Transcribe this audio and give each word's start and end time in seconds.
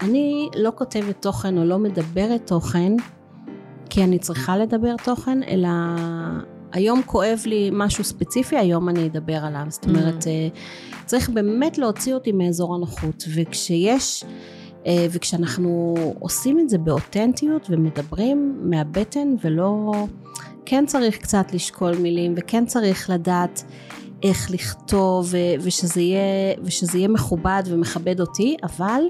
אני 0.00 0.48
לא 0.56 0.72
כותבת 0.74 1.22
תוכן 1.22 1.58
או 1.58 1.64
לא 1.64 1.78
מדברת 1.78 2.46
תוכן 2.46 2.92
כי 3.90 4.04
אני 4.04 4.18
צריכה 4.18 4.56
לדבר 4.56 4.94
תוכן, 5.04 5.42
אלא 5.42 5.68
היום 6.72 7.02
כואב 7.06 7.42
לי 7.46 7.70
משהו 7.72 8.04
ספציפי, 8.04 8.56
היום 8.56 8.88
אני 8.88 9.06
אדבר 9.06 9.44
עליו. 9.44 9.64
זאת 9.68 9.84
אומרת, 9.84 10.22
mm. 10.22 10.56
צריך 11.06 11.30
באמת 11.30 11.78
להוציא 11.78 12.14
אותי 12.14 12.32
מאזור 12.32 12.74
הנוחות, 12.74 13.24
וכשיש... 13.34 14.24
אה, 14.86 15.06
וכשאנחנו 15.10 15.94
עושים 16.18 16.60
את 16.60 16.68
זה 16.68 16.78
באותנטיות 16.78 17.66
ומדברים 17.70 18.58
מהבטן 18.62 19.34
ולא... 19.44 19.92
כן 20.64 20.86
צריך 20.86 21.18
קצת 21.18 21.52
לשקול 21.52 21.96
מילים 21.96 22.34
וכן 22.36 22.66
צריך 22.66 23.10
לדעת 23.10 23.64
איך 24.22 24.50
לכתוב 24.50 25.34
ושזה 25.60 26.00
יהיה, 26.00 26.54
ושזה 26.62 26.98
יהיה 26.98 27.08
מכובד 27.08 27.62
ומכבד 27.66 28.20
אותי, 28.20 28.56
אבל 28.62 29.02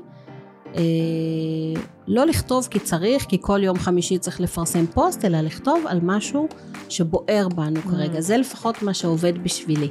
לא 2.08 2.26
לכתוב 2.26 2.68
כי 2.70 2.78
צריך, 2.78 3.24
כי 3.24 3.38
כל 3.40 3.60
יום 3.62 3.78
חמישי 3.78 4.18
צריך 4.18 4.40
לפרסם 4.40 4.86
פוסט, 4.86 5.24
אלא 5.24 5.40
לכתוב 5.40 5.84
על 5.86 5.98
משהו 6.02 6.48
שבוער 6.88 7.48
בנו 7.48 7.80
mm. 7.80 7.90
כרגע. 7.90 8.20
זה 8.20 8.36
לפחות 8.36 8.82
מה 8.82 8.94
שעובד 8.94 9.44
בשבילי. 9.44 9.88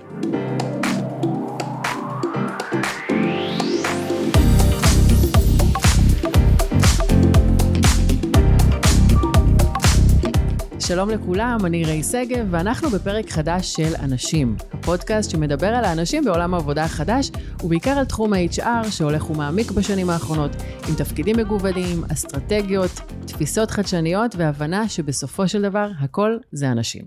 שלום 10.88 11.10
לכולם, 11.10 11.58
אני 11.66 11.86
ריי 11.86 12.04
שגב, 12.04 12.48
ואנחנו 12.52 12.90
בפרק 12.90 13.30
חדש 13.30 13.74
של 13.74 13.96
אנשים. 14.04 14.56
הפודקאסט 14.72 15.30
שמדבר 15.32 15.68
על 15.68 15.86
האנשים 15.86 16.26
בעולם 16.26 16.54
העבודה 16.54 16.84
החדש, 16.84 17.32
ובעיקר 17.64 17.90
על 17.90 18.06
תחום 18.06 18.34
ה-HR 18.34 18.92
שהולך 18.92 19.30
ומעמיק 19.30 19.72
בשנים 19.72 20.10
האחרונות, 20.10 20.52
עם 20.90 20.96
תפקידים 20.98 21.36
מגוונים, 21.38 22.04
אסטרטגיות, 22.14 22.92
תפיסות 23.28 23.72
חדשניות, 23.72 24.36
והבנה 24.36 24.90
שבסופו 24.90 25.48
של 25.48 25.62
דבר 25.62 25.90
הכל 26.00 26.38
זה 26.52 26.72
אנשים. 26.72 27.06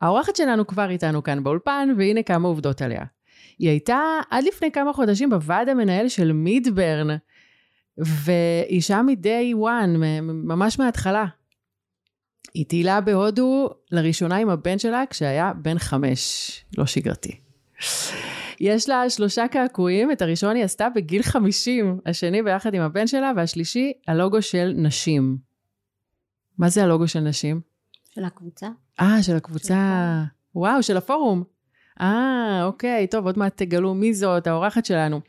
האורחת 0.00 0.36
שלנו 0.36 0.66
כבר 0.66 0.90
איתנו 0.90 1.22
כאן 1.22 1.44
באולפן, 1.44 1.88
והנה 1.98 2.22
כמה 2.22 2.48
עובדות 2.48 2.82
עליה. 2.82 3.02
היא 3.58 3.68
הייתה 3.68 4.00
עד 4.30 4.44
לפני 4.44 4.72
כמה 4.72 4.92
חודשים 4.92 5.30
בוועד 5.30 5.68
המנהל 5.68 6.08
של 6.08 6.32
מידברן, 6.32 7.08
והיא 7.98 8.82
שם 8.82 9.06
מ-day 9.08 9.56
one, 9.56 9.98
ממש 10.22 10.78
מההתחלה. 10.78 11.24
היא 12.54 12.66
טיילה 12.66 13.00
בהודו 13.00 13.70
לראשונה 13.90 14.36
עם 14.36 14.48
הבן 14.48 14.78
שלה 14.78 15.04
כשהיה 15.10 15.52
בן 15.62 15.78
חמש, 15.78 16.50
לא 16.78 16.86
שגרתי. 16.86 17.40
יש 18.60 18.88
לה 18.88 19.10
שלושה 19.10 19.48
קעקועים, 19.48 20.12
את 20.12 20.22
הראשון 20.22 20.56
היא 20.56 20.64
עשתה 20.64 20.88
בגיל 20.88 21.22
חמישים, 21.22 22.00
השני 22.06 22.42
ביחד 22.42 22.74
עם 22.74 22.82
הבן 22.82 23.06
שלה, 23.06 23.32
והשלישי, 23.36 23.92
הלוגו 24.08 24.42
של 24.42 24.72
נשים. 24.76 25.38
מה 26.58 26.68
זה 26.68 26.82
הלוגו 26.82 27.08
של 27.08 27.20
נשים? 27.20 27.60
של 28.14 28.24
הקבוצה. 28.24 28.68
אה, 29.00 29.22
של 29.22 29.36
הקבוצה. 29.36 29.74
של 29.74 30.38
וואו, 30.54 30.82
של 30.82 30.96
הפורום. 30.96 31.44
אה, 32.00 32.60
אוקיי, 32.64 33.06
טוב, 33.06 33.26
עוד 33.26 33.38
מעט 33.38 33.56
תגלו 33.56 33.94
מי 33.94 34.14
זאת, 34.14 34.46
האורחת 34.46 34.84
שלנו. 34.84 35.20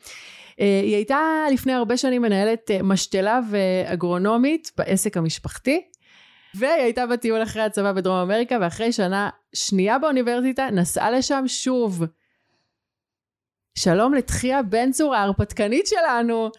אה, 0.60 0.82
היא 0.84 0.96
הייתה 0.96 1.20
לפני 1.52 1.74
הרבה 1.74 1.98
שנים 1.98 2.22
מנהלת 2.22 2.72
אה, 2.72 2.84
משתלה 2.84 3.40
ואגרונומית 3.52 4.72
בעסק 4.78 5.18
המשפחתי. 5.18 5.82
והיא 6.56 6.84
הייתה 6.84 7.08
בטיול 7.08 7.44
אחרי 7.44 7.62
הצבא 7.62 7.92
בדרום 7.92 8.18
אמריקה, 8.18 8.58
ואחרי 8.62 8.92
שנה 8.92 9.30
שנייה 9.54 10.00
באוניברסיטה 10.00 10.70
נסעה 10.72 11.12
לשם 11.12 11.44
שוב. 11.48 12.04
שלום 13.76 14.14
לתחיה 14.14 14.62
בן 14.62 14.92
צור 14.92 15.16
ההרפתקנית 15.16 15.88
שלנו. 15.88 16.50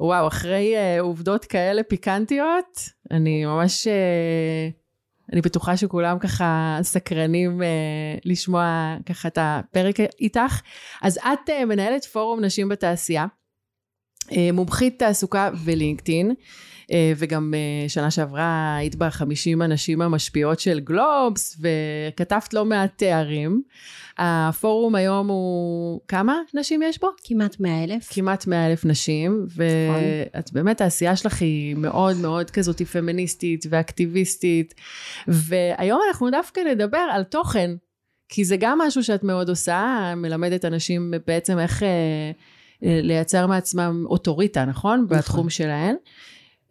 וואו, 0.00 0.28
אחרי 0.28 0.74
uh, 0.76 1.00
עובדות 1.00 1.44
כאלה 1.44 1.82
פיקנטיות, 1.82 2.80
אני 3.10 3.44
ממש... 3.44 3.86
Uh, 3.86 3.90
אני 5.32 5.40
בטוחה 5.40 5.76
שכולם 5.76 6.18
ככה 6.18 6.78
סקרנים 6.82 7.60
uh, 7.60 7.64
לשמוע 8.24 8.96
ככה 9.06 9.28
את 9.28 9.38
הפרק 9.40 10.00
איתך. 10.20 10.60
אז 11.02 11.18
את 11.18 11.50
uh, 11.50 11.64
מנהלת 11.64 12.04
פורום 12.04 12.44
נשים 12.44 12.68
בתעשייה, 12.68 13.26
uh, 14.24 14.34
מומחית 14.52 14.98
תעסוקה 14.98 15.50
ולינקדאין. 15.64 16.34
אה, 16.92 17.12
וגם 17.16 17.54
אה, 17.56 17.88
שנה 17.88 18.10
שעברה 18.10 18.76
היית 18.76 18.94
בחמישים 18.94 19.62
הנשים 19.62 20.02
המשפיעות 20.02 20.60
של 20.60 20.80
גלובס, 20.80 21.60
וכתבת 21.60 22.54
לא 22.54 22.64
מעט 22.64 22.90
תארים. 22.96 23.62
הפורום 24.18 24.94
היום 24.94 25.28
הוא, 25.28 26.00
כמה 26.08 26.36
נשים 26.54 26.82
יש 26.82 27.00
בו? 27.00 27.08
כמעט 27.24 27.60
מאה 27.60 27.84
אלף. 27.84 28.08
כמעט 28.12 28.46
מאה 28.46 28.66
אלף 28.66 28.84
נשים, 28.84 29.46
ואת 29.56 30.52
באמת, 30.52 30.80
העשייה 30.80 31.16
שלך 31.16 31.42
היא 31.42 31.74
מאוד 31.76 32.16
מאוד 32.16 32.50
כזאת 32.50 32.82
פמיניסטית 32.82 33.66
ואקטיביסטית, 33.70 34.74
והיום 35.28 36.00
אנחנו 36.08 36.30
דווקא 36.30 36.60
נדבר 36.60 37.06
על 37.12 37.22
תוכן, 37.22 37.70
כי 38.28 38.44
זה 38.44 38.56
גם 38.56 38.78
משהו 38.78 39.04
שאת 39.04 39.24
מאוד 39.24 39.48
עושה, 39.48 40.12
מלמדת 40.16 40.64
אנשים 40.64 41.14
בעצם 41.26 41.58
איך 41.58 41.82
אה, 41.82 42.30
לייצר 42.82 43.46
מעצמם 43.46 44.04
אוטוריטה, 44.06 44.64
נכון? 44.64 45.04
נכון. 45.04 45.18
בתחום 45.18 45.50
שלהן. 45.50 45.96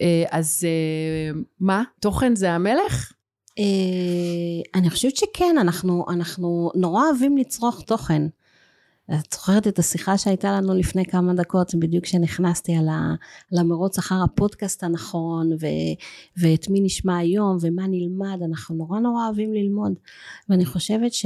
אה, 0.01 0.23
אז 0.31 0.63
אה, 0.67 1.39
מה, 1.59 1.83
תוכן 1.99 2.35
זה 2.35 2.51
המלך? 2.51 3.13
אה, 3.59 4.79
אני 4.79 4.89
חושבת 4.89 5.15
שכן, 5.15 5.55
אנחנו, 5.59 6.05
אנחנו 6.09 6.71
נורא 6.75 7.03
אוהבים 7.03 7.37
לצרוך 7.37 7.81
תוכן. 7.81 8.27
את 9.11 9.33
זוכרת 9.33 9.67
את 9.67 9.79
השיחה 9.79 10.17
שהייתה 10.17 10.51
לנו 10.51 10.73
לפני 10.73 11.05
כמה 11.05 11.33
דקות, 11.33 11.75
בדיוק 11.75 12.03
כשנכנסתי 12.03 12.75
על, 12.75 12.87
המרוץ 13.59 13.97
אחר 13.97 14.15
הפודקאסט 14.23 14.83
הנכון, 14.83 15.51
ו, 15.53 15.65
ואת 16.37 16.69
מי 16.69 16.81
נשמע 16.81 17.17
היום, 17.17 17.57
ומה 17.61 17.87
נלמד, 17.87 18.39
אנחנו 18.45 18.75
נורא 18.75 18.99
נורא 18.99 19.25
אוהבים 19.25 19.53
ללמוד. 19.53 19.93
ואני 20.49 20.65
חושבת 20.65 21.13
ש... 21.13 21.25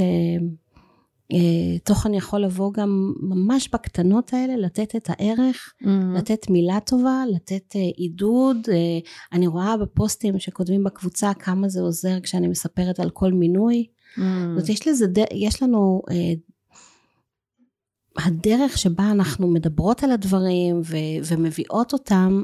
אה, 1.32 1.78
תוכן 1.84 2.14
יכול 2.14 2.40
לבוא 2.40 2.72
גם 2.72 3.12
ממש 3.20 3.68
בקטנות 3.72 4.34
האלה, 4.34 4.56
לתת 4.56 4.96
את 4.96 5.10
הערך, 5.10 5.72
mm-hmm. 5.82 6.18
לתת 6.18 6.50
מילה 6.50 6.80
טובה, 6.80 7.22
לתת 7.34 7.76
אה, 7.76 7.80
עידוד. 7.96 8.56
אה, 8.72 8.98
אני 9.32 9.46
רואה 9.46 9.76
בפוסטים 9.76 10.38
שכותבים 10.38 10.84
בקבוצה 10.84 11.34
כמה 11.34 11.68
זה 11.68 11.80
עוזר 11.80 12.20
כשאני 12.22 12.48
מספרת 12.48 13.00
על 13.00 13.10
כל 13.10 13.32
מינוי. 13.32 13.86
Mm-hmm. 13.86 14.20
זאת 14.58 14.68
יש 14.68 14.88
לזה, 14.88 15.06
יש 15.32 15.62
לנו, 15.62 16.02
הדרך 18.18 18.78
שבה 18.78 19.10
אנחנו 19.10 19.50
מדברות 19.50 20.04
על 20.04 20.10
הדברים 20.10 20.80
ו, 20.84 20.96
ומביאות 21.24 21.92
אותם, 21.92 22.42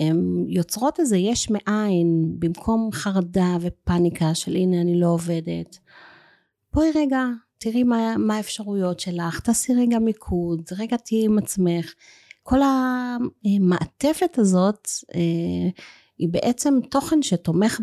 הן 0.00 0.44
יוצרות 0.48 1.00
איזה 1.00 1.16
יש 1.16 1.50
מאין, 1.50 2.34
במקום 2.38 2.90
חרדה 2.92 3.56
ופניקה 3.60 4.34
של 4.34 4.56
הנה 4.56 4.80
אני 4.80 5.00
לא 5.00 5.06
עובדת. 5.06 5.78
בואי 6.74 6.88
רגע, 6.94 7.24
תראי 7.70 7.82
מה, 7.82 8.16
מה 8.18 8.36
האפשרויות 8.36 9.00
שלך, 9.00 9.40
תעשי 9.40 9.74
רגע 9.74 9.98
מיקוד, 9.98 10.62
רגע 10.78 10.96
תהיי 10.96 11.24
עם 11.24 11.38
עצמך. 11.38 11.94
כל 12.42 12.58
המעטפת 12.62 14.38
הזאת 14.38 14.88
אה, 15.14 15.20
היא 16.18 16.28
בעצם 16.30 16.74
תוכן 16.90 17.22
שתומך 17.22 17.80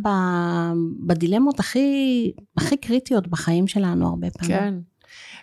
בדילמות 1.05 1.59
הכי, 1.59 2.31
הכי 2.57 2.77
קריטיות 2.77 3.27
בחיים 3.27 3.67
שלנו 3.67 4.07
הרבה 4.07 4.29
פעמים. 4.29 4.57
כן. 4.57 4.73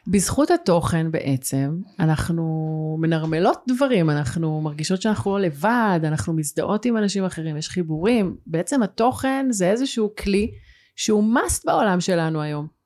בזכות 0.07 0.51
התוכן 0.51 1.11
בעצם, 1.11 1.77
אנחנו 1.99 2.97
מנרמלות 3.01 3.59
דברים, 3.69 4.11
אנחנו 4.11 4.61
מרגישות 4.61 5.03
שאנחנו 5.03 5.31
לא 5.31 5.41
לבד, 5.41 6.01
אנחנו 6.05 6.33
מזדהות 6.33 6.85
עם 6.85 6.97
אנשים 6.97 7.25
אחרים, 7.25 7.57
יש 7.57 7.69
חיבורים. 7.69 8.37
בעצם 8.47 8.83
התוכן 8.83 9.47
זה 9.51 9.71
איזשהו 9.71 10.11
כלי 10.19 10.51
שהוא 10.97 11.35
must 11.35 11.63
בעולם 11.67 12.01
שלנו 12.01 12.43
היום. 12.43 12.80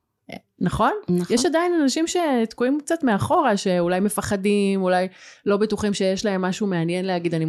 נכון? 0.61 0.93
נכון. 1.09 1.35
יש 1.35 1.47
עדיין 1.47 1.73
אנשים 1.83 2.05
שתקועים 2.07 2.79
קצת 2.81 3.03
מאחורה, 3.03 3.57
שאולי 3.57 4.01
מפחדים, 4.01 4.83
אולי 4.83 5.09
לא 5.47 5.57
בטוחים 5.57 5.95
שיש 5.95 6.25
להם 6.25 6.43
משהו 6.43 6.67
מעניין 6.67 7.05
להגיד. 7.05 7.35
אני 7.35 7.47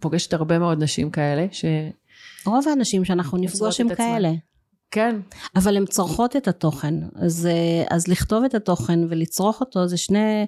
פוגשת 0.00 0.32
הרבה 0.32 0.58
מאוד 0.58 0.82
נשים 0.82 1.10
כאלה, 1.10 1.46
ש... 1.50 1.64
רוב 2.46 2.68
האנשים 2.68 3.04
שאנחנו 3.04 3.38
נפגוש 3.38 3.80
הם 3.80 3.94
כאלה. 3.94 4.30
כן. 4.90 5.16
אבל 5.56 5.76
הן 5.76 5.86
צורכות 5.86 6.36
את 6.36 6.48
התוכן. 6.48 6.94
אז, 7.14 7.48
אז 7.90 8.08
לכתוב 8.08 8.44
את 8.44 8.54
התוכן 8.54 8.98
ולצרוך 9.08 9.60
אותו 9.60 9.88
זה 9.88 9.96
שני... 9.96 10.46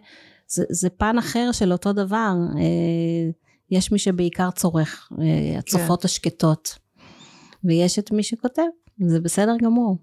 זה, 0.48 0.64
זה 0.70 0.90
פן 0.90 1.18
אחר 1.18 1.52
של 1.52 1.72
אותו 1.72 1.92
דבר. 1.92 2.32
אה, 2.56 3.30
יש 3.70 3.92
מי 3.92 3.98
שבעיקר 3.98 4.50
צורך, 4.50 5.08
אה, 5.20 5.58
הצופות 5.58 6.00
כן. 6.00 6.06
השקטות. 6.06 6.78
ויש 7.64 7.98
את 7.98 8.10
מי 8.10 8.22
שכותב, 8.22 8.62
זה 9.06 9.20
בסדר 9.20 9.56
גמור. 9.62 9.96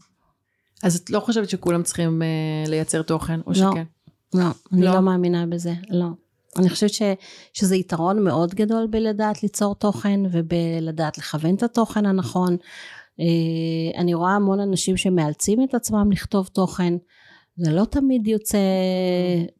אז 0.84 0.96
את 0.96 1.10
לא 1.10 1.20
חושבת 1.20 1.50
שכולם 1.50 1.84
צריכים 1.84 2.22
uh, 2.22 2.70
לייצר 2.70 3.02
תוכן, 3.02 3.40
או 3.40 3.52
לא, 3.52 3.54
שכן? 3.54 3.84
לא, 4.34 4.46
אני 4.72 4.82
לא. 4.82 4.94
לא 4.94 5.02
מאמינה 5.02 5.46
בזה, 5.46 5.74
לא. 5.90 6.08
אני 6.58 6.70
חושבת 6.70 6.94
ש, 6.94 7.02
שזה 7.54 7.76
יתרון 7.76 8.24
מאוד 8.24 8.56
גדול 8.56 8.88
בלדעת 8.88 9.44
ליצור 9.44 9.76
תוכן 9.76 10.20
ובלדעת 10.32 11.18
לכוון 11.18 11.56
את 11.56 11.64
התוכן 11.64 12.06
הנכון. 12.06 12.58
Uh, 13.20 13.98
אני 13.98 14.14
רואה 14.14 14.32
המון 14.32 14.60
אנשים 14.60 14.98
שמאלצים 14.98 15.64
את 15.64 15.74
עצמם 15.76 16.12
לכתוב 16.12 16.48
תוכן. 16.48 16.94
זה 17.56 17.72
לא 17.72 17.86
תמיד 17.86 18.28
יוצא 18.28 18.58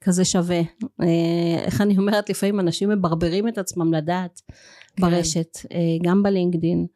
כזה 0.02 0.26
שווה. 0.26 0.62
Uh, 0.84 1.06
איך 1.66 1.82
אני 1.82 1.98
אומרת, 1.98 2.30
לפעמים 2.30 2.60
אנשים 2.60 2.90
מברברים 2.90 3.48
את 3.48 3.58
עצמם 3.58 3.94
לדעת 3.94 4.42
ברשת, 5.00 5.58
אה, 5.72 5.78
גם 6.04 6.24
בלינקדין, 6.24 6.88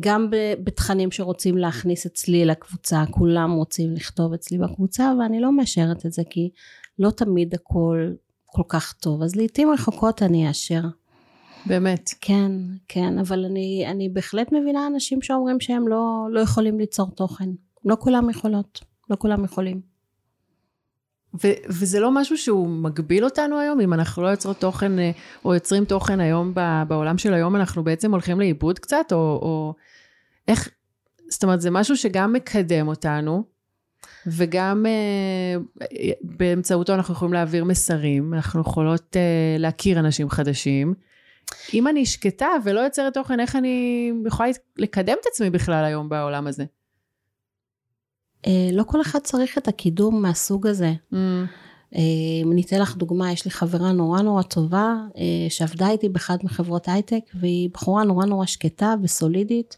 גם 0.00 0.28
בתכנים 0.64 1.10
שרוצים 1.10 1.58
להכניס 1.58 2.06
אצלי 2.06 2.44
לקבוצה, 2.44 3.04
כולם 3.10 3.52
רוצים 3.52 3.94
לכתוב 3.94 4.32
אצלי 4.32 4.58
בקבוצה, 4.58 5.12
ואני 5.20 5.40
לא 5.40 5.52
מאשרת 5.52 6.06
את 6.06 6.12
זה, 6.12 6.22
כי 6.30 6.50
לא 6.98 7.10
תמיד 7.10 7.54
הכל 7.54 8.12
כל 8.46 8.62
כך 8.68 8.92
טוב, 8.92 9.22
אז 9.22 9.36
לעיתים 9.36 9.70
רחוקות 9.70 10.22
אני 10.22 10.48
אאשר. 10.48 10.82
באמת. 11.66 12.10
כן, 12.20 12.52
כן, 12.88 13.18
אבל 13.18 13.44
אני, 13.44 13.84
אני 13.90 14.08
בהחלט 14.08 14.52
מבינה 14.52 14.86
אנשים 14.86 15.22
שאומרים 15.22 15.60
שהם 15.60 15.88
לא, 15.88 16.26
לא 16.30 16.40
יכולים 16.40 16.78
ליצור 16.78 17.10
תוכן. 17.10 17.48
לא 17.84 17.96
כולם 18.00 18.30
יכולות, 18.30 18.80
לא 19.10 19.16
כולם 19.16 19.44
יכולים. 19.44 19.91
ו- 21.34 21.58
וזה 21.68 22.00
לא 22.00 22.10
משהו 22.10 22.38
שהוא 22.38 22.68
מגביל 22.68 23.24
אותנו 23.24 23.58
היום, 23.58 23.80
אם 23.80 23.92
אנחנו 23.92 24.22
לא 24.22 24.28
יוצרות 24.28 24.58
תוכן 24.58 24.98
אה, 24.98 25.10
או 25.44 25.54
יוצרים 25.54 25.84
תוכן 25.84 26.20
היום 26.20 26.54
בעולם 26.88 27.18
של 27.18 27.34
היום, 27.34 27.56
אנחנו 27.56 27.84
בעצם 27.84 28.12
הולכים 28.12 28.40
לאיבוד 28.40 28.78
קצת, 28.78 29.12
או, 29.12 29.16
או 29.16 29.74
איך, 30.48 30.68
זאת 31.28 31.42
אומרת, 31.42 31.60
זה 31.60 31.70
משהו 31.70 31.96
שגם 31.96 32.32
מקדם 32.32 32.88
אותנו, 32.88 33.44
וגם 34.26 34.86
uh, 34.86 35.84
באמצעותו 36.22 36.94
אנחנו 36.94 37.14
יכולים 37.14 37.34
להעביר 37.34 37.64
מסרים, 37.64 38.34
אנחנו 38.34 38.60
יכולות 38.60 39.16
uh, 39.16 39.60
להכיר 39.60 39.98
אנשים 39.98 40.30
חדשים. 40.30 40.94
אם 41.74 41.88
אני 41.88 42.06
שקטה 42.06 42.48
ולא 42.64 42.80
יוצרת 42.80 43.14
תוכן, 43.14 43.40
איך 43.40 43.56
אני 43.56 44.12
יכולה 44.26 44.50
לקדם 44.76 45.16
את 45.20 45.26
עצמי 45.26 45.50
בכלל 45.50 45.84
היום 45.84 46.08
בעולם 46.08 46.46
הזה? 46.46 46.64
אה, 48.46 48.68
לא 48.72 48.82
כל 48.82 49.00
אחד 49.00 49.18
צריך 49.18 49.58
את 49.58 49.68
הקידום 49.68 50.22
מהסוג 50.22 50.66
הזה. 50.66 50.92
Mm. 51.12 51.16
אה, 51.96 52.00
אם 52.42 52.52
אני 52.52 52.62
אתן 52.62 52.80
לך 52.80 52.96
דוגמה, 52.96 53.32
יש 53.32 53.44
לי 53.44 53.50
חברה 53.50 53.92
נורא 53.92 54.22
נורא 54.22 54.42
טובה, 54.42 54.94
אה, 55.16 55.46
שעבדה 55.48 55.90
איתי 55.90 56.08
באחת 56.08 56.44
מחברות 56.44 56.88
הייטק, 56.88 57.20
והיא 57.34 57.70
בחורה 57.74 58.04
נורא 58.04 58.26
נורא 58.26 58.46
שקטה 58.46 58.94
וסולידית, 59.02 59.76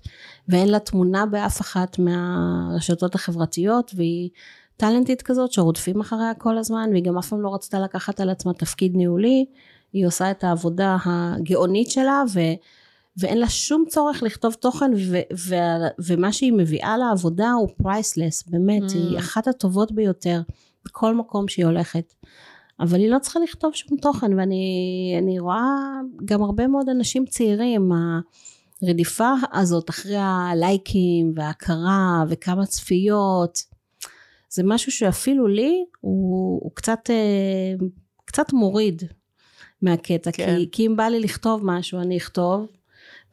ואין 0.48 0.68
לה 0.68 0.78
תמונה 0.78 1.26
באף 1.26 1.60
אחת 1.60 1.98
מהרשתות 1.98 3.14
החברתיות, 3.14 3.92
והיא 3.96 4.30
טאלנטית 4.76 5.22
כזאת 5.22 5.52
שרודפים 5.52 6.00
אחריה 6.00 6.34
כל 6.34 6.58
הזמן, 6.58 6.88
והיא 6.92 7.04
גם 7.04 7.18
אף 7.18 7.28
פעם 7.28 7.40
לא 7.40 7.54
רצתה 7.54 7.80
לקחת 7.80 8.20
על 8.20 8.30
עצמה 8.30 8.52
תפקיד 8.52 8.96
ניהולי, 8.96 9.44
היא 9.92 10.06
עושה 10.06 10.30
את 10.30 10.44
העבודה 10.44 10.96
הגאונית 11.04 11.90
שלה, 11.90 12.22
ו... 12.34 12.40
ואין 13.16 13.38
לה 13.38 13.48
שום 13.48 13.84
צורך 13.88 14.22
לכתוב 14.22 14.54
תוכן 14.54 14.90
ו- 14.96 15.34
ו- 15.48 16.04
ומה 16.06 16.32
שהיא 16.32 16.52
מביאה 16.52 16.96
לעבודה 16.98 17.52
הוא 17.52 17.68
priceless 17.82 18.48
באמת 18.48 18.82
mm. 18.82 18.94
היא 18.94 19.18
אחת 19.18 19.48
הטובות 19.48 19.92
ביותר 19.92 20.40
בכל 20.84 21.14
מקום 21.14 21.48
שהיא 21.48 21.66
הולכת 21.66 22.14
אבל 22.80 22.98
היא 22.98 23.10
לא 23.10 23.18
צריכה 23.18 23.40
לכתוב 23.40 23.74
שום 23.74 23.98
תוכן 23.98 24.38
ואני 24.38 25.38
רואה 25.38 26.00
גם 26.24 26.42
הרבה 26.42 26.66
מאוד 26.66 26.88
אנשים 26.88 27.26
צעירים 27.26 27.90
הרדיפה 28.82 29.32
הזאת 29.52 29.90
אחרי 29.90 30.16
הלייקים 30.18 31.32
וההכרה 31.36 32.24
וכמה 32.28 32.66
צפיות 32.66 33.58
זה 34.50 34.62
משהו 34.64 34.92
שאפילו 34.92 35.46
לי 35.46 35.84
הוא, 36.00 36.60
הוא 36.62 36.70
קצת 36.74 37.10
אה, 37.10 37.86
קצת 38.24 38.52
מוריד 38.52 39.02
מהקטע 39.82 40.32
כן. 40.32 40.56
כי, 40.56 40.68
כי 40.72 40.86
אם 40.86 40.96
בא 40.96 41.04
לי 41.04 41.20
לכתוב 41.20 41.60
משהו 41.64 42.00
אני 42.00 42.16
אכתוב 42.16 42.66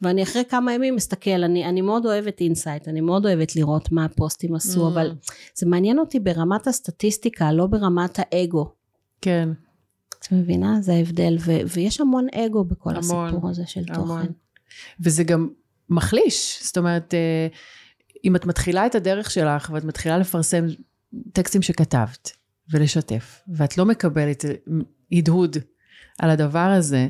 ואני 0.02 0.22
אחרי 0.22 0.42
כמה 0.44 0.74
ימים 0.74 0.96
מסתכל, 0.96 1.44
אני, 1.44 1.64
אני 1.64 1.80
מאוד 1.80 2.06
אוהבת 2.06 2.40
insight, 2.40 2.88
אני 2.88 3.00
מאוד 3.00 3.26
אוהבת 3.26 3.56
לראות 3.56 3.92
מה 3.92 4.04
הפוסטים 4.04 4.54
עשו, 4.54 4.86
mm. 4.86 4.92
אבל 4.92 5.14
זה 5.54 5.66
מעניין 5.66 5.98
אותי 5.98 6.20
ברמת 6.20 6.66
הסטטיסטיקה, 6.66 7.52
לא 7.52 7.66
ברמת 7.66 8.18
האגו. 8.18 8.72
כן. 9.20 9.48
את 10.18 10.32
מבינה? 10.32 10.80
זה 10.80 10.92
ההבדל, 10.92 11.36
ו, 11.40 11.52
ויש 11.74 12.00
המון 12.00 12.26
אגו 12.34 12.64
בכל 12.64 12.90
המון, 12.90 13.26
הסיפור 13.26 13.50
הזה 13.50 13.62
של 13.66 13.84
המון. 13.88 14.22
תוכן. 14.22 14.32
וזה 15.00 15.24
גם 15.24 15.48
מחליש, 15.90 16.58
זאת 16.62 16.78
אומרת, 16.78 17.14
אה, 17.14 17.46
אם 18.24 18.36
את 18.36 18.46
מתחילה 18.46 18.86
את 18.86 18.94
הדרך 18.94 19.30
שלך 19.30 19.70
ואת 19.74 19.84
מתחילה 19.84 20.18
לפרסם 20.18 20.64
טקסטים 21.32 21.62
שכתבת 21.62 22.30
ולשתף, 22.70 23.40
ואת 23.56 23.78
לא 23.78 23.84
מקבלת 23.84 24.44
הדהוד 25.12 25.56
על 26.18 26.30
הדבר 26.30 26.58
הזה, 26.78 27.08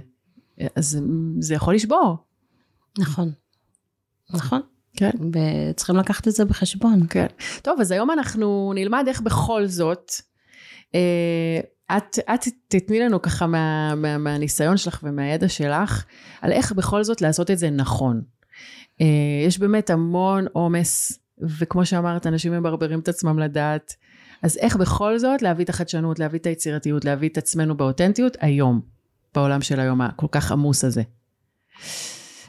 אז 0.76 0.98
זה 1.40 1.54
יכול 1.54 1.74
לשבור. 1.74 2.16
נכון. 2.98 3.32
נכון. 4.30 4.60
כן. 4.96 5.10
וצריכים 5.70 5.96
לקחת 5.96 6.28
את 6.28 6.32
זה 6.32 6.44
בחשבון. 6.44 7.06
כן. 7.10 7.26
טוב, 7.62 7.80
אז 7.80 7.90
היום 7.90 8.10
אנחנו 8.10 8.72
נלמד 8.74 9.04
איך 9.08 9.20
בכל 9.20 9.66
זאת, 9.66 10.12
אה, 10.94 11.60
את, 11.96 12.18
את 12.34 12.48
תתני 12.68 13.00
לנו 13.00 13.22
ככה 13.22 13.46
מה, 13.46 13.94
מה, 13.94 14.18
מהניסיון 14.18 14.76
שלך 14.76 15.00
ומהידע 15.02 15.48
שלך, 15.48 16.04
על 16.40 16.52
איך 16.52 16.72
בכל 16.72 17.04
זאת 17.04 17.20
לעשות 17.20 17.50
את 17.50 17.58
זה 17.58 17.70
נכון. 17.70 18.22
אה, 19.00 19.06
יש 19.46 19.58
באמת 19.58 19.90
המון 19.90 20.46
עומס, 20.52 21.18
וכמו 21.58 21.86
שאמרת, 21.86 22.26
אנשים 22.26 22.52
מברברים 22.52 23.00
את 23.00 23.08
עצמם 23.08 23.38
לדעת. 23.38 23.94
אז 24.42 24.56
איך 24.56 24.76
בכל 24.76 25.18
זאת 25.18 25.42
להביא 25.42 25.64
את 25.64 25.68
החדשנות, 25.68 26.18
להביא 26.18 26.38
את 26.38 26.46
היצירתיות, 26.46 27.04
להביא 27.04 27.28
את 27.28 27.38
עצמנו 27.38 27.76
באותנטיות 27.76 28.36
היום, 28.40 28.80
בעולם 29.34 29.60
של 29.60 29.80
היום 29.80 30.00
הכל 30.00 30.26
כך 30.30 30.52
עמוס 30.52 30.84
הזה. 30.84 31.02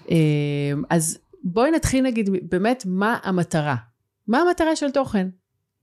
אמ, 0.10 0.84
אז 0.90 1.20
בואי 1.44 1.72
נתחיל 1.72 2.04
נגיד 2.04 2.30
באמת 2.50 2.84
מה 2.86 3.18
המטרה. 3.24 3.76
מה 4.28 4.40
המטרה 4.40 4.76
של 4.76 4.92
תוכן? 4.92 5.30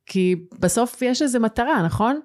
כי 0.06 0.36
בסוף 0.58 1.02
יש 1.02 1.22
איזה 1.22 1.38
מטרה, 1.38 1.82
נכון? 1.82 2.20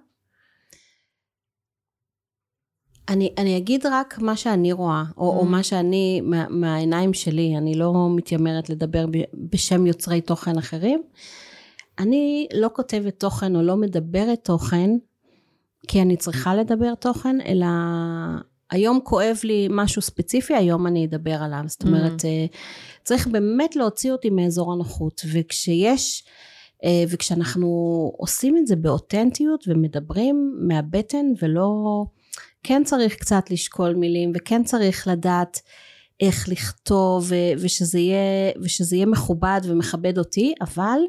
אני, 3.09 3.33
אני 3.37 3.57
אגיד 3.57 3.85
רק 3.85 4.19
מה 4.19 4.35
שאני 4.35 4.71
רואה, 4.71 5.03
או, 5.17 5.33
mm. 5.33 5.35
או 5.35 5.45
מה 5.45 5.63
שאני, 5.63 6.21
מה, 6.21 6.45
מהעיניים 6.49 7.13
שלי, 7.13 7.57
אני 7.57 7.75
לא 7.75 7.93
מתיימרת 8.15 8.69
לדבר 8.69 9.05
בשם 9.33 9.87
יוצרי 9.87 10.21
תוכן 10.21 10.57
אחרים. 10.57 11.03
אני 11.99 12.47
לא 12.53 12.69
כותבת 12.73 13.19
תוכן 13.19 13.55
או 13.55 13.61
לא 13.61 13.77
מדברת 13.77 14.43
תוכן, 14.43 14.89
כי 15.87 16.01
אני 16.01 16.17
צריכה 16.17 16.55
לדבר 16.55 16.95
תוכן, 16.95 17.41
אלא 17.45 17.67
היום 18.75 18.99
כואב 19.03 19.39
לי 19.43 19.67
משהו 19.71 20.01
ספציפי, 20.01 20.55
היום 20.55 20.87
אני 20.87 21.05
אדבר 21.05 21.43
עליו. 21.43 21.61
זאת 21.67 21.83
אומרת, 21.83 22.21
mm. 22.21 22.25
אה, 22.25 22.45
צריך 23.03 23.27
באמת 23.27 23.75
להוציא 23.75 24.11
אותי 24.11 24.29
מאזור 24.29 24.73
הנוחות. 24.73 25.21
וכשיש, 25.33 26.23
אה, 26.83 27.03
וכשאנחנו 27.09 27.67
עושים 28.17 28.57
את 28.57 28.67
זה 28.67 28.75
באותנטיות 28.75 29.65
ומדברים 29.67 30.59
מהבטן 30.67 31.25
ולא... 31.41 32.03
כן 32.67 32.83
צריך 32.83 33.15
קצת 33.15 33.51
לשקול 33.51 33.93
מילים 33.93 34.31
וכן 34.35 34.63
צריך 34.63 35.07
לדעת 35.07 35.61
איך 36.19 36.49
לכתוב 36.49 37.31
ושזה 37.57 37.99
יהיה, 37.99 38.51
ושזה 38.61 38.95
יהיה 38.95 39.05
מכובד 39.05 39.61
ומכבד 39.63 40.17
אותי, 40.17 40.53
אבל 40.61 40.99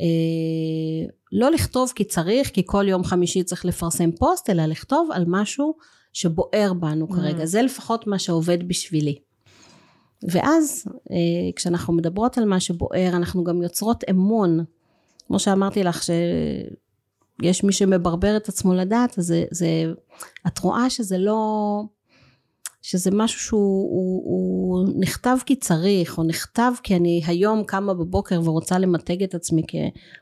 אה, 0.00 1.14
לא 1.32 1.50
לכתוב 1.50 1.92
כי 1.94 2.04
צריך, 2.04 2.50
כי 2.50 2.62
כל 2.66 2.88
יום 2.88 3.04
חמישי 3.04 3.42
צריך 3.42 3.64
לפרסם 3.64 4.12
פוסט, 4.12 4.50
אלא 4.50 4.66
לכתוב 4.66 5.08
על 5.12 5.24
משהו 5.26 5.74
שבוער 6.12 6.72
בנו 6.80 7.06
mm. 7.06 7.14
כרגע, 7.14 7.46
זה 7.46 7.62
לפחות 7.62 8.06
מה 8.06 8.18
שעובד 8.18 8.68
בשבילי. 8.68 9.18
ואז 10.22 10.84
אה, 11.10 11.16
כשאנחנו 11.56 11.92
מדברות 11.92 12.38
על 12.38 12.44
מה 12.44 12.60
שבוער, 12.60 13.10
אנחנו 13.12 13.44
גם 13.44 13.62
יוצרות 13.62 14.04
אמון. 14.10 14.64
כמו 15.26 15.38
שאמרתי 15.38 15.82
לך, 15.82 16.02
שיש 16.02 17.64
מי 17.64 17.72
שמברבר 17.72 18.36
את 18.36 18.48
עצמו 18.48 18.74
לדעת, 18.74 19.18
אז 19.18 19.26
זה, 19.26 19.44
זה, 19.50 19.66
את 20.46 20.58
רואה 20.58 20.90
שזה 20.90 21.18
לא, 21.18 21.82
שזה 22.82 23.10
משהו 23.12 23.40
שהוא 23.40 23.90
הוא, 23.90 24.22
הוא 24.24 24.88
נכתב 24.98 25.36
כי 25.46 25.56
צריך, 25.56 26.18
או 26.18 26.22
נכתב 26.22 26.72
כי 26.82 26.96
אני 26.96 27.22
היום 27.26 27.64
קמה 27.64 27.94
בבוקר 27.94 28.40
ורוצה 28.44 28.78
למתג 28.78 29.22
את 29.22 29.34
עצמי 29.34 29.62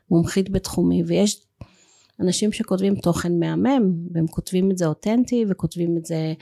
כמומחית 0.09 0.49
בתחומי, 0.49 1.03
ויש 1.03 1.45
אנשים 2.21 2.51
שכותבים 2.51 2.95
תוכן 2.95 3.39
מהמם, 3.39 3.93
והם 4.11 4.27
כותבים 4.27 4.71
את 4.71 4.77
זה 4.77 4.85
אותנטי, 4.85 5.45
וכותבים 5.49 5.97
את 5.97 6.05
זה 6.05 6.33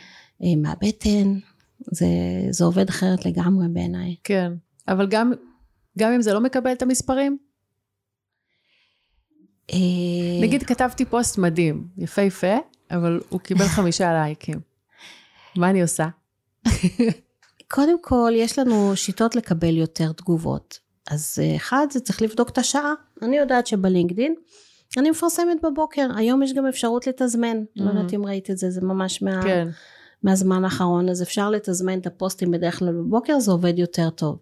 אה, 0.43 0.55
מהבטן, 0.57 1.39
זה, 1.91 2.07
זה 2.50 2.65
עובד 2.65 2.89
אחרת 2.89 3.25
לגמרי 3.25 3.67
בעיניי. 3.67 4.15
כן, 4.24 4.51
אבל 4.88 5.07
גם, 5.07 5.33
גם 5.98 6.12
אם 6.12 6.21
זה 6.21 6.33
לא 6.33 6.41
מקבל 6.41 6.71
את 6.71 6.81
המספרים? 6.81 7.38
אה... 9.74 10.41
נגיד 10.41 10.63
כתבתי 10.63 11.05
פוסט 11.05 11.38
מדהים, 11.38 11.88
יפהפה, 11.98 12.57
אבל 12.91 13.21
הוא 13.29 13.39
קיבל 13.39 13.65
חמישה 13.75 14.13
לייקים. 14.13 14.59
מה 15.55 15.69
אני 15.69 15.81
עושה? 15.81 16.07
קודם 17.74 18.01
כל, 18.01 18.31
יש 18.36 18.59
לנו 18.59 18.95
שיטות 18.95 19.36
לקבל 19.36 19.77
יותר 19.77 20.12
תגובות. 20.12 20.79
אז 21.09 21.39
אה, 21.41 21.55
אחד, 21.55 21.88
זה 21.91 22.00
צריך 22.00 22.21
לבדוק 22.21 22.50
את 22.50 22.57
השעה. 22.57 22.93
אני 23.21 23.38
יודעת 23.38 23.67
שבלינקדין, 23.67 24.36
אני 24.98 25.10
מפרסמת 25.10 25.58
בבוקר, 25.63 26.08
היום 26.15 26.43
יש 26.43 26.53
גם 26.53 26.65
אפשרות 26.67 27.08
לתזמן, 27.08 27.58
mm-hmm. 27.58 27.84
לא 27.84 27.89
יודעת 27.89 28.13
אם 28.13 28.25
ראית 28.25 28.50
את 28.50 28.58
זה, 28.58 28.69
זה 28.69 28.81
ממש 28.81 29.22
מה... 29.22 29.41
כן. 29.43 29.67
מהזמן 30.24 30.63
האחרון, 30.63 31.10
אז 31.10 31.24
אפשר 31.24 31.50
לתזמן 31.50 32.00
את 32.00 32.08
הפוסטים 32.08 32.51
בדרך 32.51 32.79
כלל 32.79 32.91
בבוקר, 32.93 33.39
זה 33.39 33.51
עובד 33.51 33.79
יותר 33.79 34.10
טוב. 34.10 34.39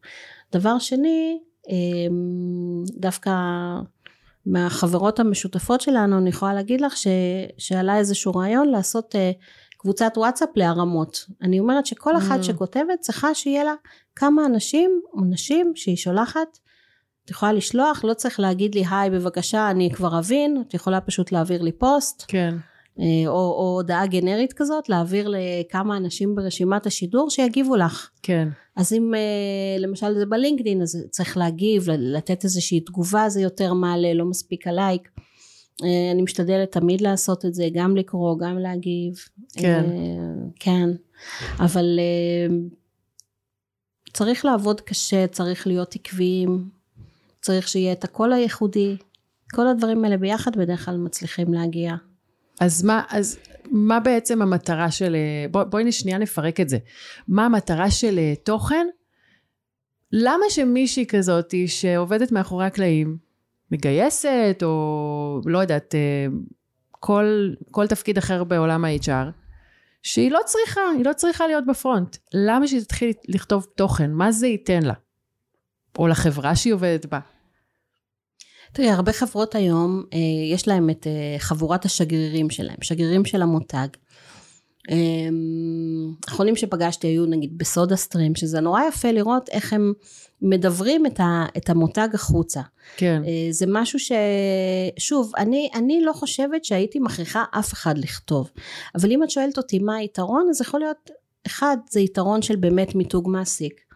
דבר 0.52 0.80
שני, 0.80 1.40
אמ, 1.70 2.84
דווקא 2.98 3.32
מהחברות 4.46 5.20
המשותפות 5.20 5.82
שלנו, 5.82 6.18
אני 6.18 6.30
יכולה 6.30 6.54
להגיד 6.54 6.82
לך 6.82 6.98
ש, 6.98 7.08
שעלה 7.58 7.98
איזשהו 7.98 8.32
רעיון 8.36 8.70
לעשות 8.70 9.16
uh, 9.16 9.18
קבוצת 9.78 10.14
וואטסאפ 10.18 10.50
להרמות. 10.56 11.26
אני 11.42 11.60
אומרת 11.60 11.86
שכל 11.86 12.18
אחת 12.18 12.40
Mm. 12.40 12.44
שכותבת 12.44 13.00
צריכה 13.00 13.34
שיהיה 13.34 13.64
לה 13.64 13.74
כמה 14.16 14.46
אנשים 14.46 15.02
או 15.14 15.22
נשים 15.26 15.72
שהיא 15.76 15.96
שולחת. 15.96 16.58
את 17.28 17.32
יכולה 17.32 17.54
לשלוח, 17.54 18.04
לא 18.04 18.14
צריך 18.14 18.40
להגיד 18.40 18.76
לי 18.76 18.84
היי 18.92 19.10
בבקשה 19.10 19.72
אני 19.72 19.92
כבר 19.92 20.20
אבין, 20.20 20.64
את 20.68 20.74
יכולה 20.74 21.02
פשוט 21.02 21.32
להעביר 21.32 21.62
לי 21.62 21.72
פוסט. 21.72 22.24
כן. 22.28 22.56
אה, 23.00 23.28
או, 23.28 23.34
או 23.34 23.74
הודעה 23.76 24.08
גנרית 24.08 24.54
כזאת, 24.54 24.90
להעביר 24.90 25.32
לכמה 25.32 25.98
אנשים 25.98 26.36
ברשימת 26.36 26.86
השידור 26.86 27.30
שיגיבו 27.30 27.76
לך. 27.76 28.10
כן. 28.24 28.48
אז 28.76 28.94
אם 28.94 29.14
אה, 29.16 29.80
למשל 29.80 30.14
זה 30.14 30.26
בלינקדאין, 30.26 30.82
אז 30.82 31.06
צריך 31.10 31.38
להגיב, 31.38 31.90
לתת 31.90 32.44
איזושהי 32.44 32.80
תגובה, 32.80 33.30
זה 33.30 33.42
יותר 33.42 33.74
מעלה, 33.74 34.14
לא 34.14 34.26
מספיק 34.26 34.68
הלייק. 34.68 35.10
אה, 35.84 36.12
אני 36.12 36.22
משתדלת 36.22 36.72
תמיד 36.72 37.02
לעשות 37.02 37.46
את 37.46 37.54
זה, 37.54 37.68
גם 37.74 37.98
לקרוא, 37.98 38.40
גם 38.40 38.58
להגיב. 38.58 39.14
כן. 39.54 39.86
כן. 40.60 40.90
אבל 41.60 42.00
צריך 44.14 44.46
לעבוד 44.46 44.82
קשה, 44.82 45.28
צריך 45.28 45.68
להיות 45.68 45.96
עקביים, 45.96 46.77
צריך 47.48 47.68
שיהיה 47.68 47.92
את 47.92 48.04
הקול 48.04 48.34
הייחודי. 48.34 48.98
כל 49.54 49.68
הדברים 49.68 50.04
האלה 50.06 50.18
ביחד 50.18 50.56
בדרך 50.56 50.86
כלל 50.86 50.98
מצליחים 50.98 51.54
להגיע. 51.54 51.96
אז 52.60 52.84
מה, 52.84 53.04
אז 53.10 53.40
מה 53.72 54.00
בעצם 54.00 54.42
המטרה 54.42 54.92
של... 54.92 55.16
בוא, 55.52 55.64
בואי 55.64 55.92
שנייה 55.92 56.18
נפרק 56.18 56.60
את 56.60 56.70
זה. 56.70 56.78
מה 57.28 57.46
המטרה 57.46 57.92
של 57.92 58.20
אה, 58.20 58.34
תוכן? 58.44 58.88
למה 60.12 60.46
שמישהי 60.50 61.06
כזאת 61.06 61.54
שעובדת 61.68 62.32
מאחורי 62.32 62.66
הקלעים, 62.66 63.18
מגייסת, 63.72 64.60
או 64.64 65.42
לא 65.46 65.60
יודעת, 65.60 65.96
אה, 65.96 66.28
כל, 66.92 67.54
כל 67.72 67.88
תפקיד 67.88 68.18
אחר 68.18 68.44
בעולם 68.44 68.86
ה-HR, 68.86 69.32
שהיא 70.04 70.32
לא 70.32 70.40
צריכה, 70.46 70.82
היא 70.98 71.06
לא 71.06 71.14
צריכה 71.14 71.48
להיות 71.48 71.66
בפרונט. 71.66 72.18
למה 72.34 72.68
שהיא 72.68 72.82
תתחיל 72.82 73.12
לכתוב 73.28 73.68
תוכן? 73.76 74.12
מה 74.12 74.32
זה 74.32 74.48
ייתן 74.48 74.84
לה? 74.84 74.94
או 75.98 76.08
לחברה 76.08 76.56
שהיא 76.56 76.74
עובדת 76.74 77.06
בה? 77.06 77.20
תראי, 78.78 78.90
הרבה 78.90 79.14
חברות 79.14 79.56
היום, 79.56 80.04
אה, 80.14 80.20
יש 80.54 80.68
להם 80.68 80.90
את 80.90 81.08
אה, 81.08 81.40
חבורת 81.40 81.86
השגרירים 81.86 82.50
שלהם, 82.50 82.76
שגרירים 82.82 83.26
של 83.26 83.42
המותג. 83.42 83.88
אה, 84.90 84.96
האחרונים 86.28 86.56
שפגשתי 86.56 87.08
היו 87.08 87.26
נגיד 87.26 87.58
בסודה 87.58 87.96
סטרים, 87.96 88.36
שזה 88.36 88.60
נורא 88.60 88.82
יפה 88.84 89.12
לראות 89.12 89.50
איך 89.50 89.74
הם 89.74 89.94
מדברים 90.42 91.06
את, 91.06 91.20
ה, 91.20 91.46
את 91.58 91.70
המותג 91.70 92.08
החוצה. 92.14 92.62
כן. 92.98 93.22
אה, 93.26 93.48
זה 93.52 93.66
משהו 93.70 94.00
ש... 94.00 94.12
שוב, 95.00 95.32
אני, 95.38 95.70
אני 95.76 96.02
לא 96.02 96.14
חושבת 96.14 96.66
שהייתי 96.66 97.00
מכריחה 97.00 97.44
אף 97.60 97.74
אחד 97.74 97.98
לכתוב. 97.98 98.52
אבל 98.96 99.12
אם 99.12 99.24
את 99.24 99.30
שואלת 99.30 99.58
אותי 99.58 99.80
מה 99.80 99.96
היתרון, 99.96 100.48
אז 100.50 100.62
יכול 100.62 100.80
להיות, 100.80 101.10
אחד, 101.48 101.78
זה 101.90 102.00
יתרון 102.00 102.42
של 102.42 102.56
באמת 102.56 102.96
מיתוג 102.96 103.30
מעסיק. 103.30 103.87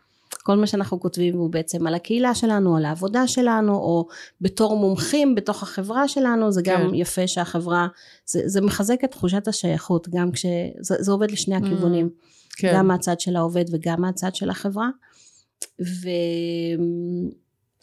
כל 0.44 0.56
מה 0.56 0.68
שאנחנו 0.68 1.00
כותבים 1.00 1.38
הוא 1.38 1.50
בעצם 1.50 1.88
על 1.88 1.96
הקהילה 1.96 2.36
שלנו, 2.36 2.78
על 2.78 2.86
העבודה 2.86 3.28
שלנו, 3.28 3.76
או 3.76 4.08
בתור 4.42 4.78
מומחים 4.78 5.36
בתוך 5.36 5.64
החברה 5.64 6.08
שלנו, 6.08 6.52
זה 6.52 6.62
גם 6.64 6.88
כן. 6.90 6.96
יפה 6.96 7.28
שהחברה, 7.28 7.88
זה, 8.26 8.42
זה 8.46 8.62
מחזק 8.62 9.04
את 9.04 9.12
תחושת 9.12 9.48
השייכות, 9.48 10.10
גם 10.10 10.32
כש... 10.32 10.46
זה, 10.80 10.96
זה 11.00 11.12
עובד 11.12 11.32
לשני 11.32 11.56
הכיוונים. 11.56 12.10
כן. 12.56 12.74
גם 12.76 12.88
מהצד 12.88 13.20
של 13.20 13.36
העובד 13.36 13.66
וגם 13.72 14.02
מהצד 14.02 14.36
של 14.36 14.50
החברה. 14.50 14.90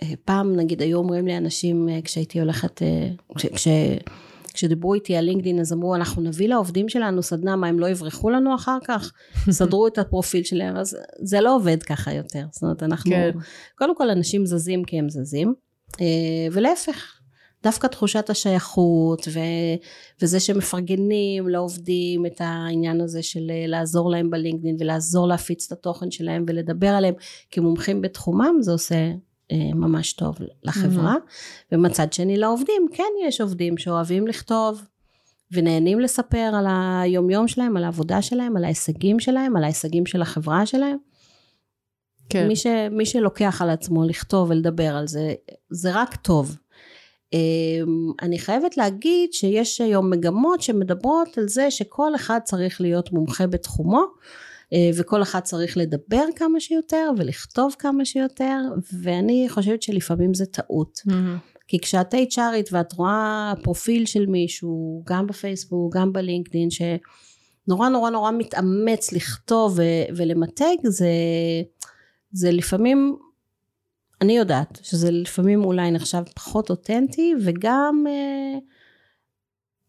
ופעם 0.03 0.57
נגיד 0.57 0.83
היו 0.83 0.99
אומרים 0.99 1.27
לי 1.27 1.37
אנשים 1.37 1.89
אה, 1.89 2.03
כשהייתי 2.05 2.41
הולכת, 2.41 2.83
אה, 2.83 3.09
כש, 3.37 3.47
כש, 3.47 3.69
כשדיברו 4.59 4.95
איתי 4.95 5.17
על 5.17 5.25
לינקדאין 5.25 5.61
אז 5.61 5.73
אמרו 5.73 5.95
אנחנו 5.95 6.23
נביא 6.23 6.49
לעובדים 6.49 6.89
שלנו 6.89 7.23
סדנה 7.23 7.57
מה 7.57 7.67
הם 7.67 7.79
לא 7.79 7.89
יברחו 7.89 8.31
לנו 8.31 8.55
אחר 8.55 8.79
כך 8.85 9.13
סדרו 9.51 9.87
את 9.87 9.99
הפרופיל 9.99 10.45
שלהם 10.45 10.77
אז 10.77 10.97
זה 11.23 11.41
לא 11.41 11.57
עובד 11.57 11.83
ככה 11.83 12.13
יותר 12.13 12.45
זאת 12.51 12.63
אומרת 12.63 12.83
אנחנו 12.83 13.11
כן. 13.11 13.31
קודם 13.79 13.97
כל 13.97 14.11
אנשים 14.11 14.47
זזים 14.47 14.85
כי 14.85 14.99
הם 14.99 15.09
זזים 15.09 15.55
אה, 16.01 16.07
ולהפך 16.53 17.21
דווקא 17.63 17.87
תחושת 17.87 18.31
השייכות 18.31 19.29
ו, 19.33 19.39
וזה 20.23 20.41
שמפרגנים 20.41 21.49
לעובדים 21.49 22.27
את 22.27 22.41
העניין 22.41 23.01
הזה 23.01 23.23
של 23.23 23.51
אה, 23.51 23.67
לעזור 23.67 24.11
להם 24.11 24.31
בלינקדאין 24.31 24.77
ולעזור 24.81 25.29
להפיץ 25.29 25.67
את 25.67 25.79
התוכן 25.79 26.11
שלהם 26.11 26.45
ולדבר 26.49 26.89
עליהם 26.89 27.15
כמומחים 27.51 28.03
בתחומם 28.03 28.55
זה 28.61 28.73
עושה 28.73 29.13
ממש 29.53 30.13
טוב 30.13 30.37
לחברה 30.63 31.15
ומצד 31.73 32.13
שני 32.13 32.37
לעובדים 32.37 32.87
כן 32.93 33.13
יש 33.27 33.41
עובדים 33.41 33.79
שאוהבים 33.79 34.27
לכתוב 34.27 34.83
ונהנים 35.53 36.01
לספר 36.01 36.51
על 36.55 36.67
היומיום 36.69 37.49
שלהם 37.49 37.77
על 37.77 37.85
העבודה 37.85 38.23
שלהם 38.23 38.57
על 38.57 38.65
ההישגים 38.65 39.21
שלהם 39.21 39.57
על 39.57 39.65
ההישגים 39.65 40.07
של 40.07 40.23
החברה 40.23 40.67
שלהם 40.67 40.97
כן. 42.29 42.49
מי, 42.49 42.57
ש, 42.57 42.67
מי 42.91 43.07
שלוקח 43.07 43.63
על 43.63 43.71
עצמו 43.71 44.05
לכתוב 44.05 44.51
ולדבר 44.51 44.97
על 44.97 45.07
זה, 45.07 45.35
זה 45.71 45.91
רק 45.95 46.17
טוב. 46.17 46.57
אמ, 47.33 48.13
אני 48.23 48.39
חייבת 48.39 48.77
להגיד 48.77 49.33
שיש 49.33 49.81
היום 49.81 50.11
מגמות 50.11 50.63
שמדברות 50.63 51.39
על 51.39 51.49
זה 51.49 51.71
שכל 51.71 52.15
אחד 52.15 52.41
צריך 52.45 52.81
להיות 52.81 53.13
מומחה 53.13 53.47
בתחומו, 53.47 53.99
אה, 53.99 54.05
וכל 54.95 55.23
אחד 55.23 55.41
צריך 55.41 55.77
לדבר 55.77 56.25
כמה 56.37 56.61
שיותר 56.61 57.11
ולכתוב 57.17 57.75
כמה 57.79 58.05
שיותר, 58.05 58.59
ואני 59.03 59.47
חושבת 59.49 59.83
שלפעמים 59.83 60.35
זה 60.35 60.47
טעות. 60.47 61.01
מהמם. 61.07 61.39
כי 61.69 61.79
כשאת 61.79 62.15
HRית 62.15 62.69
ואת 62.73 62.93
רואה 62.93 63.53
פרופיל 63.63 64.07
של 64.07 64.27
מישהו, 64.27 65.03
גם 65.07 65.27
בפייסבוק, 65.27 65.97
גם 65.97 66.13
בלינקדאין, 66.13 66.69
שנורא 66.71 67.89
נורא 67.89 68.11
נורא 68.11 68.31
מתאמץ 68.31 69.13
לכתוב 69.13 69.75
ו- 69.77 70.17
ולמתג, 70.17 70.77
זה, 70.85 71.11
זה 72.33 72.51
לפעמים, 72.51 73.17
אני 74.21 74.39
יודעת 74.39 74.79
שזה 74.83 75.11
לפעמים 75.11 75.65
אולי 75.65 75.91
נחשב 75.91 76.23
פחות 76.35 76.71
אותנטי, 76.71 77.35
וגם 77.41 78.05
אה, 78.09 78.59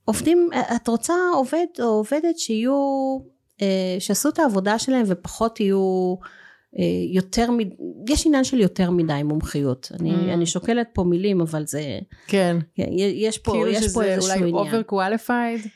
עובדים, 0.06 0.50
את 0.76 0.88
רוצה 0.88 1.14
עובד 1.34 1.66
או 1.80 1.86
עובדת 1.86 2.40
שיהיו, 2.40 3.18
אה, 3.62 3.68
שעשו 4.00 4.30
את 4.30 4.40
העבודה 4.40 4.80
שלהם 4.80 5.04
ופחות 5.08 5.60
יהיו 5.60 6.16
אה, 6.80 6.84
יותר, 7.14 7.50
יש 8.10 8.26
עניין 8.28 8.44
של 8.44 8.60
יותר 8.60 8.92
מדי 8.92 9.24
מומחיות. 9.24 9.92
אני, 10.00 10.12
Mm. 10.12 10.34
אני 10.34 10.46
שוקלת 10.46 10.88
פה 10.94 11.04
מילים, 11.04 11.42
אבל 11.42 11.66
זה, 11.68 12.00
כן. 12.28 12.58
כן, 12.76 12.88
יש 12.98 13.38
פה, 13.38 13.52
כאילו 13.52 13.68
יש 13.68 13.78
פה 13.84 13.88
שזה 13.90 14.04
איזשהו 14.04 14.32
אולי 14.40 14.50
עניין. 14.50 14.84
over 14.84 14.92
qualified? 14.94 15.68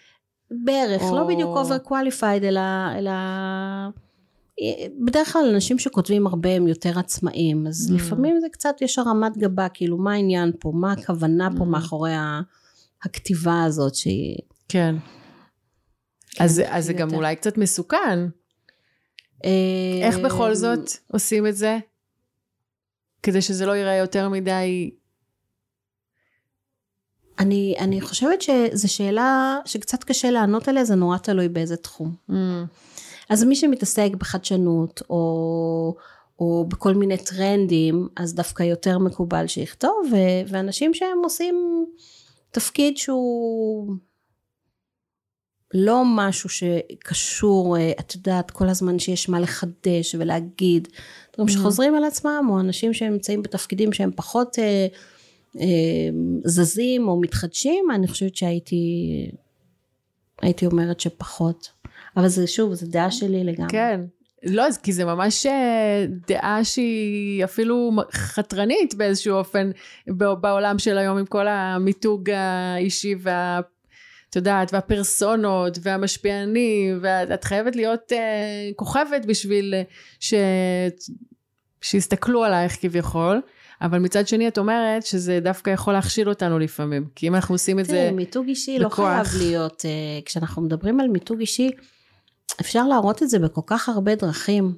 בערך, 0.66 1.02
או- 1.02 1.16
לא 1.16 1.24
בדיוק 1.28 1.58
over 1.58 1.88
qualified, 1.90 2.44
אלא, 2.44 2.62
אלא 2.98 3.12
בדרך 5.06 5.34
כלל 5.34 5.50
אנשים 5.54 5.80
שכותבים 5.80 6.28
הרבה 6.28 6.50
הם 6.50 6.68
יותר 6.68 7.00
עצמאים, 7.00 7.68
אז 7.68 7.92
Mm. 7.92 7.96
לפעמים 7.96 8.40
זה 8.40 8.48
קצת, 8.52 8.76
יש 8.82 9.00
הרמת 9.00 9.38
גבה, 9.38 9.68
כאילו 9.70 9.98
מה 9.98 10.14
העניין 10.14 10.52
פה, 10.60 10.72
מה 10.76 10.92
הכוונה 10.92 11.50
פה 11.58 11.64
Mm. 11.64 11.68
מאחורי 11.68 12.12
הכתיבה 13.04 13.64
הזאת 13.64 13.96
שהיא... 13.96 14.36
כן. 14.70 14.96
אז, 16.40 16.60
כן, 16.60 16.74
אז 16.74 16.86
זה 16.86 16.94
גם 16.94 17.08
יותר. 17.08 17.18
אולי 17.18 17.36
קצת 17.36 17.58
מסוכן. 17.58 18.20
איך 20.04 20.18
בכל 20.18 20.50
אה, 20.50 20.56
זאת 20.56 20.90
עושים 21.12 21.48
את 21.48 21.56
זה? 21.56 21.78
כדי 23.24 23.42
שזה 23.42 23.66
לא 23.66 23.72
ייראה 23.72 23.96
יותר 23.96 24.30
מדי... 24.30 24.92
אני, 27.40 27.76
אני 27.80 28.02
חושבת 28.02 28.42
שזו 28.42 28.94
שאלה 28.94 29.58
שקצת 29.66 30.04
קשה 30.04 30.32
לענות 30.32 30.68
עליה, 30.68 30.86
זה 30.86 30.96
נורא 30.96 31.18
תלוי 31.18 31.50
באיזה 31.50 31.78
תחום. 31.78 32.16
Mm, 32.30 32.34
אז 33.30 33.44
מי 33.44 33.56
שמתעסק 33.56 34.10
בחדשנות 34.18 35.02
או, 35.10 35.96
או 36.40 36.66
בכל 36.70 36.94
מיני 36.94 37.18
טרנדים 37.18 38.08
אז 38.16 38.36
דווקא 38.36 38.64
יותר 38.64 38.98
מקובל 38.98 39.48
שיכתוב 39.48 39.94
ו- 40.12 40.52
ואנשים 40.52 40.94
שהם 40.94 41.18
עושים 41.24 41.86
תפקיד 42.52 42.98
שהוא 42.98 43.96
לא 45.74 46.04
משהו 46.06 46.50
שקשור 46.50 47.78
אה, 47.78 47.92
את 48.00 48.16
יודעת 48.16 48.52
כל 48.52 48.70
הזמן 48.70 49.00
שיש 49.00 49.30
מה 49.30 49.40
לחדש 49.40 50.16
ולהגיד 50.20 50.88
דברים 51.34 51.50
Mhm. 51.50 51.52
שחוזרים 51.52 51.96
על 51.96 52.04
עצמם 52.04 52.48
או 52.50 52.60
אנשים 52.60 52.94
שנמצאים 52.94 53.42
בתפקידים 53.42 53.94
שהם 53.94 54.12
פחות 54.16 54.60
אה, 54.60 54.88
אה, 55.60 55.66
זזים 56.46 57.08
או 57.08 57.22
מתחדשים 57.22 57.86
אני 57.96 58.08
חושבת 58.08 58.36
שהייתי 58.36 58.76
הייתי 60.42 60.66
אומרת 60.66 61.00
שפחות 61.00 61.70
אבל 62.18 62.28
זה 62.28 62.48
שוב, 62.48 62.74
זו 62.74 62.86
דעה 62.90 63.12
שלי 63.12 63.44
לגמרי. 63.44 63.70
כן. 63.72 64.02
לא, 64.46 64.64
כי 64.84 64.94
זה 64.94 65.06
ממש 65.06 65.46
אה, 65.46 66.06
דעה 66.28 66.64
שהיא 66.64 67.44
אפילו 67.44 67.92
חתרנית 68.12 68.96
באיזשהו 68.96 69.36
אופן 69.36 69.72
בעולם 70.42 70.80
של 70.80 70.98
היום 70.98 71.18
עם 71.18 71.26
כל 71.26 71.48
המיתוג 71.48 72.30
האישי 72.30 73.16
וה... 73.22 73.60
את 74.34 74.36
יודעת, 74.36 74.74
והפרסונות 74.74 75.78
והמשפיענים, 75.82 77.00
ואת 77.02 77.44
חייבת 77.44 77.76
להיות 77.76 78.12
אה, 78.12 78.70
כוכבת 78.76 79.26
בשביל 79.26 79.74
אה, 79.74 79.82
ש... 80.20 80.34
שיסתכלו 81.82 82.44
עלייך 82.44 82.82
כביכול, 82.82 83.42
אבל 83.82 84.00
מצד 84.00 84.28
שני 84.28 84.48
את 84.48 84.58
אומרת 84.58 85.06
שזה 85.06 85.40
דווקא 85.40 85.70
יכול 85.70 85.94
להכשיל 85.94 86.30
אותנו 86.30 86.60
לפעמים, 86.60 87.08
כי 87.16 87.28
אם 87.28 87.36
אנחנו 87.36 87.56
עושים 87.56 87.80
את 87.80 87.86
זה... 87.86 87.92
תראי, 87.92 88.12
מיתוג 88.12 88.48
אישי 88.48 88.80
לא 88.80 88.88
בכוח. 88.88 89.28
חייב 89.28 89.42
להיות, 89.42 89.86
אה, 89.86 90.22
כשאנחנו 90.26 90.62
מדברים 90.62 91.00
על 91.00 91.08
מיתוג 91.08 91.40
אישי, 91.40 91.72
אפשר 92.62 92.88
להראות 92.88 93.24
את 93.24 93.30
זה 93.30 93.40
בכל 93.40 93.62
כך 93.66 93.90
הרבה 93.90 94.16
דרכים. 94.16 94.76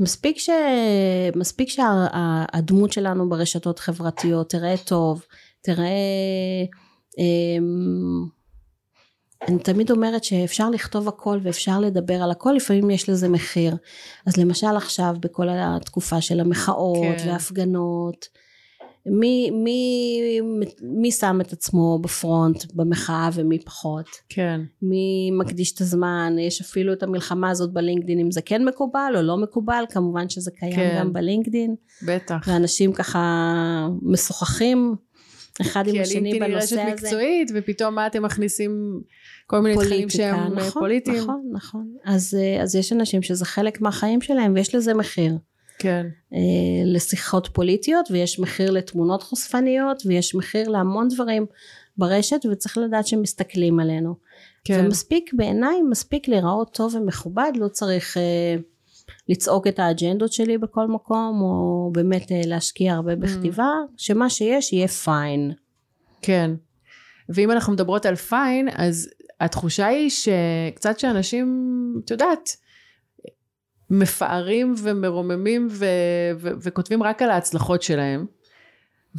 מספיק, 0.00 0.38
ש... 0.38 0.50
מספיק 1.36 1.68
שהדמות 1.68 2.92
שלנו 2.92 3.28
ברשתות 3.28 3.78
חברתיות 3.78 4.50
תראה 4.50 4.74
טוב, 4.76 5.24
תראה... 5.62 5.86
אמ, 7.18 8.34
אני 9.48 9.58
תמיד 9.58 9.90
אומרת 9.90 10.24
שאפשר 10.24 10.70
לכתוב 10.70 11.08
הכל 11.08 11.38
ואפשר 11.42 11.80
לדבר 11.80 12.22
על 12.22 12.30
הכל, 12.30 12.52
לפעמים 12.52 12.90
יש 12.90 13.08
לזה 13.08 13.28
מחיר. 13.28 13.76
אז 14.26 14.36
למשל 14.36 14.76
עכשיו, 14.76 15.16
בכל 15.20 15.48
התקופה 15.50 16.20
של 16.20 16.40
המחאות 16.40 17.16
כן. 17.18 17.28
וההפגנות, 17.28 18.28
מי, 19.06 19.50
מי, 19.50 20.20
מי 20.82 21.12
שם 21.12 21.38
את 21.40 21.52
עצמו 21.52 21.98
בפרונט 21.98 22.64
במחאה 22.74 23.30
ומי 23.34 23.58
פחות? 23.58 24.06
כן. 24.28 24.60
מי 24.82 25.30
מקדיש 25.32 25.72
את 25.72 25.80
הזמן? 25.80 26.36
יש 26.40 26.60
אפילו 26.60 26.92
את 26.92 27.02
המלחמה 27.02 27.50
הזאת 27.50 27.72
בלינקדין, 27.72 28.20
אם 28.20 28.30
זה 28.30 28.42
כן 28.42 28.64
מקובל 28.64 29.12
או 29.16 29.22
לא 29.22 29.36
מקובל, 29.36 29.84
כמובן 29.90 30.28
שזה 30.28 30.50
קיים 30.50 30.76
כן. 30.76 30.96
גם 30.98 31.12
בלינקדין. 31.12 31.74
בטח. 32.06 32.36
ואנשים 32.46 32.92
ככה 32.92 33.88
משוחחים 34.02 34.94
אחד 35.60 35.88
עם 35.88 36.02
השני 36.02 36.38
בנושא 36.38 36.56
הזה. 36.56 36.74
כי 36.74 36.80
הלינקדין 36.80 36.86
היא 36.86 36.92
רשת 36.92 37.02
מקצועית, 37.04 37.50
ופתאום 37.54 37.94
מה 37.94 38.06
אתם 38.06 38.22
מכניסים 38.22 39.00
כל 39.46 39.60
מיני 39.60 39.84
תכנים 39.84 40.10
שהם 40.10 40.34
אה, 40.34 40.48
נכון, 40.48 40.82
פוליטיים. 40.82 41.22
נכון, 41.22 41.50
נכון. 41.52 41.96
אז, 42.04 42.38
אה, 42.40 42.62
אז 42.62 42.74
יש 42.74 42.92
אנשים 42.92 43.22
שזה 43.22 43.44
חלק 43.44 43.80
מהחיים 43.80 44.20
שלהם 44.20 44.52
ויש 44.54 44.74
לזה 44.74 44.94
מחיר. 44.94 45.38
כן. 45.78 46.06
אה, 46.34 46.38
לשיחות 46.84 47.48
פוליטיות 47.52 48.10
ויש 48.10 48.40
מחיר 48.40 48.70
לתמונות 48.70 49.22
חושפניות 49.22 50.02
ויש 50.06 50.34
מחיר 50.34 50.68
להמון 50.68 51.08
דברים 51.08 51.46
ברשת 51.96 52.46
וצריך 52.52 52.78
לדעת 52.78 53.06
שמסתכלים 53.06 53.80
עלינו. 53.80 54.14
כן. 54.64 54.82
ומספיק 54.84 55.30
בעיניי 55.34 55.82
מספיק 55.90 56.28
להיראות 56.28 56.74
טוב 56.74 56.94
ומכובד 56.94 57.52
לא 57.56 57.68
צריך 57.68 58.16
אה, 58.16 58.56
לצעוק 59.28 59.66
את 59.66 59.78
האג'נדות 59.78 60.32
שלי 60.32 60.58
בכל 60.58 60.86
מקום 60.86 61.40
או 61.40 61.90
באמת 61.92 62.32
אה, 62.32 62.40
להשקיע 62.44 62.94
הרבה 62.94 63.12
mm. 63.12 63.16
בכתיבה 63.16 63.70
mm. 63.84 63.92
שמה 63.96 64.30
שיש 64.30 64.72
יהיה 64.72 64.88
פיין. 64.88 65.52
כן. 66.22 66.50
ואם 67.28 67.50
אנחנו 67.50 67.72
מדברות 67.72 68.06
על 68.06 68.16
פיין 68.16 68.68
אז 68.74 69.10
התחושה 69.40 69.86
היא 69.86 70.10
שקצת 70.10 70.98
שאנשים 70.98 71.46
את 72.04 72.10
יודעת 72.10 72.56
מפארים 73.90 74.74
ומרוממים 74.78 75.68
ו- 75.70 75.84
ו- 76.36 76.52
וכותבים 76.62 77.02
רק 77.02 77.22
על 77.22 77.30
ההצלחות 77.30 77.82
שלהם 77.82 78.26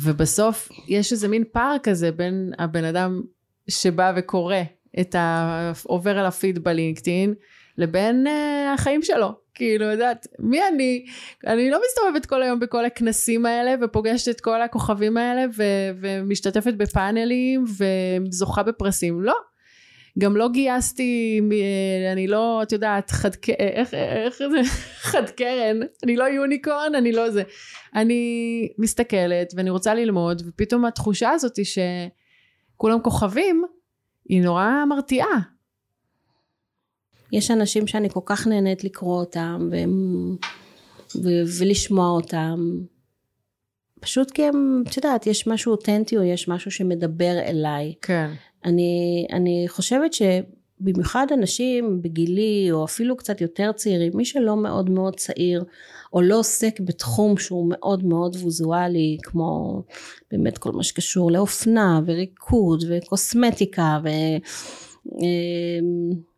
ובסוף 0.04 0.70
יש 0.88 1.12
איזה 1.12 1.28
מין 1.28 1.44
פער 1.52 1.76
כזה 1.84 2.12
בין 2.12 2.52
הבן 2.60 2.84
אדם 2.84 3.22
שבא 3.70 4.14
וקורא 4.16 4.56
את 5.00 5.16
ה... 5.16 5.72
עובר 5.84 6.20
על 6.20 6.26
הפיד 6.26 6.64
בלינקדאין 6.64 7.34
לבין 7.78 8.28
uh, 8.28 8.74
החיים 8.74 9.02
שלו. 9.04 9.46
כאילו 9.54 9.86
יודעת 9.86 10.28
מי 10.40 10.68
אני? 10.68 11.06
אני 11.48 11.70
לא 11.70 11.82
מסתובבת 11.88 12.26
כל 12.26 12.44
היום 12.44 12.60
בכל 12.60 12.86
הכנסים 12.86 13.46
האלה 13.46 13.76
ופוגשת 13.82 14.36
את 14.36 14.42
כל 14.42 14.62
הכוכבים 14.62 15.18
האלה 15.18 15.46
ו- 15.58 15.92
ומשתתפת 16.02 16.74
בפאנלים 16.74 17.66
וזוכה 18.28 18.64
בפרסים. 18.64 19.22
לא 19.22 19.36
גם 20.20 20.38
לא 20.38 20.50
גייסתי, 20.50 21.42
אני 22.12 22.28
לא, 22.28 22.64
את 22.64 22.72
יודעת, 22.72 23.12
חד, 23.12 23.30
איך, 23.60 23.94
איך 23.94 24.38
זה, 24.38 24.70
חד 25.12 25.30
קרן, 25.30 25.80
אני 26.04 26.16
לא 26.16 26.24
יוניקורן, 26.24 26.96
אני 26.98 27.12
לא 27.12 27.32
זה. 27.32 27.44
אני 27.96 28.70
מסתכלת 28.78 29.54
ואני 29.56 29.70
רוצה 29.70 29.94
ללמוד, 29.94 30.42
ופתאום 30.48 30.86
התחושה 30.86 31.30
הזאת 31.30 31.58
היא 31.58 31.66
שכולם 31.66 33.02
כוכבים, 33.02 33.64
היא 34.30 34.42
נורא 34.42 34.86
מרתיעה. 34.90 35.40
יש 37.32 37.52
אנשים 37.52 37.88
שאני 37.88 38.10
כל 38.10 38.20
כך 38.26 38.48
נהנית 38.48 38.84
לקרוא 38.84 39.20
אותם 39.20 39.70
והם, 39.72 40.36
ו, 41.16 41.30
ולשמוע 41.60 42.10
אותם. 42.10 42.60
פשוט 44.00 44.32
כי 44.32 44.44
הם, 44.44 44.84
את 44.88 44.98
יודעת, 44.98 45.28
יש 45.28 45.48
משהו 45.48 45.72
אותנטי 45.72 46.18
או 46.18 46.24
יש 46.24 46.48
משהו 46.48 46.72
שמדבר 46.72 47.40
אליי. 47.40 47.94
כן. 48.02 48.32
אני, 48.66 49.26
אני 49.34 49.66
חושבת 49.68 50.12
שבמיוחד 50.14 51.28
אנשים 51.34 52.02
בגילי 52.02 52.72
או 52.72 52.86
אפילו 52.86 53.18
קצת 53.18 53.42
יותר 53.42 53.72
צעירים, 53.72 54.12
מי 54.16 54.26
שלא 54.26 54.58
מאוד 54.58 54.90
מאוד 54.90 55.16
צעיר 55.16 55.64
או 56.14 56.22
לא 56.22 56.40
עוסק 56.40 56.80
בתחום 56.80 57.38
שהוא 57.38 57.70
מאוד 57.70 58.06
מאוד 58.06 58.36
ויזואלי 58.36 59.18
כמו 59.24 59.82
באמת 60.32 60.58
כל 60.58 60.72
מה 60.72 60.84
שקשור 60.84 61.32
לאופנה 61.32 62.02
וריקוד 62.06 62.84
וקוסמטיקה 62.90 64.00
ו... 64.04 64.08
אמ, 65.22 66.36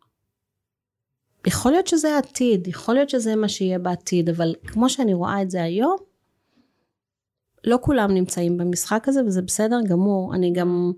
יכול 1.46 1.72
להיות 1.72 1.86
שזה 1.86 2.14
העתיד, 2.14 2.68
יכול 2.68 2.94
להיות 2.94 3.10
שזה 3.10 3.36
מה 3.36 3.48
שיהיה 3.48 3.78
בעתיד, 3.78 4.28
אבל 4.28 4.54
כמו 4.66 4.88
שאני 4.88 5.14
רואה 5.14 5.42
את 5.42 5.50
זה 5.50 5.62
היום, 5.62 5.96
לא 7.64 7.78
כולם 7.82 8.14
נמצאים 8.14 8.58
במשחק 8.58 9.08
הזה 9.08 9.24
וזה 9.24 9.42
בסדר 9.42 9.80
גמור. 9.88 10.34
אני 10.34 10.52
גם 10.52 10.92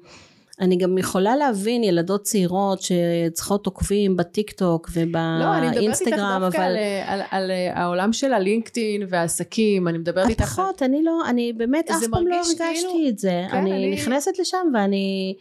אני 0.60 0.76
גם 0.76 0.98
יכולה 0.98 1.36
להבין 1.36 1.84
ילדות 1.84 2.22
צעירות 2.22 2.78
שצריכות 2.82 3.66
עוקבים 3.66 4.16
בטיק 4.16 4.50
טוק 4.50 4.90
ובאינסטגרם, 4.92 5.40
לא, 5.40 5.58
אני 5.58 5.68
מדברת 5.68 6.00
איתך 6.00 6.16
דווקא 6.40 6.46
אבל... 6.46 6.62
על, 6.62 6.76
על, 7.06 7.22
על, 7.30 7.50
על 7.50 7.50
העולם 7.74 8.12
של 8.12 8.32
הלינקדאין 8.32 9.02
והעסקים, 9.08 9.88
אני 9.88 9.98
מדברת 9.98 10.28
איתך... 10.28 10.44
פחות, 10.44 10.82
אני 10.82 11.02
לא, 11.02 11.20
אני 11.28 11.52
באמת 11.52 11.90
אף 11.90 11.96
פעם 12.10 12.26
לא 12.26 12.34
הרגשתי 12.34 12.56
כאילו... 12.56 13.08
את 13.08 13.18
זה. 13.18 13.42
כן, 13.50 13.56
אני, 13.56 13.72
אני 13.72 13.90
נכנסת 13.90 14.38
לשם 14.38 14.66
ואני... 14.74 15.34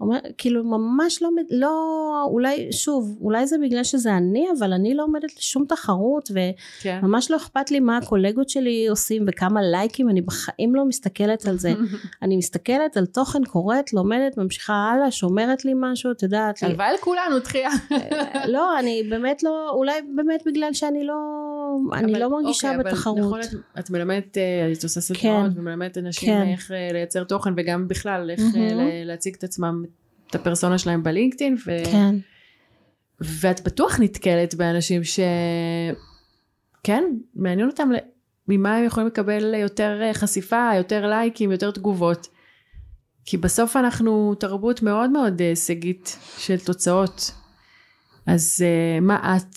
אומר, 0.00 0.18
כאילו 0.38 0.64
ממש 0.64 1.22
לא, 1.22 1.28
לא, 1.50 1.72
אולי, 2.30 2.72
שוב, 2.72 3.18
אולי 3.20 3.46
זה 3.46 3.56
בגלל 3.62 3.84
שזה 3.84 4.16
אני, 4.16 4.46
אבל 4.58 4.72
אני 4.72 4.94
לא 4.94 5.02
עומדת 5.02 5.36
לשום 5.38 5.64
תחרות, 5.64 6.30
וממש 6.30 7.26
כן. 7.26 7.32
לא 7.32 7.36
אכפת 7.36 7.70
לי 7.70 7.80
מה 7.80 7.96
הקולגות 7.96 8.48
שלי 8.48 8.86
עושים 8.88 9.24
וכמה 9.28 9.62
לייקים, 9.62 10.08
אני 10.08 10.20
בחיים 10.20 10.74
לא 10.74 10.84
מסתכלת 10.84 11.46
על 11.46 11.58
זה. 11.58 11.72
אני 12.22 12.36
מסתכלת 12.36 12.96
על 12.96 13.06
תוכן, 13.06 13.44
קוראת, 13.44 13.92
לומדת, 13.92 14.36
ממשיכה 14.36 14.72
הלאה, 14.72 15.10
שומרת 15.10 15.64
לי 15.64 15.72
משהו, 15.76 16.10
את 16.12 16.22
יודעת. 16.22 16.62
הלוואי 16.62 16.94
לכולנו, 16.94 17.38
דחייה. 17.38 17.70
לא, 18.46 18.78
אני 18.78 19.02
באמת 19.10 19.42
לא, 19.42 19.70
אולי 19.70 19.92
באמת 20.14 20.42
בגלל 20.46 20.72
שאני 20.72 21.04
לא, 21.04 21.14
אני 21.92 22.12
אבל, 22.12 22.20
לא 22.20 22.30
מרגישה 22.30 22.76
אוקיי, 22.76 22.92
בתחרות. 22.92 23.18
אבל 23.18 23.26
נכון, 23.26 23.40
את, 23.40 23.78
את 23.78 23.90
מלמדת, 23.90 24.38
אה, 24.38 24.72
את 24.72 24.82
עושה 24.82 25.00
סדנאות, 25.00 25.52
כן. 25.52 25.60
ומלמדת 25.60 25.98
אנשים 25.98 26.28
כן. 26.28 26.48
איך 26.48 26.70
אה, 26.70 26.88
לייצר 26.92 27.24
תוכן, 27.24 27.50
וגם 27.56 27.88
בכלל, 27.88 28.30
איך. 28.30 28.40
להציג 29.04 29.34
את 29.38 29.44
עצמם 29.44 29.84
את 30.30 30.34
הפרסונה 30.34 30.78
שלהם 30.78 31.02
בלינקדאין, 31.02 31.56
ו... 31.66 31.70
כן. 31.92 32.14
ואת 33.20 33.64
בטוח 33.64 34.00
נתקלת 34.00 34.54
באנשים 34.54 35.04
ש... 35.04 35.20
כן, 36.82 37.04
מעניין 37.34 37.68
אותם 37.68 37.90
ממה 38.48 38.76
הם 38.76 38.84
יכולים 38.84 39.06
לקבל 39.06 39.54
יותר 39.54 40.00
אה, 40.02 40.14
חשיפה, 40.14 40.70
יותר 40.76 41.06
לייקים, 41.06 41.52
יותר 41.52 41.70
תגובות. 41.70 42.28
כי 43.24 43.36
בסוף 43.36 43.76
אנחנו 43.76 44.34
תרבות 44.34 44.82
מאוד 44.82 45.10
מאוד 45.10 45.40
אה, 45.40 45.48
הישגית 45.48 46.18
של 46.38 46.58
תוצאות. 46.58 47.32
אז 48.26 48.64
uh, 48.64 49.00
מה 49.00 49.36
את 49.36 49.54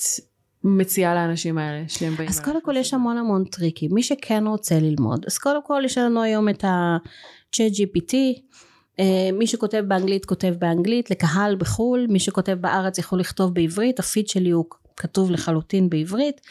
מציעה 0.63 1.15
לאנשים 1.15 1.57
האלה 1.57 1.83
שהם 1.87 2.15
באים? 2.15 2.29
אז 2.29 2.39
קודם 2.39 2.61
כל 2.61 2.77
יש 2.77 2.93
המון 2.93 3.17
המון 3.17 3.43
טריקים. 3.45 3.93
מי 3.93 4.03
שכן 4.03 4.47
רוצה 4.47 4.79
ללמוד, 4.79 5.25
אז 5.27 5.37
קודם 5.37 5.63
כל 5.63 5.81
יש 5.85 5.97
לנו 5.97 6.21
היום 6.21 6.49
את 6.49 6.63
ה-chat 6.63 7.73
GPT, 7.73 8.13
אה, 8.13 8.31
מי 9.33 9.47
שכותב 9.47 9.83
באנגלית 9.87 10.25
כותב 10.25 10.53
באנגלית 10.59 11.11
לקהל 11.11 11.55
בחו"ל 11.55 12.07
מי 12.09 12.19
שכותב 12.19 12.57
בארץ 12.61 12.97
יכול 12.97 13.19
לכתוב 13.19 13.53
בעברית 13.53 13.99
הפיד 13.99 14.27
שלי 14.27 14.49
הוא 14.49 14.65
כתוב 14.97 15.31
לחלוטין 15.31 15.89
בעברית. 15.89 16.41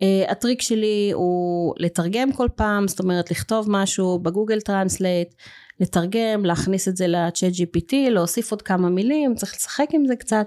uh, 0.00 0.30
הטריק 0.30 0.62
שלי 0.62 1.10
הוא 1.14 1.74
לתרגם 1.78 2.32
כל 2.32 2.48
פעם 2.56 2.88
זאת 2.88 3.00
אומרת 3.00 3.30
לכתוב 3.30 3.66
משהו 3.70 4.18
ב 4.18 4.24
Google 4.24 4.60
Translate 4.60 5.34
לתרגם 5.80 6.44
להכניס 6.44 6.88
את 6.88 6.96
זה 6.96 7.06
ל 7.06 7.15
chat 7.15 7.52
GPT 7.52 7.94
להוסיף 8.10 8.50
עוד 8.50 8.62
כמה 8.62 8.88
מילים 8.88 9.34
צריך 9.34 9.54
לשחק 9.56 9.88
עם 9.92 10.06
זה 10.06 10.16
קצת 10.16 10.46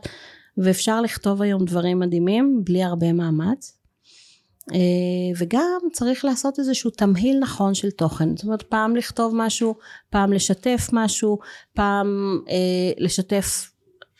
ואפשר 0.58 1.02
לכתוב 1.02 1.42
היום 1.42 1.66
דברים 1.66 2.00
מדהימים 2.00 2.62
בלי 2.64 2.84
הרבה 2.84 3.14
מאמץ. 3.14 3.74
אה, 3.74 3.79
וגם 5.38 5.80
צריך 5.94 6.26
לעשות 6.26 6.60
איזשהו 6.60 6.92
תמהיל 6.92 7.40
נכון 7.40 7.74
של 7.74 7.92
תוכן. 7.92 8.38
זאת 8.38 8.46
אומרת 8.46 8.64
פעם 8.64 8.96
לכתוב 8.96 9.34
משהו 9.36 9.76
פעם 10.10 10.34
לשתף 10.34 10.90
משהו 10.94 11.40
פעם 11.74 12.40
אה, 12.50 12.92
לשתף 12.98 13.72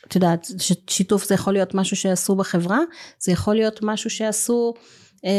את 0.06 0.14
יודעת 0.14 0.46
שיתוף 0.90 1.28
זה 1.28 1.34
יכול 1.34 1.52
להיות 1.52 1.74
משהו 1.74 1.96
שעשו 1.96 2.34
בחברה 2.34 2.78
זה 3.18 3.32
יכול 3.32 3.54
להיות 3.54 3.80
משהו 3.82 4.10
שעשו 4.10 4.74
אה, 5.24 5.30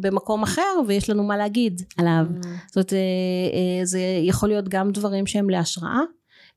במקום 0.00 0.42
אחר 0.42 0.80
ויש 0.86 1.10
לנו 1.10 1.22
מה 1.22 1.36
להגיד 1.36 1.82
עליו. 1.96 2.26
Mm. 2.30 2.46
זאת 2.66 2.76
אומרת 2.76 2.92
אה, 2.92 2.98
אה, 2.98 3.84
זה 3.84 4.00
יכול 4.22 4.48
להיות 4.48 4.68
גם 4.68 4.90
דברים 4.90 5.26
שהם 5.26 5.50
להשראה 5.50 6.00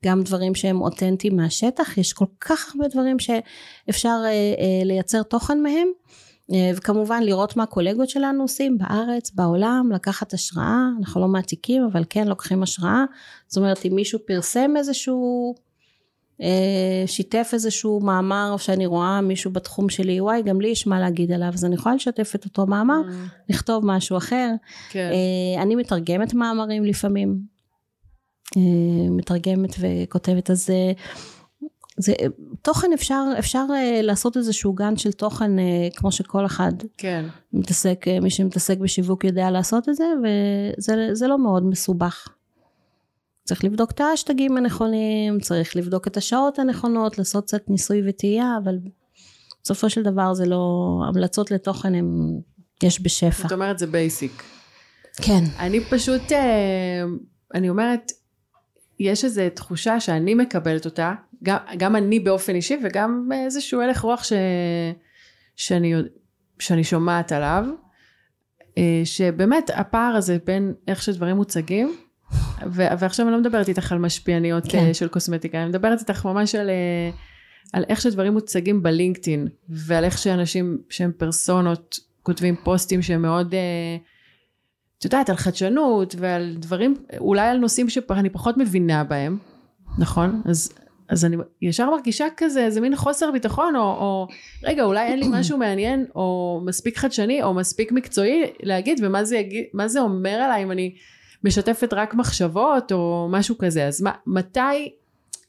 גם 0.05 0.21
דברים 0.21 0.55
שהם 0.55 0.81
אותנטיים 0.81 1.35
מהשטח. 1.35 1.97
יש 1.97 2.13
כל 2.13 2.25
כך 2.39 2.75
הרבה 2.75 2.87
דברים 2.87 3.17
שאפשר 3.19 4.21
אה, 4.25 4.29
אה, 4.29 4.83
לייצר 4.83 5.23
תוכן 5.23 5.63
מהם. 5.63 5.87
אה, 5.87 6.30
וכמובן 6.75 7.23
לראות 7.23 7.57
מה 7.57 7.63
הקולגות 7.63 8.09
שלנו 8.09 8.43
עושים 8.43 8.77
בארץ, 8.77 9.31
בעולם, 9.31 9.89
לקחת 9.93 10.33
השראה, 10.33 10.85
אנחנו 10.99 11.21
לא 11.21 11.27
מעתיקים 11.27 11.83
אבל 11.91 12.03
כן 12.09 12.27
לוקחים 12.27 12.63
השראה, 12.63 13.03
זאת 13.47 13.57
אומרת 13.57 13.85
אם 13.85 13.95
מישהו 13.95 14.19
פרסם 14.25 14.71
איזשהו 14.77 15.55
אה, 16.41 17.03
שיתף 17.05 17.49
איזשהו 17.53 17.99
מאמר 17.99 18.55
שאני 18.57 18.85
רואה 18.85 19.21
מישהו 19.21 19.51
בתחום 19.51 19.89
שלי, 19.89 20.21
וואי, 20.21 20.41
גם 20.41 20.61
לי 20.61 20.67
יש 20.67 20.87
מה 20.87 20.99
להגיד 20.99 21.31
עליו, 21.31 21.49
אז 21.53 21.65
אני 21.65 21.75
יכולה 21.75 21.95
לשתף 21.95 22.31
את 22.35 22.45
אותו 22.45 22.67
מאמר, 22.67 23.01
Mm. 23.07 23.11
לכתוב 23.49 23.85
משהו 23.85 24.17
אחר. 24.17 24.51
כן. 24.89 25.09
אה, 25.11 25.61
אני 25.61 25.75
מתרגמת 25.75 26.33
מאמרים 26.33 26.83
לפעמים, 26.85 27.39
אה, 28.57 28.61
מתרגמת 29.09 29.75
וכותבת, 29.79 30.49
אז 30.51 30.69
אה, 30.69 30.91
זה, 32.01 32.13
תוכן 32.61 32.93
אפשר, 32.93 33.23
אפשר 33.39 33.65
אה, 33.75 34.01
לעשות 34.01 34.37
איזשהו 34.37 34.73
גן 34.73 34.97
של 34.97 35.11
תוכן 35.11 35.59
אה, 35.59 35.87
כמו 35.95 36.11
שכל 36.11 36.45
אחד 36.45 36.71
כן. 36.97 37.25
מתעסק, 37.53 38.05
אה, 38.07 38.19
מי 38.19 38.29
שמתעסק 38.29 38.77
בשיווק 38.77 39.23
יודע 39.23 39.51
לעשות 39.51 39.89
את 39.89 39.95
זה, 39.95 40.05
וזה 40.23 41.09
זה 41.13 41.27
לא 41.27 41.37
מאוד 41.37 41.65
מסובך. 41.65 42.27
צריך 43.43 43.63
לבדוק 43.63 43.91
את 43.91 44.01
האשטגים 44.01 44.57
הנכונים, 44.57 45.39
צריך 45.39 45.75
לבדוק 45.75 46.07
את 46.07 46.17
השעות 46.17 46.59
הנכונות, 46.59 47.17
לעשות 47.17 47.43
קצת 47.43 47.69
ניסוי 47.69 48.09
וטעייה, 48.09 48.57
אבל 48.63 48.75
בסופו 49.63 49.89
של 49.89 50.03
דבר 50.03 50.33
זה 50.33 50.45
לא, 50.45 50.87
המלצות 51.07 51.51
לתוכן 51.51 51.95
הם, 51.95 52.39
יש 52.83 53.01
בשפע. 53.01 53.43
זאת 53.43 53.51
אומרת 53.51 53.79
זה 53.79 53.87
בייסיק. 53.87 54.43
כן. 55.17 55.43
אני 55.59 55.79
פשוט, 55.79 56.31
אה, 56.31 57.03
אני 57.53 57.69
אומרת, 57.69 58.11
יש 58.99 59.25
איזו 59.25 59.41
תחושה 59.55 59.99
שאני 59.99 60.33
מקבלת 60.33 60.85
אותה, 60.85 61.13
גם, 61.43 61.57
גם 61.77 61.95
אני 61.95 62.19
באופן 62.19 62.55
אישי 62.55 62.77
וגם 62.83 63.29
איזשהו 63.33 63.81
הלך 63.81 64.01
רוח 64.01 64.23
ש, 64.23 64.33
שאני, 65.55 65.93
שאני 66.59 66.83
שומעת 66.83 67.31
עליו, 67.31 67.65
אה, 68.77 69.01
שבאמת 69.03 69.69
הפער 69.73 70.15
הזה 70.15 70.37
בין 70.45 70.73
איך 70.87 71.03
שדברים 71.03 71.35
מוצגים, 71.35 71.95
ו, 72.65 72.83
ועכשיו 72.99 73.25
אני 73.25 73.33
לא 73.33 73.39
מדברת 73.39 73.69
איתך 73.69 73.91
על 73.91 73.97
משפיעניות 73.97 74.63
כן. 74.63 74.69
כן. 74.69 74.93
של 74.93 75.07
קוסמטיקה, 75.07 75.57
אני 75.57 75.69
מדברת 75.69 75.99
איתך 75.99 76.25
ממש 76.25 76.55
על, 76.55 76.69
אה, 76.69 77.09
על 77.73 77.83
איך 77.89 78.01
שדברים 78.01 78.33
מוצגים 78.33 78.83
בלינקדאין, 78.83 79.47
ועל 79.69 80.03
איך 80.03 80.17
שאנשים 80.17 80.77
שהם 80.89 81.11
פרסונות 81.17 81.99
כותבים 82.23 82.55
פוסטים 82.63 83.01
שהם 83.01 83.21
מאוד... 83.21 83.53
אה, 83.53 83.97
את 84.99 85.05
יודעת, 85.05 85.29
על 85.29 85.35
חדשנות 85.35 86.15
ועל 86.17 86.55
דברים, 86.59 86.95
אולי 87.17 87.47
על 87.47 87.57
נושאים 87.57 87.89
שאני 87.89 88.29
פחות 88.29 88.57
מבינה 88.57 89.03
בהם, 89.03 89.37
נכון? 89.97 90.41
אז, 90.45 90.73
אז 91.11 91.25
אני 91.25 91.37
ישר 91.61 91.89
מרגישה 91.89 92.25
כזה, 92.37 92.65
איזה 92.65 92.81
מין 92.81 92.95
חוסר 92.95 93.31
ביטחון, 93.31 93.75
או, 93.75 93.81
או 93.81 94.27
רגע, 94.63 94.83
אולי 94.83 95.07
אין 95.07 95.19
לי 95.19 95.27
משהו 95.39 95.57
מעניין, 95.57 96.05
או 96.15 96.59
מספיק 96.65 96.97
חדשני, 96.97 97.43
או 97.43 97.53
מספיק 97.53 97.91
מקצועי 97.91 98.43
להגיד, 98.63 98.99
ומה 99.03 99.23
זה, 99.23 99.37
יגיד, 99.37 99.65
זה 99.85 100.01
אומר 100.01 100.29
עליי 100.29 100.63
אם 100.63 100.71
אני 100.71 100.95
משתפת 101.43 101.93
רק 101.93 102.13
מחשבות, 102.13 102.91
או 102.91 103.27
משהו 103.31 103.57
כזה. 103.57 103.87
אז 103.87 104.01
מה, 104.01 104.11
מתי, 104.27 104.93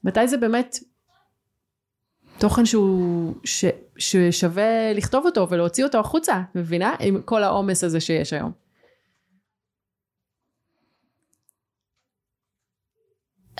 מתי 0.05 0.29
זה 0.29 0.37
באמת 0.37 0.79
תוכן 2.39 2.67
שהוא, 2.67 3.35
ש, 3.45 3.65
ששווה 3.97 4.93
לכתוב 4.95 5.27
אותו 5.27 5.49
ולהוציא 5.51 5.85
אותו 5.85 5.99
החוצה, 5.99 6.43
מבינה? 6.55 6.95
עם 7.01 7.23
כל 7.25 7.43
העומס 7.43 7.85
הזה 7.85 8.01
שיש 8.01 8.33
היום. 8.33 8.62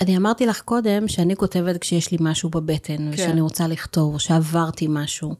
אני 0.01 0.17
אמרתי 0.17 0.45
לך 0.45 0.61
קודם 0.61 1.07
שאני 1.07 1.35
כותבת 1.35 1.77
כשיש 1.77 2.11
לי 2.11 2.17
משהו 2.21 2.49
בבטן, 2.49 2.97
כן. 2.97 3.09
ושאני 3.13 3.41
רוצה 3.41 3.67
לכתוב, 3.67 4.19
שעברתי 4.19 4.87
משהו. 4.89 5.35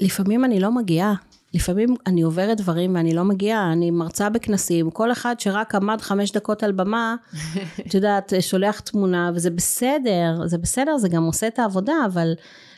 ולפעמים 0.00 0.44
אני 0.44 0.60
לא 0.60 0.72
מגיעה. 0.72 1.14
לפעמים 1.54 1.94
אני 2.06 2.22
עוברת 2.22 2.58
דברים 2.58 2.94
ואני 2.94 3.14
לא 3.14 3.24
מגיעה, 3.24 3.72
אני 3.72 3.90
מרצה 3.90 4.28
בכנסים, 4.28 4.90
כל 4.90 5.12
אחד 5.12 5.34
שרק 5.40 5.74
עמד 5.74 6.00
חמש 6.00 6.32
דקות 6.32 6.62
על 6.62 6.72
במה, 6.72 7.16
את 7.86 7.94
יודעת, 7.94 8.32
שולח 8.40 8.80
תמונה, 8.80 9.30
וזה 9.34 9.50
בסדר, 9.50 10.46
זה 10.46 10.58
בסדר, 10.58 10.98
זה 10.98 11.08
גם 11.08 11.24
עושה 11.24 11.46
את 11.46 11.58
העבודה, 11.58 11.94
אבל 12.06 12.34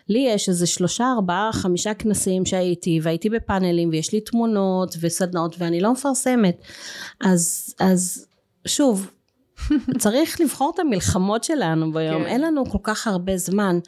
לי 0.09 0.19
יש 0.19 0.49
איזה 0.49 0.67
שלושה, 0.67 1.13
ארבעה, 1.17 1.51
חמישה 1.53 1.95
כנסים 1.95 2.47
שהייתי, 2.47 3.01
והייתי 3.03 3.31
בפאנלים, 3.31 3.89
ויש 3.89 4.13
לי 4.13 4.21
תמונות 4.21 4.97
וסדנאות, 5.01 5.57
ואני 5.59 5.81
לא 5.81 5.93
מפרסמת. 5.93 6.63
אז, 7.21 7.75
אז 7.81 8.27
שוב, 8.67 9.11
צריך 10.03 10.41
לבחור 10.41 10.73
את 10.75 10.79
המלחמות 10.79 11.45
שלנו 11.45 11.93
ביום, 11.93 12.23
כן. 12.23 12.29
אין 12.29 12.41
לנו 12.41 12.67
כל 12.71 12.79
כך 12.83 13.07
הרבה 13.07 13.37
זמן. 13.37 13.79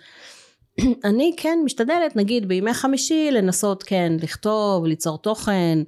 אני 1.09 1.35
כן 1.37 1.59
משתדלת, 1.65 2.17
נגיד 2.17 2.49
בימי 2.49 2.75
חמישי, 2.75 3.31
לנסות 3.31 3.83
כן 3.83 4.13
לכתוב, 4.23 4.87
ליצור 4.87 5.19
תוכן. 5.19 5.79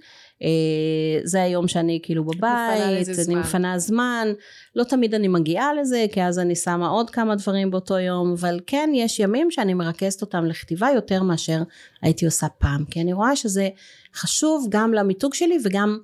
אה, 0.43 1.21
זה 1.25 1.43
היום 1.43 1.69
שאני 1.69 2.01
כאילו 2.03 2.25
בבית, 2.25 2.83
אני 2.83 3.05
זמן. 3.05 3.39
מפנה 3.39 3.79
זמן. 3.79 4.29
לא 4.77 4.85
תמיד 4.85 5.15
אני 5.15 5.29
מגיעה 5.29 5.75
לזה, 5.75 6.07
כי 6.13 6.23
אז 6.23 6.39
אני 6.39 6.55
שמה 6.55 6.89
עוד 6.89 7.11
כמה 7.11 7.35
דברים 7.35 7.71
באותו 7.71 7.99
יום, 7.99 8.33
אבל 8.33 8.61
כן, 8.67 8.91
יש 8.95 9.21
ימים 9.21 9.51
שאני 9.51 9.75
מרכזת 9.75 10.23
אותם 10.23 10.45
לכתיבה 10.45 10.89
יותר 10.95 11.23
מאשר 11.23 11.63
הייתי 12.03 12.25
עושה 12.25 12.47
פעם. 12.49 12.85
כי 12.85 13.01
אני 13.01 13.13
רואה 13.13 13.37
שזה 13.37 13.69
חשוב 14.15 14.67
גם 14.71 14.95
למיתוג 14.95 15.35
שלי 15.35 15.59
וגם, 15.65 15.99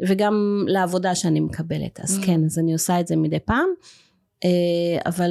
וגם 0.00 0.64
לעבודה 0.68 1.14
שאני 1.14 1.40
מקבלת. 1.40 2.00
אז 2.00 2.18
Mm. 2.18 2.26
כן, 2.26 2.44
אז 2.44 2.58
אני 2.58 2.72
עושה 2.72 3.00
את 3.00 3.06
זה 3.06 3.16
מדי 3.16 3.40
פעם. 3.40 3.68
אה, 4.44 4.50
אבל 5.06 5.30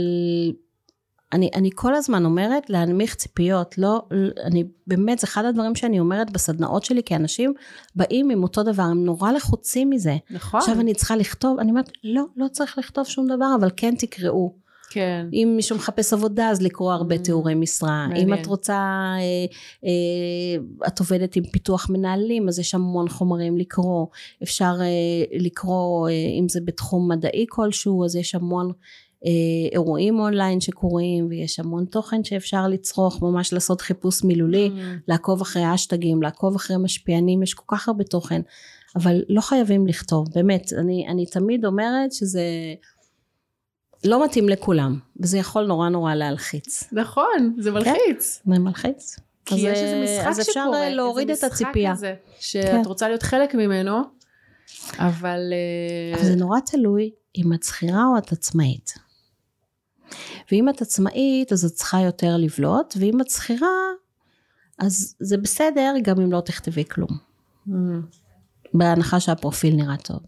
אני, 1.33 1.49
אני 1.55 1.69
כל 1.75 1.95
הזמן 1.95 2.25
אומרת 2.25 2.69
להנמיך 2.69 3.15
ציפיות, 3.15 3.77
לא, 3.77 4.01
אני 4.43 4.63
באמת, 4.87 5.19
זה 5.19 5.27
אחד 5.27 5.45
הדברים 5.45 5.75
שאני 5.75 5.99
אומרת 5.99 6.31
בסדנאות 6.31 6.83
שלי, 6.83 7.03
כי 7.03 7.15
אנשים 7.15 7.53
באים 7.95 8.29
עם 8.29 8.43
אותו 8.43 8.63
דבר, 8.63 8.83
הם 8.83 9.05
נורא 9.05 9.31
לחוצים 9.31 9.89
מזה. 9.89 10.17
נכון. 10.31 10.59
עכשיו 10.59 10.79
אני 10.79 10.93
צריכה 10.93 11.15
לכתוב, 11.15 11.59
אני 11.59 11.69
אומרת, 11.71 11.91
לא, 12.03 12.23
לא 12.37 12.47
צריך 12.47 12.77
לכתוב 12.77 13.05
שום 13.05 13.27
דבר, 13.27 13.55
אבל 13.59 13.69
כן 13.77 13.95
תקראו. 13.95 14.63
כן. 14.93 15.27
אם 15.33 15.53
מישהו 15.55 15.75
מחפש 15.75 16.13
עבודה, 16.13 16.49
אז 16.49 16.61
לקרוא 16.61 16.93
הרבה 16.93 17.15
Mm, 17.15 17.19
תיאורי 17.19 17.55
משרה. 17.55 18.07
מעניין. 18.07 18.33
אם 18.33 18.33
את 18.33 18.45
רוצה, 18.45 18.73
אה, 18.73 19.45
אה, 19.85 20.87
את 20.87 20.99
עובדת 20.99 21.35
עם 21.35 21.43
פיתוח 21.43 21.89
מנהלים, 21.89 22.47
אז 22.47 22.59
יש 22.59 22.75
המון 22.75 23.09
חומרים 23.09 23.57
לקרוא. 23.57 24.07
אפשר 24.43 24.73
אה, 24.81 25.39
לקרוא, 25.39 26.09
אה, 26.09 26.13
אם 26.39 26.49
זה 26.49 26.59
בתחום 26.65 27.11
מדעי 27.11 27.45
כלשהו, 27.49 28.05
אז 28.05 28.15
יש 28.15 28.35
המון 28.35 28.71
אירועים 29.71 30.19
אונליין 30.19 30.61
שקורים, 30.61 31.27
ויש 31.29 31.59
המון 31.59 31.85
תוכן 31.85 32.23
שאפשר 32.23 32.67
לצרוך, 32.67 33.21
ממש 33.21 33.53
לעשות 33.53 33.81
חיפוש 33.81 34.23
מילולי, 34.23 34.69
Mm. 34.73 34.79
לעקוב 35.07 35.41
אחרי 35.41 35.63
האשטגים, 35.63 36.23
לעקוב 36.23 36.55
אחרי 36.55 36.77
משפיענים, 36.77 37.43
יש 37.43 37.53
כל 37.53 37.75
כך 37.75 37.87
הרבה 37.87 38.03
תוכן. 38.03 38.41
אבל 38.95 39.21
לא 39.29 39.41
חייבים 39.41 39.87
לכתוב, 39.87 40.27
באמת, 40.35 40.73
אני, 40.73 41.07
אני 41.07 41.25
תמיד 41.25 41.65
אומרת 41.65 42.11
שזה 42.11 42.43
לא 44.05 44.25
מתאים 44.25 44.49
לכולם, 44.49 44.99
וזה 45.19 45.37
יכול 45.37 45.65
נורא 45.65 45.89
נורא 45.89 46.13
להלחיץ. 46.13 46.83
נכון, 46.91 47.55
זה 47.59 47.71
מלחיץ. 47.71 48.41
זה 48.45 48.59
מלחיץ. 48.59 49.19
כי 49.45 49.55
אז, 49.55 49.59
יש 49.59 49.77
איזה 49.77 49.95
אה, 49.95 50.03
משחק 50.03 50.27
אז 50.27 50.39
אפשר 50.39 50.51
שקורה, 50.51 50.83
אה, 50.83 50.89
להוריד 50.89 51.29
איזה 51.29 51.47
את 51.47 51.51
משחק 51.51 51.65
הציפייה. 51.65 51.91
כזה, 51.91 52.13
שאת 52.39 52.65
כן. 52.65 52.81
רוצה 52.85 53.07
להיות 53.07 53.23
חלק 53.23 53.55
ממנו, 53.55 54.01
אבל... 54.97 55.53
אה, 55.53 56.17
אבל 56.19 56.25
זה 56.25 56.35
נורא 56.35 56.59
תלוי 56.59 57.11
אם 57.35 57.53
את 57.53 57.63
שכירה 57.63 58.05
או 58.05 58.17
את 58.17 58.31
עצמאית. 58.31 58.93
ואם 60.51 60.69
את 60.69 60.81
עצמאית, 60.81 61.51
אז 61.51 61.65
את 61.65 61.71
צריכה 61.71 62.01
יותר 62.01 62.37
לבלוט, 62.37 62.93
ואם 62.99 63.21
את 63.21 63.29
שכירה, 63.29 63.67
אז 64.79 65.15
זה 65.19 65.37
בסדר 65.37 65.93
גם 66.03 66.21
אם 66.21 66.31
לא 66.31 66.41
תכתבי 66.41 66.85
כלום. 66.85 67.09
Mm. 67.67 67.71
בהנחה 68.73 69.19
שהפרופיל 69.19 69.75
נראה 69.75 69.97
טוב. 69.97 70.19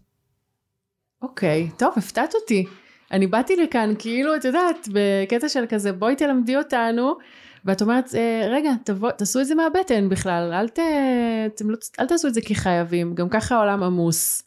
אוקיי, 1.22 1.70
טוב, 1.78 1.92
הפתעת 1.96 2.34
אותי. 2.34 2.66
אני 3.12 3.26
באתי 3.26 3.56
לכאן 3.56 3.94
כאילו, 3.98 4.36
את 4.36 4.44
יודעת, 4.44 4.88
בקטע 4.92 5.48
של 5.48 5.64
כזה, 5.68 5.92
בואי 5.92 6.16
תלמדי 6.16 6.56
אותנו, 6.56 7.14
ואת 7.64 7.82
אומרת, 7.82 8.14
אה, 8.14 8.48
רגע, 8.50 8.70
תבוא, 8.84 9.10
תעשו 9.10 9.40
את 9.40 9.46
זה 9.46 9.54
מהבטן 9.54 10.08
בכלל, 10.08 10.52
אל, 10.52 10.68
ת, 10.68 10.78
אתם 11.46 11.70
לא, 11.70 11.76
אל 12.00 12.06
תעשו 12.06 12.28
את 12.28 12.34
זה 12.34 12.40
כי 12.40 12.54
חייבים, 12.54 13.14
גם 13.14 13.28
ככה 13.28 13.54
העולם 13.56 13.82
עמוס. 13.82 14.42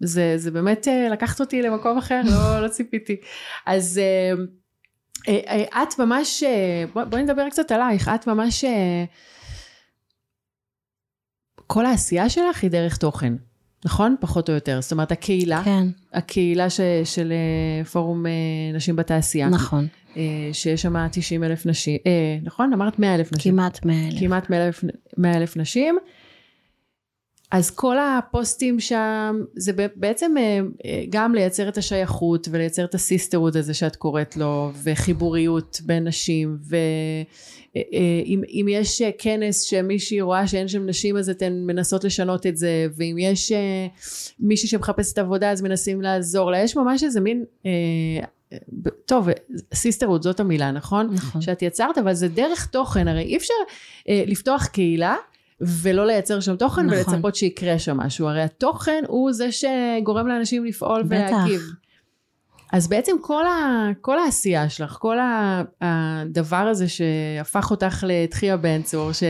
זה, 0.00 0.34
זה 0.36 0.50
באמת 0.50 0.88
אה, 0.88 1.08
לקחת 1.08 1.40
אותי 1.40 1.62
למקום 1.62 1.98
אחר, 1.98 2.20
לא, 2.24 2.60
לא 2.60 2.68
ציפיתי. 2.68 3.16
אז 3.66 4.00
אה, 5.28 5.34
אה, 5.48 5.82
את 5.82 5.98
ממש, 5.98 6.42
אה, 6.42 6.84
בוא, 6.92 7.04
בואי 7.04 7.22
נדבר 7.22 7.50
קצת 7.50 7.72
עלייך, 7.72 8.10
את 8.14 8.26
ממש, 8.26 8.64
כל 11.66 11.86
העשייה 11.86 12.28
שלך 12.28 12.62
היא 12.62 12.70
דרך 12.70 12.96
תוכן, 12.96 13.34
נכון? 13.84 14.16
פחות 14.20 14.48
או 14.48 14.54
יותר. 14.54 14.80
זאת 14.80 14.92
אומרת, 14.92 15.12
הקהילה, 15.12 15.64
כן, 15.64 15.86
הקהילה 16.12 16.70
ש, 16.70 16.80
של 17.04 17.32
פורום 17.92 18.26
נשים 18.74 18.96
בתעשייה, 18.96 19.48
נכון. 19.48 19.86
שיש 20.52 20.82
שם 20.82 21.08
90 21.12 21.44
אלף 21.44 21.66
נשים, 21.66 21.98
אה, 22.06 22.38
נכון? 22.42 22.72
אמרת 22.72 22.98
100 22.98 23.14
אלף 23.14 23.32
נשים. 23.32 23.52
כמעט 23.54 23.84
100 23.84 24.08
אלף. 24.08 24.20
כמעט 24.20 24.50
100 24.50 24.66
אלף, 24.66 24.84
100 25.16 25.36
אלף 25.36 25.56
נשים. 25.56 25.98
אז 27.54 27.70
כל 27.70 27.96
הפוסטים 27.98 28.80
שם 28.80 29.42
זה 29.56 29.72
בעצם 29.96 30.34
אה, 30.38 30.60
אה, 30.84 31.04
גם 31.10 31.34
לייצר 31.34 31.68
את 31.68 31.78
השייכות 31.78 32.48
ולייצר 32.50 32.84
את 32.84 32.94
ה 32.94 33.00
sisterhood 33.00 33.56
הזה 33.56 33.74
שאת 33.74 33.96
קוראת 33.96 34.36
לו 34.36 34.70
וחיבוריות 34.82 35.80
בין 35.84 36.08
נשים 36.08 36.58
ואם 37.76 38.68
אה, 38.68 38.72
יש 38.72 39.02
כנס 39.18 39.62
שמישהי 39.62 40.20
רואה 40.20 40.46
שאין 40.46 40.68
שם 40.68 40.86
נשים 40.86 41.16
אז 41.16 41.30
אתן 41.30 41.52
מנסות 41.52 42.04
לשנות 42.04 42.46
את 42.46 42.56
זה 42.56 42.86
ואם 42.96 43.16
יש 43.18 43.52
מישהי 44.40 44.68
שמחפשת 44.68 45.18
עבודה 45.18 45.50
אז 45.50 45.62
מנסים 45.62 46.02
לעזור 46.02 46.50
לה 46.50 46.58
יש 46.58 46.76
ממש 46.76 47.04
איזה 47.04 47.20
מין 47.20 47.44
טוב, 49.06 49.28
sisterhood 49.74 50.22
זאת 50.22 50.40
המילה, 50.40 50.70
נכון? 50.70 51.08
נכון. 51.12 51.40
שאת 51.40 51.62
יצרת, 51.62 51.98
אבל 51.98 52.14
זה 52.14 52.28
דרך 52.28 52.66
תוכן, 52.66 53.08
הרי 53.08 53.22
אי 53.22 53.36
אפשר 53.36 53.54
אה, 54.08 54.24
לפתוח 54.26 54.66
קהילה 54.66 55.16
ולא 55.60 56.06
לייצר 56.06 56.40
שם 56.40 56.56
תוכן 56.56 56.86
נכון. 56.86 56.98
ולצפות 56.98 57.34
שיקרה 57.34 57.78
שם 57.78 57.96
משהו. 57.96 58.28
הרי 58.28 58.42
התוכן 58.42 59.02
הוא 59.08 59.32
זה 59.32 59.48
שגורם 59.52 60.26
לאנשים 60.26 60.64
לפעול 60.64 61.02
בטח. 61.02 61.32
ולהגיב. 61.32 61.60
אז 62.72 62.88
בעצם 62.88 63.16
כל, 63.20 63.46
ה, 63.46 63.88
כל 64.00 64.18
העשייה 64.18 64.68
שלך, 64.68 64.96
כל 65.00 65.16
הדבר 65.80 66.56
הזה 66.56 66.88
שהפך 66.88 67.70
אותך 67.70 68.04
לתחיה 68.06 68.56
בן 68.56 68.82
צור, 68.82 69.10
ש, 69.12 69.22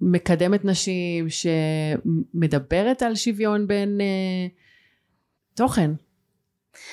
שמקדמת 0.00 0.64
נשים, 0.64 1.26
שמדברת 1.28 3.02
על 3.02 3.14
שוויון 3.14 3.66
בין 3.66 4.00
uh, 4.00 5.54
תוכן. 5.54 5.90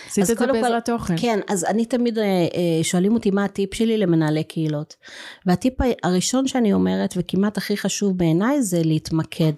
עשית 0.08 0.30
את 0.32 0.38
זה 0.38 0.48
בעזרת 0.48 0.86
תוכן. 0.86 1.16
כן, 1.18 1.40
אז 1.48 1.66
אני 1.66 1.86
תמיד, 1.86 2.18
אה, 2.18 2.24
אה, 2.24 2.84
שואלים 2.84 3.14
אותי 3.14 3.32
מה 3.32 3.46
הטיפ 3.46 3.74
שלי 3.74 3.98
למנהלי 3.98 4.44
קהילות. 4.44 4.96
והטיפ 5.46 5.74
הראשון 6.04 6.48
שאני 6.48 6.74
אומרת, 6.74 7.14
וכמעט 7.18 7.58
הכי 7.58 7.78
חשוב 7.78 8.18
בעיניי, 8.18 8.62
זה 8.62 8.82
להתמקד. 8.84 9.54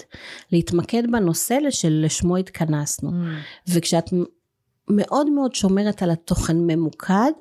להתמקד 0.52 1.12
בנושא 1.12 1.58
שלשמו 1.70 2.38
התכנסנו. 2.38 3.10
Mm. 3.10 3.14
וכשאת 3.68 4.06
מאוד 4.90 5.30
מאוד 5.30 5.56
שומרת 5.56 6.04
על 6.04 6.12
התוכן 6.12 6.58
ממוקד, 6.58 7.32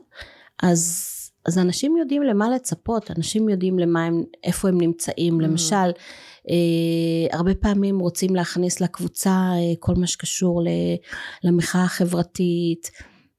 אז, 0.62 1.12
אז 1.48 1.58
אנשים 1.58 1.96
יודעים 1.96 2.22
למה 2.22 2.50
לצפות, 2.50 3.10
אנשים 3.16 3.48
יודעים 3.48 3.78
למה 3.78 4.04
הם, 4.04 4.24
איפה 4.44 4.68
הם 4.68 4.80
נמצאים. 4.80 5.40
Mm. 5.40 5.42
למשל, 5.42 5.90
Uh, 6.38 7.36
הרבה 7.36 7.54
פעמים 7.54 7.98
רוצים 7.98 8.34
להכניס 8.34 8.80
לקבוצה 8.80 9.52
uh, 9.54 9.76
כל 9.78 9.94
מה 9.94 10.06
שקשור 10.06 10.62
למחאה 11.44 11.82
החברתית, 11.82 12.90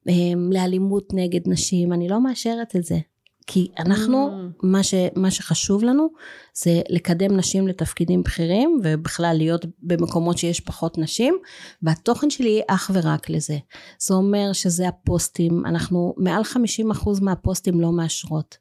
um, 0.08 0.12
לאלימות 0.50 1.14
נגד 1.14 1.40
נשים, 1.46 1.92
אני 1.92 2.08
לא 2.08 2.22
מאשרת 2.22 2.76
את 2.76 2.84
זה. 2.84 2.98
כי 3.46 3.68
אנחנו, 3.78 4.28
mm. 4.28 4.60
מה, 4.62 4.82
ש, 4.82 4.94
מה 5.16 5.30
שחשוב 5.30 5.84
לנו 5.84 6.08
זה 6.54 6.80
לקדם 6.88 7.36
נשים 7.36 7.68
לתפקידים 7.68 8.22
בכירים 8.22 8.80
ובכלל 8.82 9.34
להיות 9.36 9.66
במקומות 9.82 10.38
שיש 10.38 10.60
פחות 10.60 10.98
נשים 10.98 11.38
והתוכן 11.82 12.30
שלי 12.30 12.48
יהיה 12.48 12.64
אך 12.68 12.90
ורק 12.94 13.30
לזה. 13.30 13.58
זה 13.98 14.14
אומר 14.14 14.52
שזה 14.52 14.88
הפוסטים, 14.88 15.66
אנחנו 15.66 16.14
מעל 16.16 16.42
50% 16.42 17.08
מהפוסטים 17.22 17.80
לא 17.80 17.92
מאשרות. 17.92 18.56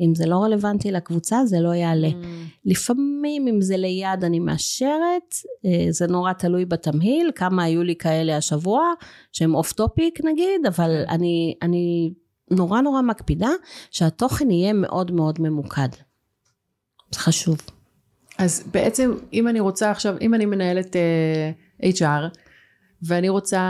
אם 0.00 0.14
זה 0.14 0.26
לא 0.26 0.36
רלוונטי 0.36 0.92
לקבוצה 0.92 1.46
זה 1.46 1.60
לא 1.60 1.74
יעלה. 1.74 2.08
Mm. 2.08 2.26
לפעמים 2.64 3.48
אם 3.48 3.60
זה 3.60 3.76
ליד 3.76 4.24
אני 4.24 4.38
מאשרת, 4.38 5.34
אה, 5.64 5.86
זה 5.90 6.06
נורא 6.06 6.32
תלוי 6.32 6.64
בתמהיל, 6.64 7.30
כמה 7.34 7.64
היו 7.64 7.82
לי 7.82 7.96
כאלה 7.96 8.36
השבוע, 8.36 8.82
שהם 9.32 9.54
off 9.54 9.72
topic 9.72 10.24
נגיד, 10.24 10.66
אבל. 10.66 11.04
אני, 11.08 11.54
אני 11.62 12.12
נורא 12.56 12.80
נורא 12.80 13.02
מקפידה 13.02 13.50
שהתוכן 13.90 14.50
יהיה 14.50 14.72
מאוד 14.72 15.10
מאוד 15.10 15.40
ממוקד. 15.40 15.88
זה 17.12 17.18
חשוב. 17.18 17.58
אז 18.38 18.64
בעצם 18.70 19.12
אם 19.32 19.48
אני 19.48 19.60
רוצה 19.60 19.90
עכשיו, 19.90 20.14
אם 20.20 20.34
אני 20.34 20.46
מנהלת 20.46 20.96
uh, 20.96 20.98
אה, 21.84 21.90
HR 21.90 22.36
ואני 23.02 23.28
רוצה 23.28 23.60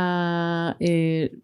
uh, 0.72 1.36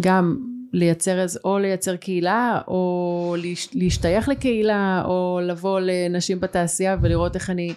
גם 0.00 0.36
לייצר 0.72 1.20
איזה, 1.20 1.38
או 1.44 1.58
לייצר 1.58 1.96
קהילה, 1.96 2.60
או 2.68 3.36
להשתייך 3.74 4.28
לקהילה, 4.28 5.02
או 5.04 5.40
לבוא 5.42 5.80
לנשים 5.80 6.40
בתעשייה 6.40 6.96
ולראות 7.02 7.34
איך 7.34 7.50
אני 7.50 7.74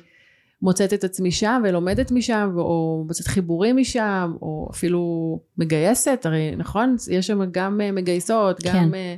מוצאת 0.62 0.94
את 0.94 1.04
עצמי 1.04 1.32
שם 1.32 1.62
ולומדת 1.66 2.12
משם, 2.12 2.54
או 2.58 3.04
מוצאת 3.08 3.28
חיבורים 3.28 3.78
משם, 3.78 4.34
או 4.42 4.70
אפילו 4.72 5.40
מגייסת, 5.58 6.22
הרי 6.26 6.56
נכון? 6.58 6.96
יש 7.12 7.28
שם 7.28 7.52
גם 7.52 7.82
אה, 7.82 7.92
מגייסות, 7.92 8.64
גם 8.64 8.74
כן. 8.74 8.94
אה, 8.94 9.16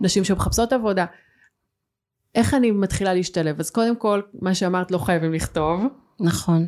נשים 0.00 0.24
שמחפשות 0.24 0.72
עבודה. 0.72 1.04
איך 2.34 2.54
אני 2.54 2.70
מתחילה 2.70 3.14
להשתלב? 3.14 3.60
אז 3.60 3.70
קודם 3.70 3.96
כל, 3.96 4.20
מה 4.40 4.54
שאמרת, 4.54 4.90
לא 4.90 4.98
חייבים 4.98 5.32
לכתוב. 5.32 5.84
נכון. 6.20 6.66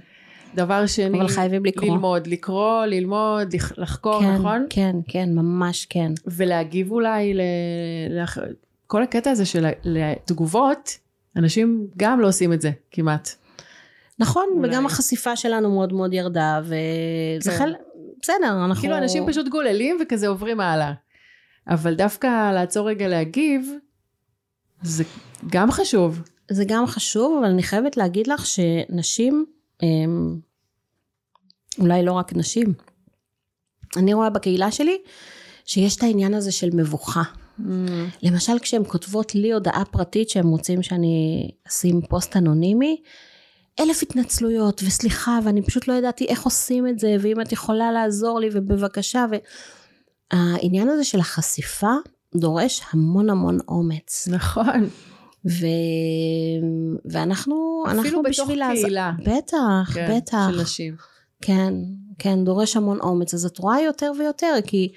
דבר 0.55 0.87
שני, 0.87 1.21
אבל 1.21 1.29
חייבים 1.29 1.65
לקרוא. 1.65 1.91
ללמוד, 1.91 2.27
לקרוא, 2.27 2.85
ללמוד, 2.85 3.55
לחקור, 3.77 4.21
כן, 4.21 4.35
נכון? 4.35 4.67
כן, 4.71 4.97
כן, 5.09 5.29
ממש 5.35 5.87
כן. 5.91 6.13
ולהגיב 6.27 6.93
אולי, 6.93 7.35
ל... 7.35 7.41
לח... 8.11 8.39
כל 8.87 9.03
הקטע 9.03 9.31
הזה 9.31 9.45
של 9.45 9.67
התגובות, 10.17 10.99
אנשים 11.37 11.87
גם 11.97 12.21
לא 12.21 12.29
עושים 12.29 12.53
את 12.53 12.61
זה 12.61 12.71
כמעט. 12.91 13.42
נכון, 14.19 14.47
אולי. 14.57 14.69
וגם 14.69 14.87
החשיפה 14.87 15.37
שלנו 15.37 15.71
מאוד 15.71 15.93
מאוד 15.93 16.15
ירדה, 16.15 16.61
וזה 16.65 17.51
כן. 17.51 17.59
חלק, 17.59 17.77
בסדר, 18.23 18.65
אנחנו... 18.65 18.81
כאילו 18.81 18.99
אנשים 18.99 19.27
פשוט 19.27 19.49
גוללים 19.49 19.99
וכזה 20.03 20.29
עוברים 20.29 20.61
הלאה. 20.61 20.93
אבל 21.69 21.95
דווקא 21.95 22.53
לעצור 22.53 22.89
רגע 22.89 23.09
להגיב, 23.09 23.71
זה 24.83 25.05
גם 25.51 25.71
חשוב. 25.71 26.23
זה 26.51 26.65
גם 26.67 26.87
חשוב, 26.87 27.39
אבל 27.39 27.51
אני 27.51 27.63
חייבת 27.63 27.97
להגיד 27.97 28.27
לך 28.27 28.47
שנשים 28.47 29.47
אמ, 29.83 30.39
אולי 31.79 32.05
לא 32.05 32.13
רק 32.13 32.33
נשים. 32.37 32.75
אני 33.97 34.15
רואה 34.15 34.31
בקהילה 34.31 34.73
שלי 34.73 34.99
שיש 35.65 35.97
את 35.97 36.03
העניין 36.03 36.35
הזה 36.35 36.53
של 36.53 36.71
מבוכה. 36.73 37.23
Mm. 37.59 37.63
למשל 38.23 38.59
כשהן 38.59 38.83
כותבות 38.87 39.35
לי 39.35 39.53
הודעה 39.53 39.85
פרטית 39.85 40.31
שהם 40.31 40.49
רוצים 40.49 40.83
שאני 40.83 41.49
אשים 41.69 42.01
פוסט 42.01 42.37
אנונימי, 42.37 43.03
אלף 43.81 44.03
התנצלויות 44.03 44.83
וסליחה 44.87 45.39
ואני 45.45 45.63
פשוט 45.63 45.89
לא 45.89 45.93
ידעתי 45.93 46.27
איך 46.27 46.43
עושים 46.43 46.89
את 46.89 46.99
זה 46.99 47.17
ואם 47.21 47.41
את 47.41 47.53
יכולה 47.53 47.93
לעזור 47.93 48.41
לי 48.41 48.49
ובבקשה 48.53 49.27
והעניין 50.33 50.89
הזה 50.89 51.05
של 51.05 51.21
החשיפה 51.21 51.93
דורש 52.35 52.83
המון 52.91 53.31
המון 53.31 53.59
אומץ. 53.69 54.29
נכון. 54.31 54.89
ו... 55.47 55.67
ואנחנו, 57.05 57.85
אנחנו 57.87 58.23
בשביל... 58.23 58.63
אפילו 58.63 58.67
בתוך 58.69 58.83
קהילה. 58.83 59.13
בטח, 59.19 59.95
כן, 59.95 60.17
בטח. 60.17 60.49
של 60.51 60.63
נשים. 60.63 60.97
כן, 61.41 61.75
כן, 62.19 62.45
דורש 62.45 62.77
המון 62.77 63.01
אומץ. 63.01 63.35
אז 63.35 63.45
את 63.47 63.59
רואה 63.59 63.81
יותר 63.81 64.13
ויותר, 64.19 64.55
כי 64.67 64.93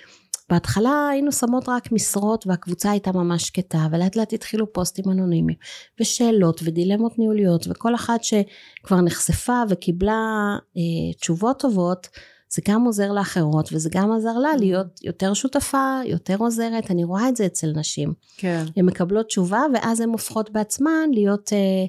בהתחלה 0.50 1.08
היינו 1.12 1.32
שמות 1.32 1.70
רק 1.70 1.92
משרות 1.92 2.48
והקבוצה 2.48 2.92
הייתה 2.92 3.12
ממש 3.12 3.48
שקטה, 3.48 3.88
ולאט 3.92 4.16
לאט 4.16 4.34
התחילו 4.34 4.74
פוסטים 4.74 5.06
אנונימיים, 5.12 5.58
ושאלות 6.00 6.62
ודילמות 6.64 7.20
ניהוליות, 7.20 7.68
וכל 7.70 7.96
אחת 7.96 8.24
שכבר 8.24 9.02
נחשפה 9.02 9.64
וקיבלה 9.70 10.58
אה, 10.78 11.14
תשובות 11.20 11.60
טובות, 11.60 12.08
זה 12.50 12.62
גם 12.68 12.86
עוזר 12.86 13.12
לאחרות 13.12 13.70
וזה 13.74 13.90
גם 13.94 14.12
עזר 14.12 14.38
לה 14.38 14.54
mm-hmm. 14.54 14.60
להיות 14.60 14.88
יותר 15.04 15.34
שותפה, 15.34 16.00
יותר 16.06 16.36
עוזרת, 16.40 16.92
אני 16.92 17.04
רואה 17.04 17.30
את 17.30 17.36
זה 17.36 17.46
אצל 17.46 17.72
נשים. 17.76 18.14
כן. 18.38 18.64
הן 18.78 18.86
מקבלות 18.86 19.26
תשובה 19.26 19.62
ואז 19.74 20.02
הן 20.02 20.10
הופכות 20.10 20.50
בעצמן 20.50 21.10
להיות, 21.14 21.54
אה, 21.54 21.86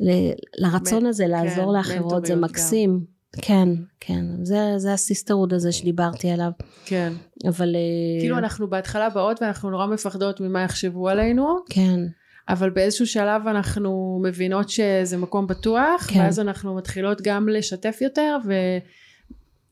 ל, 0.00 0.10
לרצון 0.58 1.06
הזה 1.06 1.24
כן, 1.24 1.30
לעזור 1.30 1.72
כן, 1.72 1.78
לאחרות, 1.78 2.26
זה 2.26 2.36
מקסים. 2.36 2.90
גם. 2.90 3.17
כן, 3.36 3.68
כן, 4.00 4.24
זה, 4.42 4.74
זה 4.76 4.92
הסיסטרוד 4.92 5.54
הזה 5.54 5.72
שדיברתי 5.72 6.30
עליו. 6.30 6.50
כן. 6.84 7.12
אבל... 7.48 7.76
אה, 7.76 8.20
כאילו 8.20 8.38
אנחנו 8.38 8.70
בהתחלה 8.70 9.10
באות 9.10 9.42
ואנחנו 9.42 9.70
נורא 9.70 9.86
מפחדות 9.86 10.40
ממה 10.40 10.62
יחשבו 10.62 11.08
עלינו. 11.08 11.56
כן. 11.70 12.00
אבל 12.48 12.70
באיזשהו 12.70 13.06
שלב 13.06 13.46
אנחנו 13.46 14.20
מבינות 14.24 14.68
שזה 14.68 15.16
מקום 15.16 15.46
בטוח, 15.46 16.06
כן. 16.08 16.20
ואז 16.20 16.40
אנחנו 16.40 16.74
מתחילות 16.74 17.22
גם 17.22 17.48
לשתף 17.48 17.98
יותר, 18.00 18.36
ו... 18.46 18.52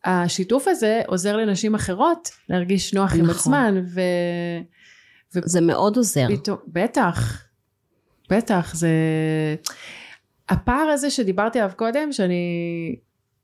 השיתוף 0.06 0.68
הזה 0.68 1.02
עוזר 1.06 1.36
לנשים 1.36 1.74
אחרות 1.74 2.30
להרגיש 2.48 2.94
נוח 2.94 3.12
נכון. 3.12 3.20
עם 3.24 3.30
עצמן 3.30 3.74
ו... 3.94 4.00
ו... 5.34 5.38
זה 5.44 5.60
מאוד 5.60 5.96
עוזר. 5.96 6.26
פתאום, 6.36 6.56
בטח, 6.66 7.44
בטח, 8.30 8.74
זה... 8.74 8.88
הפער 10.48 10.88
הזה 10.88 11.10
שדיברתי 11.10 11.60
עליו 11.60 11.72
קודם, 11.76 12.12
שאני 12.12 12.36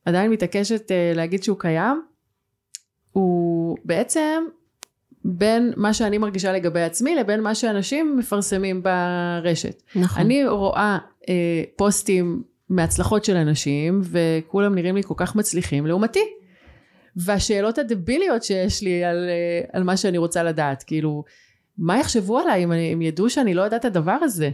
עדיין 0.04 0.30
מתעקשת 0.30 0.90
uh, 0.90 1.16
להגיד 1.16 1.42
שהוא 1.42 1.58
קיים, 1.58 2.02
הוא 3.12 3.76
בעצם 3.84 4.44
בין 5.24 5.72
מה 5.76 5.94
שאני 5.94 6.18
מרגישה 6.18 6.52
לגבי 6.52 6.82
עצמי 6.82 7.14
לבין 7.14 7.40
מה 7.40 7.54
שאנשים 7.54 8.16
מפרסמים 8.16 8.82
ברשת. 8.82 9.82
נכון. 9.96 10.22
אני 10.22 10.46
רואה 10.46 10.98
uh, 11.22 11.26
פוסטים 11.76 12.42
מהצלחות 12.68 13.24
של 13.24 13.36
אנשים 13.36 14.00
וכולם 14.04 14.74
נראים 14.74 14.96
לי 14.96 15.02
כל 15.02 15.14
כך 15.16 15.36
מצליחים 15.36 15.86
לעומתי. 15.86 16.24
והשאלות 17.16 17.78
הדביליות 17.78 18.42
שיש 18.42 18.82
לי 18.82 19.04
על, 19.04 19.28
אה, 19.28 19.60
על 19.72 19.82
מה 19.82 19.96
שאני 19.96 20.18
רוצה 20.18 20.42
לדעת, 20.42 20.82
כאילו, 20.82 21.24
מה 21.78 21.98
יחשבו 21.98 22.38
עליי 22.38 22.64
אם 22.64 22.72
הם 22.72 23.02
ידעו 23.02 23.30
שאני 23.30 23.54
לא 23.54 23.62
יודעת 23.62 23.80
את 23.80 23.84
הדבר 23.84 24.18
הזה, 24.22 24.50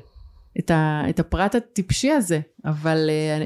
את, 0.58 0.70
ה, 0.70 1.02
את 1.08 1.20
הפרט 1.20 1.54
הטיפשי 1.54 2.10
הזה, 2.10 2.40
אבל, 2.64 3.10
אה, 3.10 3.44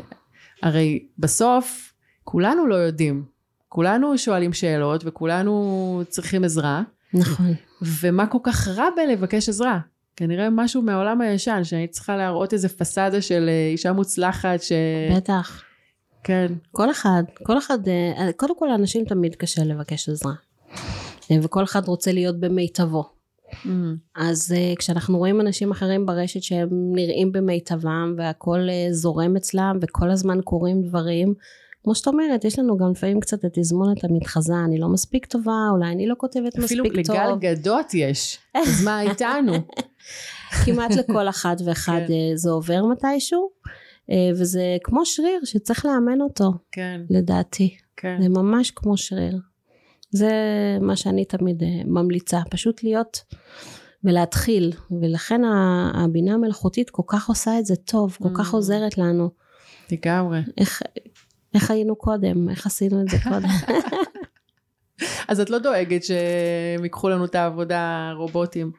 הרי 0.63 1.07
בסוף 1.19 1.92
כולנו 2.25 2.67
לא 2.67 2.75
יודעים. 2.75 3.25
כולנו 3.69 4.19
שואלים 4.19 4.53
שאלות 4.53 5.03
וכולנו 5.05 6.03
צריכים 6.09 6.45
עזרה. 6.45 6.83
נכון. 7.15 7.55
ומה 7.83 8.27
כל 8.27 8.39
כך 8.43 8.69
רע 8.69 8.89
בלבקש 8.97 9.49
עזרה? 9.49 9.79
כנראה 10.17 10.51
משהו 10.51 10.83
מהעולם 10.83 11.21
הישן, 11.21 11.65
שאני 11.65 11.89
צריכה 11.89 12.17
להראות 12.17 12.53
איזה 12.53 12.69
פסאדה 12.69 13.23
של 13.23 13.49
אה, 13.49 13.69
אישה 13.73 13.93
מוצלחת 13.93 14.63
ש... 14.63 14.73
בטח. 15.17 15.63
כן. 16.25 16.53
כל 16.73 16.91
אחד, 16.91 17.23
כל 17.43 17.59
אחד, 17.59 17.89
אה, 17.89 18.31
קודם 18.37 18.59
כל 18.59 18.67
לאנשים 18.67 19.05
תמיד 19.05 19.35
קשה 19.35 19.65
לבקש 19.65 20.09
עזרה. 20.09 20.33
אה, 21.31 21.37
וכל 21.43 21.65
אחד 21.65 21.89
רוצה 21.89 22.13
להיות 22.13 22.41
במיטבו. 22.41 23.05
Mm. 23.53 23.69
אז 24.15 24.55
uh, 24.55 24.79
כשאנחנו 24.79 25.19
רואים 25.19 25.41
אנשים 25.41 25.71
אחרים 25.71 26.07
ברשת 26.07 26.43
שהם 26.43 26.69
נראים 26.71 27.33
במיטבם 27.33 28.15
והכל 28.17 28.61
uh, 28.69 28.93
זורם 28.93 29.37
אצלם 29.37 29.79
וכל 29.83 30.11
הזמן 30.11 30.39
קורים 30.45 30.83
דברים, 30.83 31.35
כמו 31.85 31.95
שאת 31.95 32.07
אומרת, 32.07 32.45
יש 32.45 32.59
לנו 32.59 32.77
גם 32.77 32.91
לפעמים 32.91 33.21
קצת 33.21 33.45
את 33.45 33.51
תזמונת 33.59 34.05
המתחזה, 34.05 34.55
אני 34.65 34.79
לא 34.79 34.89
מספיק 34.89 35.27
טובה, 35.27 35.69
אולי 35.71 35.93
אני 35.93 36.07
לא 36.07 36.15
כותבת 36.19 36.59
מספיק 36.59 37.07
טוב. 37.07 37.17
אפילו 37.17 37.37
לגל 37.37 37.39
גדות 37.39 37.95
יש, 37.95 38.39
אז 38.55 38.85
מה 38.85 39.03
איתנו? 39.03 39.53
כמעט 40.65 40.91
לכל 40.91 41.29
אחד 41.29 41.57
ואחד 41.65 42.01
כן. 42.09 42.15
זה 42.35 42.51
עובר 42.51 42.83
מתישהו, 42.85 43.51
וזה 44.35 44.77
כמו 44.85 45.07
שריר 45.07 45.41
שצריך 45.45 45.87
לאמן 45.87 46.21
אותו, 46.21 46.53
כן. 46.73 47.01
לדעתי. 47.11 47.77
כן. 47.97 48.19
זה 48.23 48.29
ממש 48.29 48.71
כמו 48.71 48.97
שריר. 48.97 49.39
זה 50.11 50.33
מה 50.81 50.97
שאני 50.97 51.25
תמיד 51.25 51.63
ממליצה, 51.87 52.41
פשוט 52.51 52.83
להיות 52.83 53.19
ולהתחיל, 54.05 54.73
ולכן 55.01 55.41
הבינה 55.95 56.35
המלאכותית 56.35 56.91
כל 56.91 57.03
כך 57.07 57.29
עושה 57.29 57.59
את 57.59 57.67
זה 57.67 57.77
טוב, 57.77 58.17
כל 58.23 58.29
כך 58.35 58.53
עוזרת 58.53 58.99
לנו. 58.99 59.31
לגמרי. 59.93 60.41
איך, 60.59 60.83
איך 61.55 61.71
היינו 61.71 61.97
קודם, 61.97 62.49
איך 62.49 62.67
עשינו 62.67 63.01
את 63.03 63.09
זה 63.09 63.17
קודם. 63.23 63.49
אז 65.29 65.41
את 65.41 65.51
לא 65.51 65.59
דואגת 65.59 66.05
שהם 66.05 66.85
ייקחו 66.85 67.09
לנו 67.09 67.25
את 67.25 67.35
העבודה, 67.35 68.13
רובוטים, 68.17 68.73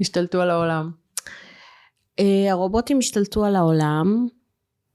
ישתלטו 0.00 0.40
על 0.40 0.50
העולם? 0.50 0.90
הרובוטים 2.50 2.98
השתלטו 2.98 3.44
על 3.44 3.56
העולם, 3.56 4.26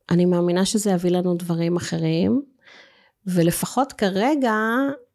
אני 0.10 0.26
מאמינה 0.26 0.66
שזה 0.66 0.92
יביא 0.92 1.12
לנו 1.12 1.36
דברים 1.36 1.76
אחרים. 1.76 2.42
ולפחות 3.28 3.94
כרגע 3.94 4.54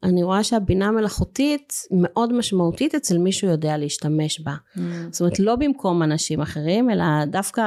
אני 0.02 0.22
רואה 0.22 0.44
שהבינה 0.44 0.86
המלאכותית 0.86 1.72
מאוד 1.90 2.32
משמעותית 2.32 2.94
אצל 2.94 3.18
מישהו 3.18 3.48
יודע 3.48 3.76
להשתמש 3.76 4.40
בה. 4.40 4.54
Mm. 4.54 4.80
זאת 5.10 5.20
אומרת 5.20 5.38
לא 5.38 5.56
במקום 5.56 6.02
אנשים 6.02 6.40
אחרים 6.40 6.90
אלא 6.90 7.04
דווקא 7.24 7.62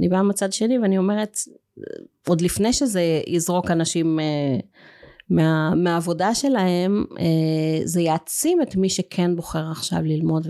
אני 0.00 0.08
באה 0.08 0.22
מצד 0.22 0.52
שני 0.52 0.78
ואני 0.78 0.98
אומרת 0.98 1.38
עוד 2.28 2.40
לפני 2.40 2.72
שזה 2.72 3.02
יזרוק 3.26 3.70
אנשים 3.70 4.20
אה, 4.20 4.58
מה, 5.30 5.74
מהעבודה 5.74 6.34
שלהם 6.34 7.04
אה, 7.18 7.80
זה 7.84 8.00
יעצים 8.00 8.62
את 8.62 8.76
מי 8.76 8.90
שכן 8.90 9.36
בוחר 9.36 9.70
עכשיו 9.70 9.98
ללמוד 10.02 10.46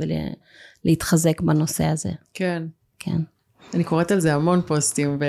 ולהתחזק 0.85 1.41
בנושא 1.41 1.85
הזה. 1.85 2.11
כן. 2.35 2.63
כן. 2.99 3.19
אני 3.75 3.85
קוראת 3.85 4.11
על 4.11 4.21
זה 4.21 4.35
המון 4.35 4.63
פוסטים 4.67 5.19
ב... 5.19 5.25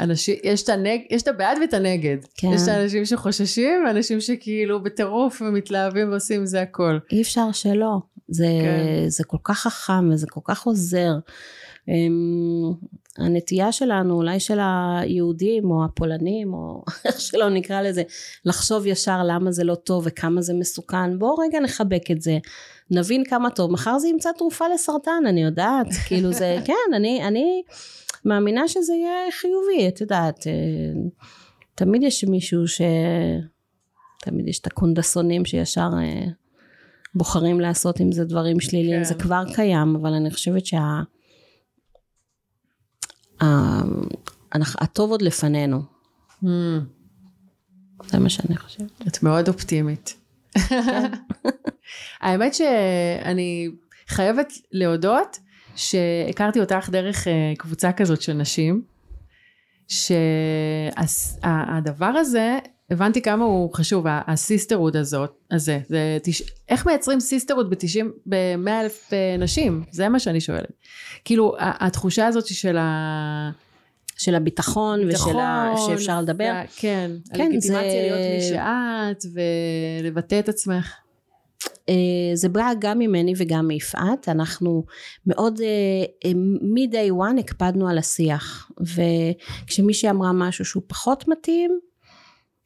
אנשים, 0.00 0.36
יש 0.44 0.62
את, 0.62 0.68
הנג, 0.68 1.00
יש 1.10 1.22
את 1.22 1.28
הבעד 1.28 1.58
ואת 1.60 1.74
הנגד. 1.74 2.16
כן. 2.34 2.48
יש 2.54 2.62
את 2.62 2.68
האנשים 2.68 3.04
שחוששים, 3.04 3.84
ואנשים 3.86 4.20
שכאילו 4.20 4.82
בטירוף 4.82 5.42
ומתלהבים 5.42 6.10
ועושים 6.10 6.46
זה 6.46 6.62
הכל. 6.62 6.98
אי 7.12 7.22
אפשר 7.22 7.52
שלא. 7.52 7.98
זה, 8.28 8.46
כן. 8.62 9.08
זה 9.08 9.24
כל 9.24 9.36
כך 9.44 9.58
חכם 9.58 10.10
וזה 10.10 10.26
כל 10.26 10.40
כך 10.44 10.66
עוזר. 10.66 11.12
אמ, 11.90 12.72
הנטייה 13.18 13.72
שלנו, 13.72 14.14
אולי 14.14 14.40
של 14.40 14.58
היהודים 14.60 15.70
או 15.70 15.84
הפולנים, 15.84 16.54
או 16.54 16.82
איך 17.04 17.20
שלא 17.20 17.48
נקרא 17.48 17.82
לזה, 17.82 18.02
לחשוב 18.44 18.86
ישר 18.86 19.22
למה 19.24 19.52
זה 19.52 19.64
לא 19.64 19.74
טוב 19.74 20.02
וכמה 20.06 20.42
זה 20.42 20.54
מסוכן. 20.54 21.18
בואו 21.18 21.34
רגע 21.34 21.60
נחבק 21.60 22.10
את 22.10 22.22
זה. 22.22 22.38
נבין 22.90 23.24
כמה 23.24 23.50
טוב. 23.50 23.72
מחר 23.72 23.98
זה 23.98 24.08
ימצא 24.08 24.30
תרופה 24.38 24.64
לסרטן, 24.74 25.22
אני 25.26 25.42
יודעת. 25.42 25.86
כאילו 26.08 26.32
זה, 26.32 26.58
כן, 26.64 26.94
אני... 26.94 27.28
אני 27.28 27.62
מאמינה 28.24 28.68
שזה 28.68 28.94
יהיה 28.94 29.30
חיובי, 29.40 29.88
את 29.88 30.00
יודעת, 30.00 30.46
אה, 30.46 30.52
תמיד 31.74 32.02
יש 32.02 32.24
מישהו 32.24 32.68
ש... 32.68 32.80
תמיד 34.20 34.48
יש 34.48 34.58
את 34.58 34.66
הקונדסונים 34.66 35.44
שישר 35.44 35.88
אה, 35.98 36.26
בוחרים 37.14 37.60
לעשות 37.60 38.00
עם 38.00 38.12
זה 38.12 38.24
דברים 38.24 38.60
שליליים, 38.60 38.98
כן. 38.98 39.04
זה 39.04 39.14
כבר 39.14 39.42
קיים, 39.54 39.96
אבל 39.96 40.12
אני 40.12 40.30
חושבת 40.30 40.66
שה... 40.66 41.00
הטוב 44.54 45.10
עוד 45.10 45.22
לפנינו. 45.22 45.82
Mm. 46.42 46.46
זה 48.06 48.18
מה 48.18 48.28
שאני 48.28 48.56
חושבת. 48.56 49.06
את 49.08 49.22
מאוד 49.22 49.48
אופטימית. 49.48 50.16
כן. 50.68 51.10
האמת 52.20 52.54
שאני 52.54 53.68
חייבת 54.08 54.52
להודות 54.72 55.38
שהכרתי 55.76 56.60
אותך 56.60 56.88
דרך 56.92 57.28
אה, 57.28 57.52
קבוצה 57.58 57.92
כזאת 57.92 58.22
של 58.22 58.32
נשים, 58.32 58.82
שהדבר 59.88 60.06
הזה, 62.06 62.58
הבנתי 62.90 63.22
כמה 63.22 63.44
הוא 63.44 63.74
חשוב, 63.74 64.04
ה 64.08 64.16
sisterhood 64.16 64.96
הזאת, 64.96 65.30
הזה, 65.50 65.78
זה 65.88 66.18
תש... 66.22 66.42
איך 66.68 66.86
מייצרים 66.86 67.20
sisterhood 67.20 67.70
ב-90, 67.70 68.04
ב-100 68.26 68.70
אלף 68.70 69.12
אה, 69.12 69.36
נשים? 69.38 69.84
זה 69.90 70.08
מה 70.08 70.18
שאני 70.18 70.40
שואלת. 70.40 70.72
כאילו, 71.24 71.56
התחושה 71.58 72.26
הזאת 72.26 72.46
של 72.46 72.76
ה... 72.76 73.50
של 74.18 74.34
הביטחון 74.34 75.00
ושל 75.08 75.38
ה... 75.38 75.74
שאפשר 75.86 76.20
לדבר. 76.20 76.52
כן, 76.76 77.10
כן, 77.34 77.42
הלגיטימציה 77.42 77.70
זה... 77.70 78.08
להיות 78.08 78.20
מי 78.34 78.40
שאת 78.40 79.24
ולבטא 80.02 80.38
את 80.38 80.48
עצמך. 80.48 80.94
אה, 81.88 81.94
זה 82.34 82.48
בא 82.48 82.70
גם 82.78 82.98
ממני 82.98 83.32
וגם 83.36 83.68
מיפעת, 83.68 84.28
אנחנו 84.28 84.84
מאוד 85.26 85.60
מ-day 86.62 86.96
אה, 86.96 87.08
one 87.08 87.40
הקפדנו 87.40 87.88
על 87.88 87.98
השיח, 87.98 88.70
וכשמישהי 88.80 90.10
אמרה 90.10 90.32
משהו 90.32 90.64
שהוא 90.64 90.82
פחות 90.86 91.28
מתאים, 91.28 91.80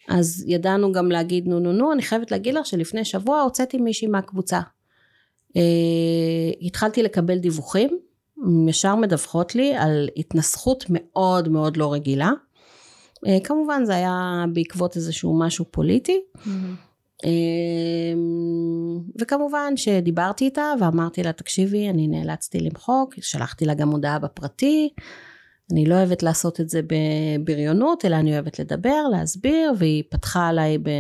אז 0.09 0.45
ידענו 0.47 0.93
גם 0.93 1.11
להגיד 1.11 1.49
נו 1.49 1.61
נו 1.61 1.73
נו, 1.73 1.93
אני 1.93 2.03
חייבת 2.03 2.31
להגיד 2.31 2.55
לך 2.55 2.67
שלפני 2.67 3.05
שבוע 3.05 3.41
הוצאתי 3.41 3.79
מישהי 3.79 4.09
מהקבוצה. 4.09 4.61
אה, 5.57 5.63
התחלתי 6.63 7.03
לקבל 7.03 7.39
דיווחים, 7.39 7.99
ישר 8.69 8.95
מדווחות 8.95 9.55
לי 9.55 9.75
על 9.75 10.09
התנסחות 10.17 10.85
מאוד 10.89 11.49
מאוד 11.49 11.77
לא 11.77 11.93
רגילה. 11.93 12.31
כמובן 13.45 13.85
זה 13.85 13.95
היה 13.95 14.45
בעקבות 14.53 14.97
איזשהו 14.97 15.39
משהו 15.39 15.65
פוליטי. 15.71 16.21
Mm-hmm. 16.37 16.49
אמ, 17.25 19.01
וכמובן 19.21 19.77
שדיברתי 19.77 20.45
איתה 20.45 20.73
ואמרתי 20.81 21.23
לה 21.23 21.33
תקשיבי 21.33 21.91
אני 21.91 22.09
נאלצתי 22.09 22.61
למחוק, 22.61 23.15
שלחתי 23.21 23.65
לה 23.65 23.75
גם 23.75 23.91
הודעה 23.91 24.19
בפרטי, 24.19 24.89
אני 25.73 25.87
לא 25.87 25.95
אוהבת 25.95 26.23
לעשות 26.23 26.61
את 26.61 26.69
זה 26.69 26.81
בבריונות 26.83 28.05
אלא 28.05 28.17
אני 28.17 28.33
אוהבת 28.33 28.59
לדבר, 28.59 29.09
להסביר 29.13 29.73
והיא 29.79 30.03
פתחה 30.11 30.49
עליי 30.49 30.79
ב... 30.79 30.91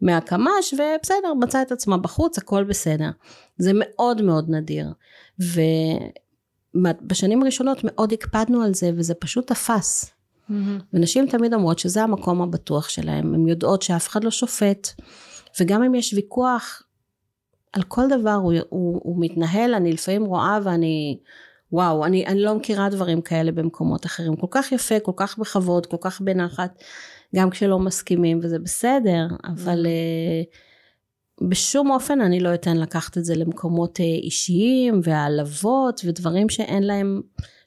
מהקמ"ש 0.00 0.74
ובסדר 0.74 1.34
מצאה 1.40 1.62
את 1.62 1.72
עצמה 1.72 1.98
בחוץ 1.98 2.38
הכל 2.38 2.64
בסדר. 2.64 3.10
זה 3.58 3.72
מאוד 3.74 4.22
מאוד 4.22 4.50
נדיר 4.50 4.92
ובשנים 6.74 7.42
הראשונות 7.42 7.78
מאוד 7.84 8.12
הקפדנו 8.12 8.62
על 8.62 8.74
זה 8.74 8.90
וזה 8.96 9.14
פשוט 9.14 9.46
תפס. 9.46 10.04
Mm-hmm. 10.04 10.82
ונשים 10.92 11.26
תמיד 11.26 11.54
אומרות 11.54 11.78
שזה 11.78 12.02
המקום 12.02 12.42
הבטוח 12.42 12.88
שלהם, 12.88 13.34
הן 13.34 13.48
יודעות 13.48 13.82
שאף 13.82 14.08
אחד 14.08 14.24
לא 14.24 14.30
שופט, 14.30 14.88
וגם 15.60 15.82
אם 15.82 15.94
יש 15.94 16.14
ויכוח 16.14 16.82
על 17.72 17.82
כל 17.82 18.02
דבר 18.08 18.30
הוא, 18.34 18.52
הוא, 18.68 19.00
הוא 19.02 19.16
מתנהל, 19.20 19.74
אני 19.74 19.92
לפעמים 19.92 20.24
רואה 20.24 20.58
ואני, 20.64 21.18
וואו, 21.72 22.04
אני, 22.04 22.26
אני 22.26 22.42
לא 22.42 22.54
מכירה 22.54 22.88
דברים 22.88 23.20
כאלה 23.20 23.52
במקומות 23.52 24.06
אחרים, 24.06 24.36
כל 24.36 24.46
כך 24.50 24.72
יפה, 24.72 25.00
כל 25.00 25.12
כך 25.16 25.38
בכבוד, 25.38 25.86
כל 25.86 25.96
כך 26.00 26.20
בנחת, 26.20 26.82
גם 27.36 27.50
כשלא 27.50 27.78
מסכימים, 27.78 28.40
וזה 28.42 28.58
בסדר, 28.58 29.26
אבל 29.44 29.86
uh, 29.86 31.48
בשום 31.48 31.90
אופן 31.90 32.20
אני 32.20 32.40
לא 32.40 32.54
אתן 32.54 32.76
לקחת 32.76 33.18
את 33.18 33.24
זה 33.24 33.34
למקומות 33.36 33.98
uh, 33.98 34.02
אישיים 34.02 35.00
והעלבות 35.04 36.00
ודברים 36.04 36.48
שאין 36.48 36.82
להם 36.82 37.20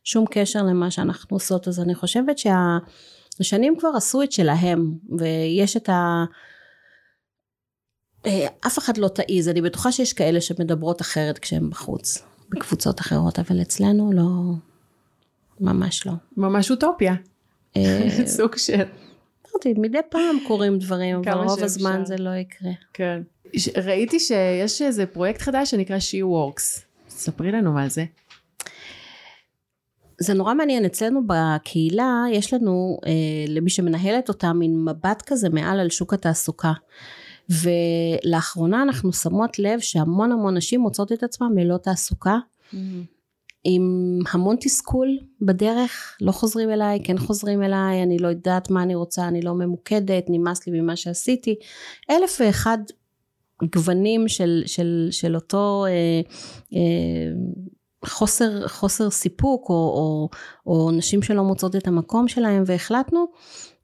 שום 0.04 0.26
קשר 0.32 0.64
למה 0.64 0.92
שאנחנו 0.92 1.36
עושות, 1.36 1.68
אז 1.68 1.80
אני 1.80 1.96
חושבת 1.96 2.36
שהשנים 2.38 3.76
כבר 3.80 3.90
עשו 3.96 4.24
את 4.24 4.32
שלהם, 4.32 4.94
ויש 5.20 5.78
את 5.78 5.90
ה... 5.90 6.26
אה, 8.26 8.48
אף 8.68 8.78
אחד 8.78 8.98
לא 8.98 9.08
תעיז, 9.08 9.50
אני 9.50 9.62
בטוחה 9.62 9.92
שיש 9.92 10.14
כאלה 10.14 10.42
שמדברות 10.42 11.02
אחרת 11.02 11.40
כשהן 11.40 11.70
בחוץ, 11.70 12.24
בקבוצות 12.50 13.00
אחרות, 13.00 13.40
אבל 13.40 13.62
אצלנו 13.62 14.12
לא, 14.14 14.54
ממש 15.60 16.08
לא. 16.08 16.14
ממש 16.38 16.72
אוטופיה. 16.72 17.16
אה, 17.78 18.10
סוג 18.38 18.58
של... 18.58 18.82
אמרתי, 19.52 19.74
מדי 19.78 20.00
פעם 20.10 20.38
קורים 20.48 20.80
דברים, 20.80 21.16
אבל 21.16 21.34
רוב 21.34 21.64
הזמן 21.64 22.06
זה 22.06 22.16
לא 22.18 22.30
יקרה. 22.30 22.72
כן. 22.94 23.22
ראיתי 23.84 24.20
שיש 24.20 24.82
איזה 24.82 25.06
פרויקט 25.06 25.42
חדש 25.42 25.72
שנקרא 25.72 25.98
She 25.98 26.24
Works. 26.24 26.82
ספרי 27.10 27.52
לנו 27.52 27.74
מה 27.74 27.90
זה. 27.90 28.06
זה 30.22 30.34
נורא 30.34 30.54
מעניין, 30.54 30.86
אצלנו 30.86 31.22
בקהילה 31.28 32.24
יש 32.32 32.54
לנו, 32.54 33.00
אה, 33.06 33.12
למי 33.48 33.70
שמנהלת 33.70 34.30
אותה, 34.30 34.54
מין 34.54 34.86
מבט 34.86 35.24
כזה 35.26 35.50
מעל 35.50 35.80
על 35.80 35.90
שוק 35.90 36.14
התעסוקה. 36.14 36.74
ולאחרונה 37.50 38.82
אנחנו 38.82 39.14
שמות 39.14 39.60
לב 39.60 39.80
שהמון 39.80 40.32
המון 40.32 40.58
נשים 40.58 40.82
מוצאות 40.82 41.12
את 41.12 41.24
עצמן 41.24 41.54
ללא 41.58 41.78
תעסוקה, 41.78 42.38
mm-hmm. 42.74 42.78
עם 43.64 44.20
המון 44.32 44.56
תסכול 44.60 45.18
בדרך, 45.42 46.18
לא 46.22 46.32
חוזרים 46.32 46.70
אליי, 46.70 47.00
כן 47.04 47.18
חוזרים 47.18 47.64
אליי, 47.64 48.04
אני 48.04 48.18
לא 48.18 48.28
יודעת 48.28 48.70
מה 48.70 48.84
אני 48.84 48.96
רוצה, 48.96 49.28
אני 49.28 49.42
לא 49.42 49.54
ממוקדת, 49.54 50.26
נמאס 50.30 50.68
לי 50.68 50.82
ממה 50.82 50.96
שעשיתי. 50.96 51.56
אלף 52.10 52.38
ואחד 52.40 52.78
גוונים 53.64 54.28
של, 54.28 54.64
של, 54.66 55.08
של 55.12 55.36
אותו 55.36 55.86
אה, 55.88 56.22
אה, 56.74 57.32
חוסר, 58.06 58.68
חוסר 58.68 59.10
סיפוק, 59.10 59.70
או, 59.70 59.76
או, 59.76 60.30
או 60.68 60.92
נשים 60.92 61.22
שלא 61.22 61.44
מוצאות 61.44 61.76
את 61.76 61.88
המקום 61.88 62.28
שלהם, 62.28 62.64
והחלטנו, 62.66 63.26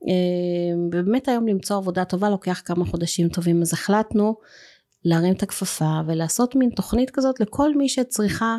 אה, 0.07 0.89
באמת 0.89 1.27
היום 1.27 1.47
למצוא 1.47 1.77
עבודה 1.77 2.05
טובה 2.05 2.29
לוקח 2.29 2.61
כמה 2.65 2.85
חודשים 2.85 3.29
טובים, 3.29 3.61
אז 3.61 3.73
החלטנו 3.73 4.35
להרים 5.05 5.33
את 5.33 5.43
הכפפה 5.43 5.99
ולעשות 6.07 6.55
מין 6.55 6.69
תוכנית 6.69 7.09
כזאת 7.09 7.39
לכל 7.39 7.75
מי 7.75 7.89
שצריכה 7.89 8.57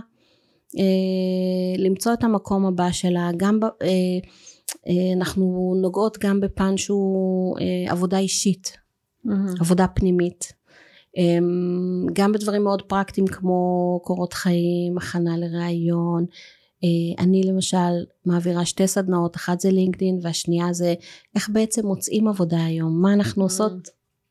אה, 0.79 1.85
למצוא 1.85 2.13
את 2.13 2.25
המקום 2.25 2.67
הבא 2.67 2.91
שלה, 2.93 3.31
גם 3.37 3.61
ב, 3.61 3.65
אה, 3.65 3.69
אה, 4.89 5.13
אנחנו 5.17 5.75
נוגעות 5.83 6.19
גם 6.19 6.41
בפן 6.41 6.77
שהוא 6.77 7.59
אה, 7.59 7.93
עבודה 7.93 8.19
אישית, 8.19 8.73
mm-hmm. 9.27 9.31
עבודה 9.61 9.87
פנימית. 9.89 10.53
אה, 11.19 11.39
גם 12.13 12.33
בדברים 12.33 12.65
מאוד 12.65 12.83
פרקטיים 12.83 13.27
כמו 13.27 14.01
קורות 14.05 14.33
חיים, 14.33 14.99
הכנה 14.99 15.37
לראיון. 15.37 16.27
אה, 16.85 17.25
אני 17.25 17.43
למשל 17.43 18.05
מעבירה 18.27 18.65
שתי 18.65 18.87
סדנאות, 18.87 19.37
אחת 19.37 19.61
זה 19.61 19.71
לינקדאין 19.71 20.19
והשנייה 20.23 20.73
זה 20.73 20.95
איך 21.35 21.49
בעצם 21.49 21.87
מוצאים 21.87 22.29
עבודה 22.29 22.65
היום, 22.65 23.03
מה 23.03 23.13
אנחנו. 23.13 23.43
עושות 23.43 23.89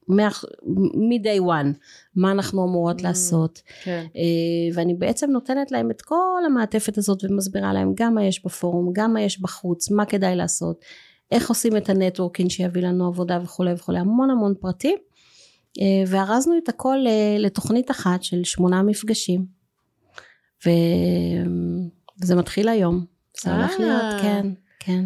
מ-day 0.07 1.41
one, 1.41 1.77
מה 2.15 2.31
אנחנו 2.31 2.63
אמורות 2.63 3.01
לעשות. 3.01 3.61
כן. 3.83 4.05
אה, 4.15 4.75
ואני 4.75 4.93
בעצם 4.93 5.31
נותנת 5.31 5.71
להם 5.71 5.91
את 5.91 6.01
כל 6.01 6.43
המעטפת 6.45 6.97
הזאת 6.97 7.23
ומסבירה 7.23 7.73
להם 7.73 7.93
גם 7.95 8.15
מה 8.15 8.23
יש 8.23 8.45
בפורום, 8.45 8.89
גם 8.93 9.13
מה 9.13 9.21
יש 9.21 9.41
בחוץ, 9.41 9.91
מה 9.91 10.05
כדאי 10.05 10.35
לעשות, 10.35 10.79
איך 11.31 11.49
עושים 11.49 11.77
את 11.77 11.89
הנטוורקינג 11.89 12.49
שיביא 12.49 12.81
לנו 12.81 13.07
עבודה 13.07 13.39
וכולי 13.43 13.73
וכולי, 13.73 13.99
המון 13.99 14.29
המון 14.29 14.53
פרטים. 14.59 14.97
אה, 15.81 16.03
וארזנו 16.07 16.57
את 16.63 16.69
הכל 16.69 16.97
לתוכנית 17.39 17.91
אחת 17.91 18.23
של 18.23 18.43
שמונה 18.43 18.83
מפגשים. 18.83 19.45
ו... 20.65 20.69
וזה 22.21 22.35
מתחיל 22.35 22.69
היום. 22.69 23.05
זה 23.43 23.55
הולך 23.55 23.71
להיות, 23.79 24.21
כן, 24.21 24.47
כן. 24.79 25.05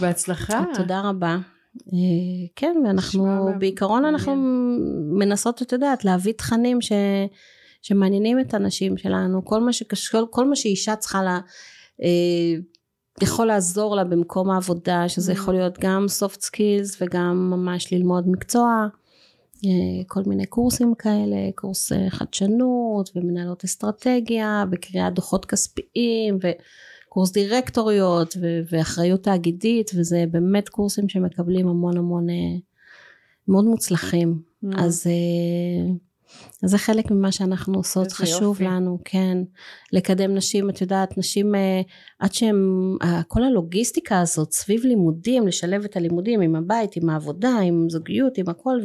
בהצלחה. 0.00 0.64
תודה 0.74 1.00
רבה. 1.00 1.38
אה, 1.92 2.46
כן, 2.56 2.76
ואנחנו, 2.86 3.48
בעיקרון 3.58 4.04
אנחנו 4.04 4.36
מנסות, 5.18 5.62
את 5.62 5.72
יודעת, 5.72 6.04
להביא 6.04 6.32
תכנים 6.32 6.80
ש, 6.80 6.92
שמעניינים 7.82 8.40
את 8.40 8.54
הנשים 8.54 8.96
שלנו, 8.96 9.44
כל 9.44 9.60
מה, 9.60 9.72
שקשור, 9.72 10.28
כל 10.30 10.48
מה 10.48 10.56
שאישה 10.56 10.96
צריכה 10.96 11.22
לה, 11.22 11.40
אה, 12.02 12.60
יכול 13.22 13.46
לעזור 13.46 13.96
לה 13.96 14.04
במקום 14.04 14.50
העבודה, 14.50 15.08
שזה 15.08 15.32
יכול 15.32 15.54
mm. 15.54 15.58
להיות 15.58 15.78
גם 15.80 16.06
soft 16.20 16.40
skills 16.40 16.96
וגם 17.00 17.50
ממש 17.50 17.92
ללמוד 17.92 18.24
מקצוע, 18.28 18.68
אה, 18.68 18.86
כל 20.06 20.22
מיני 20.26 20.46
קורסים 20.46 20.94
כאלה, 20.98 21.36
קורס 21.54 21.92
חדשנות 22.08 23.10
ומנהלות 23.16 23.64
אסטרטגיה, 23.64 24.64
וקריאת 24.72 25.14
דוחות 25.14 25.44
כספיים, 25.44 26.38
ו... 26.42 26.50
קורס 27.16 27.32
דירקטוריות 27.32 28.36
ו- 28.40 28.60
ואחריות 28.70 29.22
תאגידית 29.22 29.90
וזה 29.94 30.24
באמת 30.30 30.68
קורסים 30.68 31.08
שמקבלים 31.08 31.68
המון 31.68 31.96
המון 31.96 32.30
אה, 32.30 32.58
מאוד 33.48 33.64
מוצלחים 33.64 34.42
mm. 34.64 34.68
אז, 34.80 35.06
אה, 35.06 35.92
אז 36.64 36.70
זה 36.70 36.78
חלק 36.78 37.10
ממה 37.10 37.32
שאנחנו 37.32 37.74
עושות 37.74 38.12
חשוב 38.12 38.42
יופי. 38.42 38.64
לנו 38.64 38.98
כן 39.04 39.38
לקדם 39.92 40.34
נשים 40.34 40.70
את 40.70 40.80
יודעת 40.80 41.18
נשים 41.18 41.54
אה, 41.54 41.80
עד 42.18 42.32
שהם 42.32 42.96
כל 43.28 43.42
הלוגיסטיקה 43.42 44.20
הזאת 44.20 44.52
סביב 44.52 44.84
לימודים 44.84 45.46
לשלב 45.46 45.84
את 45.84 45.96
הלימודים 45.96 46.40
עם 46.40 46.56
הבית 46.56 46.96
עם 46.96 47.10
העבודה 47.10 47.58
עם 47.62 47.90
זוגיות 47.90 48.38
עם 48.38 48.48
הכל 48.48 48.78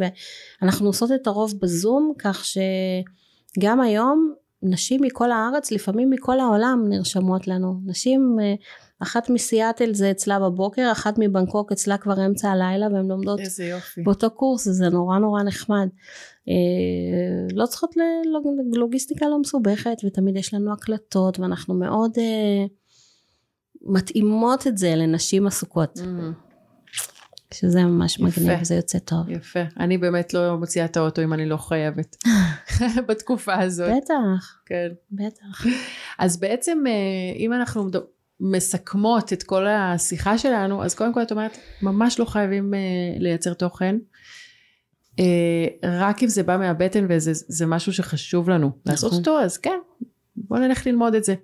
ואנחנו 0.62 0.88
עושות 0.88 1.12
את 1.12 1.28
הרוב 1.28 1.54
בזום 1.62 2.14
כך 2.20 2.46
שגם 2.46 3.82
היום 3.82 4.34
נשים 4.64 5.02
מכל 5.02 5.32
הארץ, 5.32 5.72
לפעמים 5.72 6.10
מכל 6.10 6.40
העולם 6.40 6.84
נרשמות 6.90 7.48
לנו. 7.48 7.80
נשים, 7.86 8.38
אה, 8.42 8.54
אחת 9.00 9.30
מסיאטל 9.30 9.94
זה 9.94 10.12
אצלה 10.12 10.40
בבוקר, 10.40 10.90
אחת 10.92 11.16
מבנקוק 11.18 11.72
אצלה 11.72 11.98
כבר 11.98 12.26
אמצע 12.26 12.50
הלילה, 12.50 12.88
והן 12.94 13.08
לומדות 13.08 13.40
באותו 14.04 14.32
קורס, 14.32 14.68
זה 14.68 14.90
נורא 14.90 15.18
נורא 15.18 15.44
נחמד. 15.44 15.88
אה, 16.50 17.56
לא 17.56 17.66
צריכות 17.66 17.96
ללוגיסטיקה 18.74 19.26
לא 19.30 19.40
מסובכת, 19.40 19.98
ותמיד 20.06 20.38
יש 20.38 20.54
לנו 20.54 20.74
הקלטות, 20.74 21.40
ואנחנו 21.40 21.74
מאוד 21.74 22.12
אה, 22.18 22.66
מתאימות 23.82 24.68
את 24.68 24.78
זה 24.78 24.96
לנשים 24.96 25.48
עסוקות. 25.48 25.98
Mm-hmm. 25.98 26.52
שזה 27.54 27.84
ממש 27.84 28.16
יפה. 28.16 28.26
מגניב, 28.26 28.64
זה 28.64 28.76
יוצא 28.76 29.00
טוב. 29.00 29.30
יפה. 29.30 29.60
אני 29.80 29.98
באמת 29.98 30.34
לא 30.34 30.58
מוציאה 30.58 30.86
את 30.86 30.98
האוטו 30.98 31.24
אם 31.24 31.34
אני 31.34 31.46
לא 31.46 31.58
חייבת, 31.58 32.16
בתקופה 33.08 33.54
הזאת. 33.60 33.90
בטח. 33.98 34.62
כן. 34.66 34.88
בטח. 35.12 35.66
אז 36.20 36.40
בעצם, 36.40 36.84
אה, 36.88 37.36
אם 37.36 37.54
אנחנו 37.54 37.90
מסכמות 38.40 39.34
את 39.34 39.44
כל 39.44 39.68
השיחה 39.68 40.38
שלנו, 40.38 40.84
אז 40.84 40.96
קודם 40.96 41.14
כל 41.14 41.22
את 41.22 41.32
אומרת, 41.32 41.58
ממש 41.82 42.20
לא 42.20 42.26
חייבים 42.26 42.74
לייצר 43.20 43.54
תוכן. 43.54 43.96
אה, 45.20 45.68
רק 45.84 46.24
אם 46.24 46.28
זה 46.28 46.44
בא 46.44 46.58
מהבטן 46.58 47.06
וזה 47.10 47.66
משהו 47.66 47.94
שחשוב 47.94 48.50
לנו 48.50 48.68
נכון. 48.68 48.82
לעשות 48.86 49.14
אותו, 49.14 49.40
אז 49.40 49.58
כן, 49.58 49.80
בוא 50.36 50.58
נלך 50.58 50.88
ללמוד 50.88 51.16
את 51.16 51.24
זה. 51.24 51.36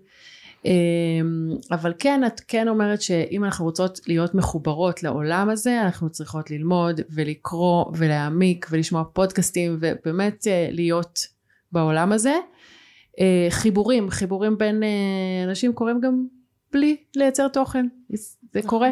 אמ, 0.65 1.49
אבל 1.71 1.93
כן, 1.99 2.21
את 2.27 2.41
כן 2.47 2.67
אומרת 2.67 3.01
שאם 3.01 3.43
אנחנו 3.43 3.65
רוצות 3.65 3.99
להיות 4.07 4.35
מחוברות 4.35 5.03
לעולם 5.03 5.49
הזה, 5.49 5.81
אנחנו 5.81 6.09
צריכות 6.09 6.51
ללמוד 6.51 7.01
ולקרוא 7.09 7.85
ולהעמיק 7.97 8.67
ולשמוע 8.71 9.03
פודקאסטים 9.13 9.77
ובאמת 9.81 10.47
אה, 10.47 10.69
להיות 10.71 11.19
בעולם 11.71 12.11
הזה. 12.11 12.35
אה, 13.19 13.47
חיבורים, 13.49 14.09
חיבורים 14.09 14.57
בין 14.57 14.83
אה, 14.83 15.43
אנשים 15.43 15.73
קורים 15.73 15.99
גם 16.01 16.25
בלי 16.73 16.97
לייצר 17.15 17.47
תוכן, 17.47 17.85
זה 18.53 18.59
נכון. 18.59 18.69
קורה. 18.69 18.89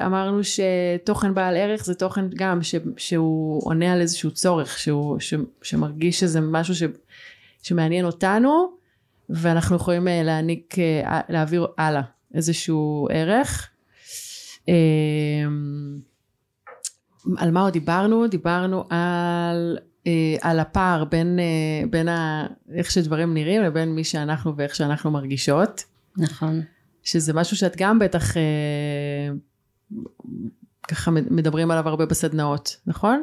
ואמרנו 0.00 0.40
שתוכן 0.44 1.34
בעל 1.34 1.56
ערך 1.56 1.84
זה 1.84 1.94
תוכן 1.94 2.24
גם 2.34 2.62
ש, 2.62 2.74
שהוא 2.96 3.62
עונה 3.64 3.92
על 3.92 4.00
איזשהו 4.00 4.30
צורך, 4.30 4.78
שהוא, 4.78 5.20
ש, 5.20 5.34
שמרגיש 5.62 6.20
שזה 6.20 6.40
משהו 6.40 6.74
ש, 6.74 6.82
שמעניין 7.62 8.04
אותנו 8.04 8.80
ואנחנו 9.30 9.76
יכולים 9.76 10.08
אה, 10.08 10.22
להעניק, 10.22 10.78
אה, 10.78 11.20
להעביר 11.28 11.66
הלאה 11.78 12.02
איזשהו 12.34 13.08
ערך. 13.10 13.70
אמ, 14.68 14.74
על 17.36 17.50
מה 17.50 17.60
עוד 17.60 17.72
דיברנו? 17.72 18.26
דיברנו 18.26 18.84
על, 18.90 19.78
אה, 20.06 20.36
על 20.40 20.60
הפער 20.60 21.04
בין, 21.04 21.38
בין 21.90 22.08
ה, 22.08 22.46
איך 22.74 22.90
שדברים 22.90 23.34
נראים 23.34 23.62
לבין 23.62 23.88
מי 23.88 24.04
שאנחנו 24.04 24.56
ואיך 24.56 24.74
שאנחנו 24.74 25.10
מרגישות. 25.10 25.84
נכון. 26.16 26.62
שזה 27.04 27.32
משהו 27.32 27.56
שאת 27.56 27.76
גם 27.76 27.98
בטח 27.98 28.34
ככה 30.88 31.10
מדברים 31.10 31.70
עליו 31.70 31.88
הרבה 31.88 32.06
בסדנאות, 32.06 32.76
נכון? 32.86 33.22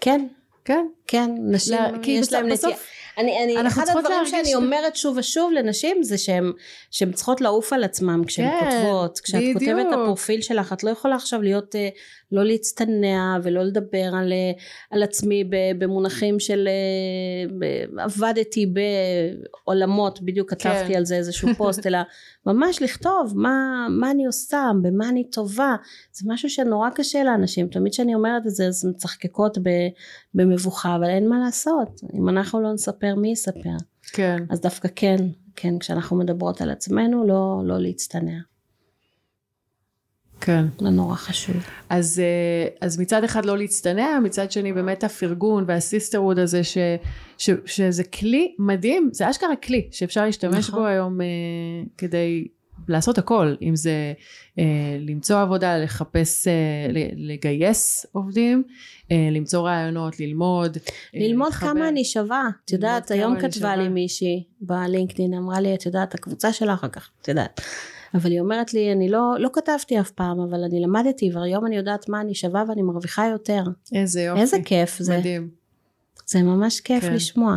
כן, 0.00 0.26
כן. 0.64 0.86
כן, 1.06 1.30
נשים, 1.50 1.74
לה, 1.74 1.88
יש 2.06 2.32
להם 2.32 2.48
נטייה. 2.48 2.76
אני, 3.18 3.44
אני, 3.44 3.68
אחד 3.68 3.84
הדברים 3.88 4.26
שאני 4.26 4.50
ש... 4.50 4.54
אומרת 4.54 4.96
שוב 4.96 5.16
ושוב 5.16 5.52
לנשים 5.52 6.02
זה 6.02 6.16
שהן 6.90 7.12
צריכות 7.14 7.40
לעוף 7.40 7.72
על 7.72 7.84
עצמן 7.84 8.24
כשהן 8.26 8.50
כן, 8.50 8.70
כותבות. 8.70 9.20
כשאת 9.20 9.34
בדיוק. 9.34 9.58
כותבת 9.58 9.86
את 9.88 9.92
הפרופיל 9.92 10.40
שלך, 10.40 10.72
את 10.72 10.84
לא 10.84 10.90
יכולה 10.90 11.14
עכשיו 11.14 11.42
להיות 11.42 11.76
אה, 11.76 11.88
לא 12.32 12.44
להצטנע 12.44 13.38
ולא 13.42 13.62
לדבר 13.62 14.10
על, 14.14 14.32
אה, 14.32 14.52
על 14.90 15.02
עצמי 15.02 15.44
במונחים 15.78 16.40
של 16.40 16.68
אה, 16.68 18.04
עבדתי 18.04 18.66
בעולמות, 19.66 20.22
בדיוק 20.22 20.50
כתבתי 20.50 20.88
כן. 20.88 20.94
על 20.94 21.04
זה 21.04 21.16
איזשהו 21.16 21.48
פוסט, 21.58 21.86
אלא 21.86 21.98
ממש 22.46 22.82
לכתוב 22.82 23.32
מה, 23.36 23.86
מה 23.90 24.10
אני 24.10 24.26
עושה, 24.26 24.70
במה 24.82 25.08
אני 25.08 25.30
טובה, 25.30 25.76
זה 26.12 26.24
משהו 26.32 26.50
שנורא 26.50 26.90
קשה 26.90 27.24
לאנשים, 27.24 27.68
תמיד 27.68 27.92
כשאני 27.92 28.14
אומרת 28.14 28.46
את 28.46 28.50
זה 28.50 28.66
אז 28.66 28.84
מצחקקות 28.84 29.58
במבוכה, 30.34 30.96
אבל 30.96 31.10
אין 31.10 31.28
מה 31.28 31.38
לעשות, 31.44 32.00
אם 32.14 32.28
אנחנו 32.28 32.60
לא 32.60 32.72
נספר 32.72 33.14
מי 33.14 33.32
יספר. 33.32 33.76
כן. 34.12 34.36
אז 34.50 34.60
דווקא 34.60 34.88
כן, 34.94 35.16
כן, 35.56 35.78
כשאנחנו 35.78 36.16
מדברות 36.16 36.60
על 36.60 36.70
עצמנו, 36.70 37.26
לא, 37.26 37.62
לא 37.64 37.78
להצטנע. 37.78 38.51
כן. 40.44 40.64
זה 40.80 40.90
נורא 40.90 41.14
חשוב. 41.14 41.56
אז, 41.90 42.20
אה, 42.24 42.68
אז 42.80 43.00
מצד 43.00 43.24
אחד 43.24 43.44
לא 43.44 43.58
להצטנע, 43.58 44.18
מצד 44.24 44.52
שני 44.52 44.72
באמת 44.72 45.04
הפרגון 45.04 45.64
והסיסטרוד 45.66 46.38
הזה, 46.38 46.64
ש, 46.64 46.78
ש, 47.38 47.50
שזה 47.66 48.04
כלי 48.04 48.54
מדהים, 48.58 49.10
זה 49.12 49.30
אשכרה 49.30 49.56
כלי 49.56 49.88
שאפשר 49.90 50.24
להשתמש 50.24 50.68
נכון. 50.68 50.80
בו 50.80 50.86
היום 50.86 51.20
אה, 51.20 51.26
כדי 51.98 52.46
לעשות 52.88 53.18
הכל, 53.18 53.54
אם 53.62 53.76
זה 53.76 54.12
אה, 54.58 54.64
למצוא 55.00 55.40
עבודה, 55.40 55.78
לחפש, 55.78 56.48
אה, 56.48 56.52
לגייס 57.16 58.06
עובדים, 58.12 58.62
אה, 59.12 59.28
למצוא 59.32 59.62
רעיונות, 59.68 60.20
ללמוד. 60.20 60.78
ללמוד 61.14 61.48
להתחבר. 61.48 61.68
כמה 61.68 61.88
אני 61.88 62.04
שווה. 62.04 62.48
את 62.64 62.72
יודעת, 62.72 63.10
היום 63.10 63.36
כתבה 63.36 63.50
שווה. 63.50 63.76
לי 63.76 63.88
מישהי 63.88 64.44
בלינקדאין, 64.60 65.34
אמרה 65.34 65.60
לי, 65.60 65.74
את 65.74 65.86
יודעת, 65.86 66.14
הקבוצה 66.14 66.52
שלך 66.52 66.78
אחר 66.78 66.88
כך, 66.88 67.10
את 67.22 67.28
יודעת. 67.28 67.60
אבל 68.14 68.30
היא 68.30 68.40
אומרת 68.40 68.74
לי, 68.74 68.92
אני 68.92 69.08
לא, 69.08 69.34
לא 69.38 69.50
כתבתי 69.52 70.00
אף 70.00 70.10
פעם, 70.10 70.40
אבל 70.40 70.64
אני 70.64 70.80
למדתי, 70.80 71.30
והיום 71.34 71.66
אני 71.66 71.76
יודעת 71.76 72.08
מה 72.08 72.20
אני 72.20 72.34
שווה 72.34 72.64
ואני 72.68 72.82
מרוויחה 72.82 73.26
יותר. 73.26 73.62
איזה 73.94 74.22
יופי. 74.22 74.40
איזה 74.40 74.56
כיף 74.64 74.98
זה. 74.98 75.18
מדהים. 75.18 75.50
זה 76.26 76.42
ממש 76.42 76.80
כיף 76.80 77.04
כן. 77.04 77.14
לשמוע. 77.14 77.56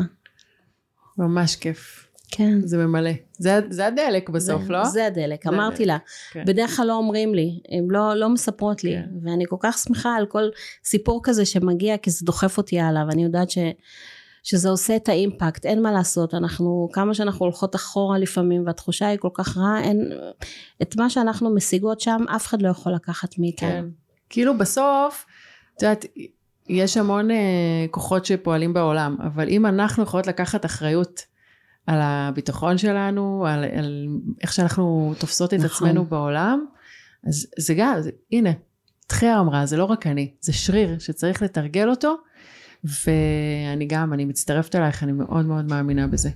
ממש 1.18 1.56
כיף. 1.56 2.08
כן. 2.32 2.62
זה 2.62 2.78
ממלא. 2.78 3.12
זה, 3.38 3.60
זה 3.70 3.88
הדלק 3.88 4.30
בסוף, 4.30 4.64
זה, 4.64 4.72
לא? 4.74 4.86
זה 4.86 5.06
הדלק, 5.06 5.44
זה 5.44 5.50
אמרתי 5.50 5.84
הדלק, 5.84 5.88
לה. 5.88 5.98
כן. 6.32 6.46
בדרך 6.46 6.76
כלל 6.76 6.88
לא 6.88 6.94
אומרים 6.94 7.36
לי, 7.36 7.60
הם 7.70 7.92
לא, 7.92 8.14
לא 8.14 8.30
מספרות 8.30 8.84
לי, 8.84 8.94
כן. 8.94 9.10
ואני 9.24 9.46
כל 9.48 9.56
כך 9.60 9.78
שמחה 9.78 10.16
על 10.16 10.26
כל 10.26 10.44
סיפור 10.86 11.20
כזה 11.24 11.46
שמגיע, 11.46 11.98
כי 11.98 12.12
זה 12.12 12.26
דוחף 12.26 12.58
אותי 12.58 12.80
הלאה, 12.80 13.06
ואני 13.08 13.24
יודעת 13.24 13.50
ש, 13.50 13.58
שזה 14.46 14.70
עושה 14.70 14.96
את 14.96 15.10
האימפקט, 15.10 15.66
אין 15.66 15.82
מה 15.82 15.92
לעשות, 15.92 16.34
אנחנו, 16.34 16.90
כמה 16.94 17.14
שאנחנו 17.14 17.46
הולכות 17.46 17.76
אחורה 17.76 18.18
לפעמים, 18.18 18.64
והתחושה 18.66 19.08
היא 19.08 19.18
כל 19.18 19.30
כך 19.34 19.58
רעה, 19.58 19.82
אין, 19.82 20.12
את 20.82 20.96
מה 20.96 21.10
שאנחנו 21.10 21.56
משיגות 21.56 22.00
שם, 22.00 22.26
אף 22.36 22.48
אחד 22.48 22.62
לא 22.62 22.70
יכול 22.70 22.94
לקחת 22.94 23.40
מאיתנו. 23.40 23.70
כן. 23.70 23.86
כאילו 24.30 24.58
בסוף, 24.58 25.26
את 25.76 25.82
יודעת, 25.82 26.06
יש 26.70 26.98
המון 26.98 27.32
אה, 27.32 27.86
כוחות 27.92 28.26
שפועלים 28.26 28.74
בעולם, 28.74 29.18
אבל 29.24 29.50
אם 29.50 29.66
אנחנו 29.66 30.04
יכולות 30.04 30.28
לקחת 30.28 30.66
אחריות 30.66 31.22
על 31.88 32.00
הביטחון 32.02 32.78
שלנו, 32.78 33.46
על, 33.48 33.64
על 33.64 34.08
איך 34.42 34.54
שאנחנו 34.54 35.14
תופסות 35.20 35.54
את 35.54 35.60
נכון. 35.60 35.88
עצמנו 35.88 36.06
בעולם, 36.06 36.66
אז 37.28 37.48
זה 37.60 37.74
גם, 37.74 38.02
זה, 38.02 38.12
הנה, 38.32 38.50
תחיה 39.08 39.40
אמרה, 39.40 39.66
זה 39.66 39.78
לא 39.78 39.86
רק 39.86 40.08
אני, 40.08 40.34
זה 40.42 40.54
שריר 40.54 41.00
שצריך 41.00 41.42
לתרגל 41.42 41.90
אותו, 41.90 42.16
ואני 42.86 43.86
גם, 43.86 44.14
אני 44.14 44.26
מצטרפת 44.26 44.76
אלייך, 44.76 45.04
אני 45.04 45.12
מאוד 45.12 45.46
מאוד 45.46 45.66
מאמינה 45.66 46.08
בזה. 46.08 46.30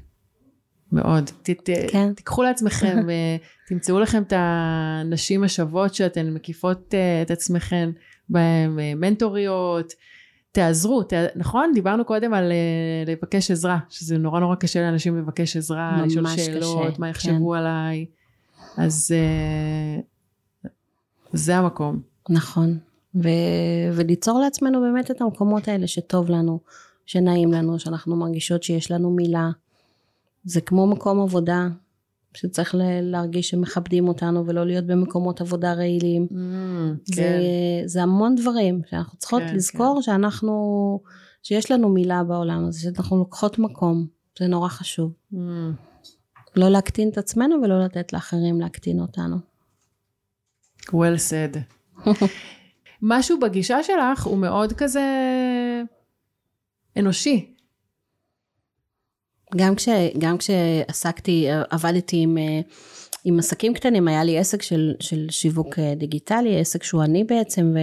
מאוד. 0.92 1.30
ת, 1.44 1.50
ת, 1.50 1.70
כן. 1.92 2.14
תיקחו 2.14 2.44
לעצמכם, 2.44 2.98
אה, 3.10 3.38
תמצאו 3.68 4.00
לכם 4.00 4.24
את 4.24 4.34
הנשים 4.36 5.44
השוות 5.44 5.94
שאתן 5.94 6.34
מקיפות 6.34 6.94
אה, 6.94 7.22
את 7.22 7.32
עצמכן 7.32 7.90
בהן, 8.30 8.80
אה, 8.80 8.94
מנטוריות, 8.96 9.94
תעזרו, 10.52 11.04
ת, 11.04 11.14
נכון? 11.36 11.72
דיברנו 11.74 12.06
קודם 12.06 12.34
על 12.34 12.52
אה, 12.52 13.12
לבקש 13.14 13.52
עזרה, 13.52 13.80
שזה 13.90 14.18
נורא 14.18 14.40
נורא 14.40 14.56
קשה 14.56 14.82
לאנשים 14.82 15.18
לבקש 15.18 15.58
עזרה, 15.58 16.02
לשאול 16.06 16.26
קשה, 16.26 16.46
שאלות, 16.46 17.00
מה 17.00 17.06
כן. 17.06 17.12
יחשבו 17.12 17.56
עליי, 17.56 18.06
אז 18.78 19.12
אה, 19.16 20.02
זה 21.34 21.56
המקום. 21.58 22.02
נכון. 22.30 22.78
ו- 23.16 23.90
וליצור 23.94 24.40
לעצמנו 24.40 24.82
באמת 24.82 25.12
את 25.12 25.22
המקומות 25.22 25.68
האלה 25.68 25.88
שטוב 25.88 26.30
לנו, 26.30 26.60
שנעים 27.06 27.52
לנו, 27.52 27.80
שאנחנו 27.80 28.16
מרגישות 28.16 28.64
שיש 28.64 28.92
לנו 28.92 29.12
מילה. 29.12 29.50
זה 30.44 30.62
כמו 30.62 30.88
מקום 30.88 31.22
עבודה, 31.22 31.68
שצריך 32.34 32.76
ל- 32.76 33.02
להרגיש 33.02 33.50
שמכבדים 33.50 34.08
אותנו 34.08 34.46
ולא 34.48 34.66
להיות 34.66 34.86
במקומות 34.86 35.42
עבודה 35.42 35.74
רעילים. 35.74 36.28
Mm, 36.30 36.34
זה, 37.04 37.16
כן, 37.16 37.88
זה 37.88 38.04
המון 38.04 38.36
דברים 38.36 38.82
שאנחנו 38.90 39.18
צריכות 39.18 39.42
כן, 39.42 39.56
לזכור 39.56 40.02
שאנחנו, 40.02 41.00
שיש 41.44 41.72
לנו 41.72 41.90
מילה 41.90 42.24
בעולם 42.24 42.66
הזה, 42.66 42.80
שאנחנו 42.80 43.18
לוקחות 43.18 43.60
מקום. 43.60 44.08
זה 44.40 44.48
נורא 44.48 44.68
חשוב. 44.70 45.14
Mm, 45.34 45.38
לא 46.56 46.70
להקטין 46.70 47.10
את 47.10 47.18
עצמנו 47.18 47.56
ולא 47.64 47.84
לתת 47.86 48.14
לאחרים 48.14 48.62
להקטין 48.62 49.00
אותנו. 49.00 49.36
well 50.88 51.18
said. 51.30 51.58
משהו 53.02 53.40
בגישה 53.40 53.84
שלך 53.84 54.24
הוא 54.24 54.38
מאוד 54.38 54.74
כזה 54.74 55.02
אנושי. 56.98 57.56
גם, 59.56 59.76
כש, 59.76 59.90
גם 60.18 60.38
כשעסקתי, 60.38 61.48
עבדתי 61.70 62.18
עם, 62.18 62.38
אה, 62.38 62.60
עם 63.26 63.40
עסקים 63.40 63.74
קטנים, 63.74 64.08
היה 64.08 64.24
לי 64.24 64.38
עסק 64.38 64.62
של, 64.62 64.94
של 65.00 65.28
שיווק 65.30 65.80
אה, 65.80 65.96
דיגיטלי, 65.96 66.60
עסק 66.60 66.84
שהוא 66.84 67.04
אני 67.04 67.24
בעצם, 67.24 67.76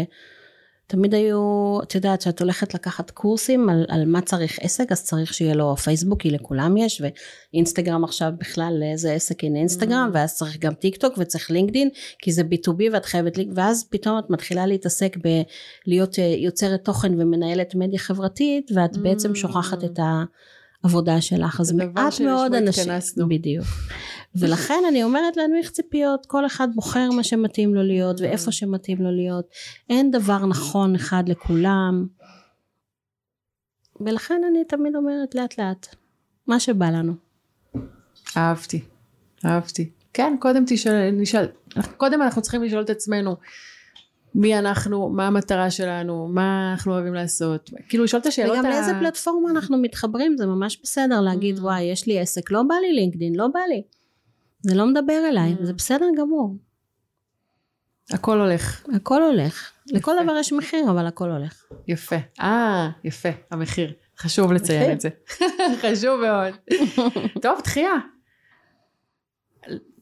ותמיד 0.86 1.14
היו, 1.14 1.78
את 1.82 1.94
יודעת, 1.94 2.20
שאת 2.20 2.40
הולכת 2.40 2.74
לקחת 2.74 3.10
קורסים 3.10 3.68
על, 3.68 3.84
על 3.88 4.04
מה 4.06 4.20
צריך 4.20 4.58
עסק, 4.60 4.92
אז 4.92 5.04
צריך 5.04 5.34
שיהיה 5.34 5.54
לו 5.54 5.76
פייסבוק, 5.76 6.22
כי 6.22 6.30
לכולם 6.30 6.76
יש, 6.76 7.02
ואינסטגרם 7.52 8.04
עכשיו 8.04 8.32
בכלל, 8.38 8.76
לאיזה 8.80 9.12
עסק 9.12 9.44
אין 9.44 9.56
אינסטגרם, 9.56 10.10
Mm. 10.12 10.14
ואז 10.14 10.34
צריך 10.34 10.58
גם 10.58 10.74
טיק 10.74 10.96
טוק 10.96 11.14
וצריך 11.18 11.50
לינקדין, 11.50 11.88
כי 12.18 12.32
זה 12.32 12.42
B2B 12.42 12.82
ואת 12.92 13.04
חייבת, 13.04 13.38
ואז 13.54 13.84
פתאום 13.90 14.18
את 14.18 14.30
מתחילה 14.30 14.66
להתעסק 14.66 15.16
בלהיות 15.86 16.18
אה, 16.18 16.24
יוצרת 16.38 16.84
תוכן 16.84 17.20
ומנהלת 17.20 17.74
מדיה 17.74 17.98
חברתית, 17.98 18.70
ואת 18.74 18.96
בעצם 18.96 19.32
Mm. 19.32 19.36
שוכחת 19.36 19.84
את 19.84 19.98
ה... 19.98 20.24
עבודה 20.86 21.20
שלך, 21.20 21.60
אז 21.60 21.72
מעט 21.72 22.20
מאוד 22.20 22.54
אנשים, 22.54 22.82
התכנסנו. 22.82 23.28
בדיוק, 23.28 23.66
ולכן 24.34 24.82
אני 24.88 25.04
אומרת 25.04 25.36
להנמיך 25.36 25.70
ציפיות, 25.70 26.26
כל 26.26 26.46
אחד 26.46 26.68
בוחר 26.74 27.10
מה 27.10 27.22
שמתאים 27.22 27.74
לו 27.74 27.82
להיות 27.82 28.20
ואיפה 28.20 28.52
שמתאים 28.52 29.02
לו 29.02 29.10
להיות, 29.10 29.46
אין 29.90 30.10
דבר 30.10 30.46
נכון 30.46 30.94
אחד 30.94 31.28
לכולם, 31.28 32.06
ולכן 34.00 34.42
אני 34.50 34.64
תמיד 34.64 34.96
אומרת 34.96 35.34
לאט 35.34 35.58
לאט, 35.58 35.94
מה 36.46 36.60
שבא 36.60 36.90
לנו. 36.90 37.12
אהבתי, 38.36 38.80
אהבתי. 39.44 39.90
כן, 40.12 40.36
קודם 40.40 40.64
תשאל, 40.66 41.10
נשאל, 41.10 41.46
קודם 41.96 42.22
אנחנו 42.22 42.42
צריכים 42.42 42.62
לשאול 42.62 42.82
את 42.82 42.90
עצמנו 42.90 43.36
מי 44.34 44.58
אנחנו, 44.58 45.08
מה 45.08 45.26
המטרה 45.26 45.70
שלנו, 45.70 46.28
מה 46.28 46.72
אנחנו 46.72 46.92
אוהבים 46.92 47.14
לעשות, 47.14 47.70
כאילו 47.88 48.04
לשאול 48.04 48.20
את 48.20 48.26
השאלות 48.26 48.52
וגם 48.58 48.66
ה- 48.66 48.68
לאיזה 48.70 48.92
פלטפורמה 49.00 49.50
אנחנו 49.50 49.78
מתחברים, 49.78 50.36
זה 50.38 50.46
ממש 50.46 50.80
בסדר 50.82 51.20
להגיד 51.20 51.58
Mm. 51.58 51.60
וואי 51.62 51.82
יש 51.82 52.06
לי 52.06 52.18
עסק, 52.20 52.50
לא 52.50 52.62
בא 52.62 52.74
לי 52.74 52.92
לינקדין, 52.92 53.34
לא 53.36 53.48
בא 53.54 53.60
לי, 53.68 53.82
זה 54.60 54.74
לא 54.74 54.86
מדבר 54.86 55.22
אליי, 55.28 55.54
Mm. 55.60 55.64
זה 55.64 55.72
בסדר 55.72 56.06
גמור, 56.18 56.56
הכל 58.12 58.40
הולך, 58.40 58.86
הכל 58.94 59.22
הולך, 59.22 59.70
לכל 59.92 60.12
יפה. 60.16 60.22
דבר 60.24 60.36
יש 60.38 60.52
מחיר 60.52 60.90
אבל 60.90 61.06
הכל 61.06 61.30
הולך. 61.30 61.62
יפה. 61.88 62.16
אה, 62.40 62.88
יפה, 63.04 63.28
המחיר. 63.50 63.92
חשוב 64.18 64.52
לציין. 64.52 64.92
את 64.92 65.00
זה. 65.00 65.08
חשוב 65.82 66.20
מאוד. 66.20 66.54
טוב, 67.42 67.58
דחייה. 67.64 67.92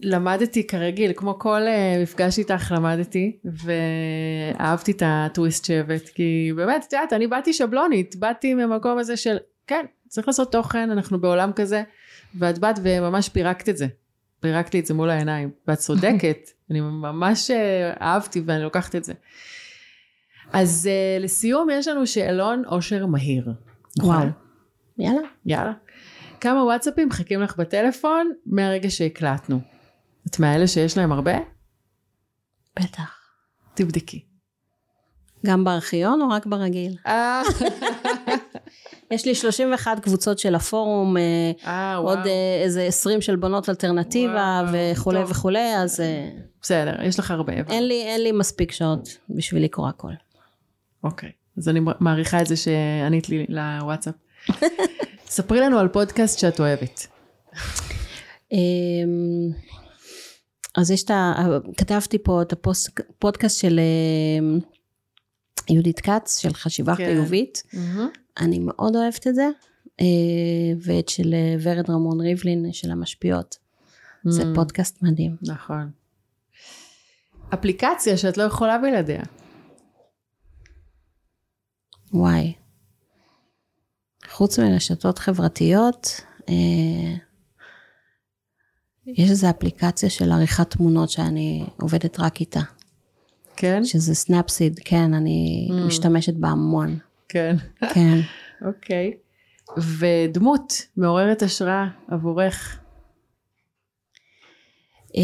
למדתי 0.00 0.66
כרגיל, 0.66 1.12
כמו 1.16 1.38
כל 1.38 1.60
uh, 1.60 2.02
מפגש 2.02 2.38
איתך 2.38 2.72
למדתי, 2.76 3.36
ואהבתי 3.44 4.92
את 4.92 5.02
הטוויסט 5.06 5.64
שהבאת, 5.64 6.08
כי 6.08 6.52
באמת, 6.56 6.84
את 6.88 6.92
יודעת, 6.92 7.12
אני 7.12 7.26
באתי 7.26 7.52
שבלונית, 7.52 8.16
באתי 8.16 8.54
ממקום 8.54 8.98
הזה 8.98 9.16
של, 9.16 9.36
כן, 9.66 9.86
צריך 10.08 10.28
לעשות 10.28 10.52
תוכן, 10.52 10.90
אנחנו 10.90 11.20
בעולם 11.20 11.52
כזה, 11.52 11.82
ואת 12.38 12.58
באת 12.58 12.78
וממש 12.82 13.28
פירקת 13.28 13.68
את 13.68 13.76
זה. 13.76 13.86
פירקת 14.40 14.74
לי 14.74 14.80
את 14.80 14.86
זה 14.86 14.94
מול 14.94 15.10
העיניים, 15.10 15.50
ואת 15.68 15.78
צודקת, 15.78 16.38
אני 16.70 16.80
ממש 16.80 17.50
אה, 17.50 17.92
אהבתי 18.00 18.42
ואני 18.46 18.62
לוקחת 18.62 18.96
את 18.96 19.04
זה. 19.04 19.12
אז 20.52 20.88
uh, 20.90 21.22
לסיום 21.22 21.68
יש 21.70 21.88
לנו 21.88 22.06
שאלון 22.06 22.62
אושר 22.66 23.06
מהיר. 23.06 23.52
נכון? 23.98 24.16
וואו. 24.16 24.28
יאללה. 24.98 25.28
יאללה. 25.46 25.72
כמה 26.44 26.64
וואטסאפים 26.64 27.08
מחכים 27.08 27.40
לך 27.40 27.56
בטלפון 27.56 28.32
מהרגע 28.46 28.90
שהקלטנו? 28.90 29.60
את 30.30 30.38
מאלה 30.38 30.66
שיש 30.66 30.98
להם 30.98 31.12
הרבה? 31.12 31.32
בטח. 32.78 33.18
תבדקי. 33.74 34.24
גם 35.46 35.64
בארכיון 35.64 36.22
או 36.22 36.28
רק 36.28 36.46
ברגיל? 36.46 36.96
אה, 37.06 37.42
יש 39.10 39.26
לי 39.26 39.34
31 39.34 40.00
קבוצות 40.00 40.38
של 40.38 40.54
הפורום, 40.54 41.16
אה, 41.16 41.22
אה, 41.66 41.96
עוד 41.96 42.18
וואו. 42.18 42.28
איזה 42.62 42.82
20 42.82 43.20
של 43.20 43.36
בנות 43.36 43.68
אלטרנטיבה 43.68 44.62
וואו, 44.64 44.92
וכולי 44.92 45.20
טוב. 45.20 45.30
וכולי, 45.30 45.76
אז 45.76 46.02
בסדר, 46.62 47.02
יש 47.02 47.18
לך 47.18 47.30
הרבה. 47.30 47.52
אין 47.52 47.88
לי, 47.88 48.02
אין 48.02 48.22
לי 48.22 48.32
מספיק 48.32 48.72
שעות 48.72 49.18
בשביל 49.30 49.64
לקרוא 49.64 49.88
הכל. 49.88 50.12
אוקיי. 51.04 51.30
אז 51.58 51.68
אני 51.68 51.80
מעריכה 52.00 52.40
את 52.40 52.46
זה 52.46 52.56
שענית 52.56 53.28
לי 53.28 53.46
לוואטסאפ. 53.48 54.14
ספרי 55.26 55.60
לנו 55.60 55.78
על 55.78 55.88
פודקאסט 55.88 56.38
שאת 56.38 56.60
אוהבת. 56.60 57.06
אמ, 58.52 58.58
אז 60.76 60.90
יש 60.90 61.04
את 61.04 61.10
ה... 61.10 61.34
כתבתי 61.76 62.18
פה 62.18 62.42
את 62.42 62.52
הפודקאסט 62.52 63.60
של 63.60 63.80
אמ, 63.80 64.58
יהודית 65.70 66.00
כץ, 66.00 66.38
של 66.38 66.54
חשיבה 66.54 66.96
כן. 66.96 67.04
חיובית. 67.04 67.62
אני 68.40 68.58
מאוד 68.58 68.96
אוהבת 68.96 69.26
את 69.26 69.34
זה. 69.34 69.48
אה, 70.00 70.06
ואת 70.82 71.08
של 71.08 71.34
אה, 71.34 71.54
ורד 71.62 71.90
רמון 71.90 72.20
ריבלין, 72.20 72.72
של 72.72 72.90
המשפיעות. 72.90 73.56
זה 74.24 74.42
Mm, 74.42 74.54
פודקאסט 74.54 75.02
מדהים. 75.02 75.36
נכון. 75.42 75.90
אפליקציה 77.54 78.16
שאת 78.16 78.36
לא 78.38 78.42
יכולה 78.42 78.78
בלעדיה. 78.78 79.22
וואי. 82.12 82.52
חוץ 84.30 84.58
מרשתות 84.58 85.18
חברתיות, 85.18 86.20
אה, 86.48 87.14
יש 89.06 89.30
איזו 89.30 89.50
אפליקציה 89.50 90.10
של 90.10 90.32
עריכת 90.32 90.70
תמונות 90.70 91.10
שאני 91.10 91.66
עובדת 91.80 92.20
רק 92.20 92.40
איתה. 92.40 92.60
כן? 93.56 93.84
שזה 93.84 94.14
סנאפסיד, 94.14 94.80
כן, 94.84 95.14
אני 95.14 95.68
Mm. 95.70 95.74
משתמשת 95.86 96.34
בה 96.34 96.48
המון. 96.48 96.98
כן. 97.28 97.56
כן. 97.94 98.18
אוקיי. 98.66 99.12
ודמות 99.98 100.72
מעוררת 100.96 101.42
השראה 101.42 101.86
עבורך. 102.08 102.78
אה, 105.16 105.22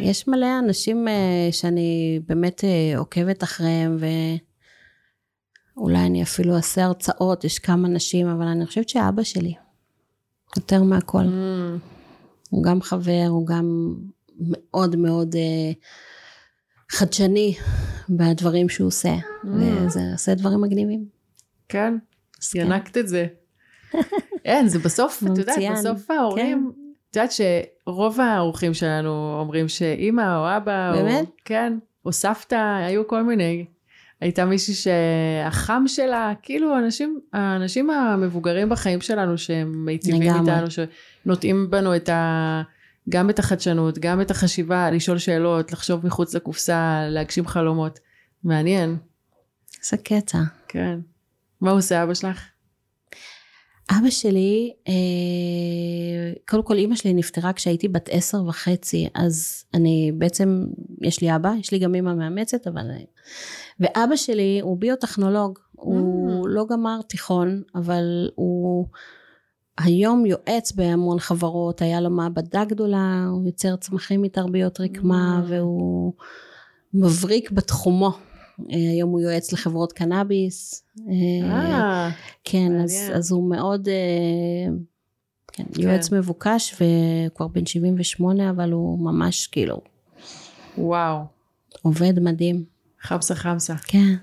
יש 0.00 0.28
מלא 0.28 0.58
אנשים 0.58 1.08
אה, 1.08 1.48
שאני 1.52 2.20
באמת 2.28 2.64
עוקבת 2.96 3.42
אחריהם, 3.42 3.96
ואולי 5.76 5.98
אני 6.06 6.22
אפילו 6.22 6.56
אעשה 6.56 6.84
הרצאות, 6.84 7.44
יש 7.44 7.58
כמה 7.58 7.88
נשים, 7.88 8.28
אבל 8.28 8.46
אני 8.46 8.66
חושבת 8.66 8.88
שאבא 8.88 9.22
שלי, 9.22 9.54
יותר 10.56 10.82
מהכל. 10.82 11.24
Mm, 11.24 11.78
הוא 12.50 12.64
גם 12.64 12.82
חבר, 12.82 13.26
הוא 13.28 13.46
גם 13.46 13.94
מאוד 14.38 14.96
מאוד 14.96 15.34
אה, 15.34 15.72
חדשני 16.90 17.54
בדברים 18.08 18.68
שהוא 18.68 18.86
עושה, 18.86 19.14
וזה 19.44 20.00
עושה 20.12 20.34
דברים 20.34 20.60
מגניבים. 20.60 21.04
כן, 21.68 21.94
כן. 22.52 22.60
ינקת 22.60 22.98
את 22.98 23.08
זה. 23.08 23.26
אין, 24.44 24.68
זה 24.68 24.78
בסוף, 24.78 25.22
את 25.32 25.38
יודעת, 25.38 25.58
בסוף 25.72 26.10
ההורים, 26.10 26.72
את 27.10 27.16
יודעת 27.16 27.30
שרוב 27.32 28.20
האורחים 28.20 28.74
שלנו 28.74 29.38
אומרים 29.40 29.68
שאימא 29.68 30.36
או 30.38 30.56
אבא, 30.56 30.92
באמת? 30.94 31.26
או, 31.28 31.32
כן, 31.44 31.78
או 32.04 32.12
סבתא, 32.12 32.84
היו 32.86 33.08
כל 33.08 33.22
מיני. 33.22 33.64
הייתה 34.22 34.44
מישהי 34.44 34.74
שהחם 34.74 35.84
שלה, 35.86 36.32
כאילו 36.42 36.74
האנשים, 36.74 37.20
האנשים 37.32 37.90
המבוגרים 37.90 38.68
בחיים 38.68 39.00
שלנו 39.00 39.38
שהם 39.38 39.84
מיטיבים. 39.84 40.22
איתנו, 40.22 40.66
שנוטעים 40.70 41.70
בנו 41.70 41.96
את 41.96 42.08
ה... 42.08 42.62
גם 43.08 43.30
את 43.30 43.38
החדשנות, 43.38 43.98
גם 43.98 44.20
את 44.20 44.30
החשיבה, 44.30 44.90
לשאול 44.90 45.18
שאלות, 45.18 45.72
לחשוב 45.72 46.06
מחוץ 46.06 46.34
לקופסה, 46.34 47.06
להגשים 47.08 47.46
חלומות. 47.46 47.98
מעניין, 48.44 48.96
איזה 49.80 49.96
קטע. 49.96 50.38
כן. 50.68 50.98
מה 51.60 51.70
עושה 51.70 52.02
אבא 52.02 52.14
שלך? 52.14 52.44
אבא 53.90 54.10
שלי, 54.10 54.72
אה, 54.88 56.32
קודם 56.48 56.62
כל 56.62 56.76
אימא 56.76 56.96
שלי 56.96 57.14
נפטרה 57.14 57.52
כשהייתי 57.52 57.88
בת 57.88 58.08
עשר 58.12 58.44
וחצי, 58.44 59.08
אז 59.14 59.64
אני 59.74 60.12
בעצם, 60.18 60.64
יש 61.00 61.20
לי 61.20 61.36
אבא, 61.36 61.52
יש 61.60 61.72
לי 61.72 61.78
גם 61.78 61.94
אימא 61.94 62.14
מאמצת, 62.14 62.66
אבל... 62.66 62.82
ואבא 63.82 64.16
שלי 64.16 64.60
הוא 64.62 64.78
ביוטכנולוג, 64.78 65.58
הוא 65.72 66.48
לא 66.48 66.66
גמר 66.70 67.00
תיכון, 67.08 67.62
אבל 67.74 68.30
הוא 68.34 68.86
היום 69.78 70.26
יועץ 70.26 70.72
בהמון 70.72 71.18
חברות, 71.18 71.82
היה 71.82 72.00
לו 72.00 72.10
מעבדה 72.10 72.64
גדולה, 72.64 73.26
הוא 73.30 73.46
יוצר 73.46 73.76
צמחים 73.76 74.22
מתרביות 74.22 74.80
רקמה, 74.80 75.40
Mm. 75.42 75.50
והוא 75.50 76.12
מבריק 76.94 77.50
בתחומו. 77.50 78.10
אה, 78.70 78.76
היום 78.92 79.10
הוא 79.10 79.20
יועץ 79.20 79.52
לחברות 79.52 79.92
קנאביס. 79.92 80.84
אה, 80.98 81.50
אה, 81.50 82.10
כן, 82.44 82.80
אז. 82.80 83.10
אז 83.14 83.32
הוא 83.32 83.50
מאוד, 83.50 83.88
אה, 83.88 84.74
כן, 85.52 85.64
יועץ 85.78 86.12
מבוקש, 86.12 86.74
והוא 86.80 87.30
כבר 87.34 87.48
בן 87.48 87.66
78, 87.66 88.50
אבל 88.50 88.72
הוא 88.72 88.98
ממש 88.98 89.46
כאילו 89.46 89.80
וואו, 90.78 91.18
עובד 91.82 92.18
מדהים. 92.20 92.71
חמסה 93.02 93.34
חמסה. 93.34 93.74
כן. 93.86 94.14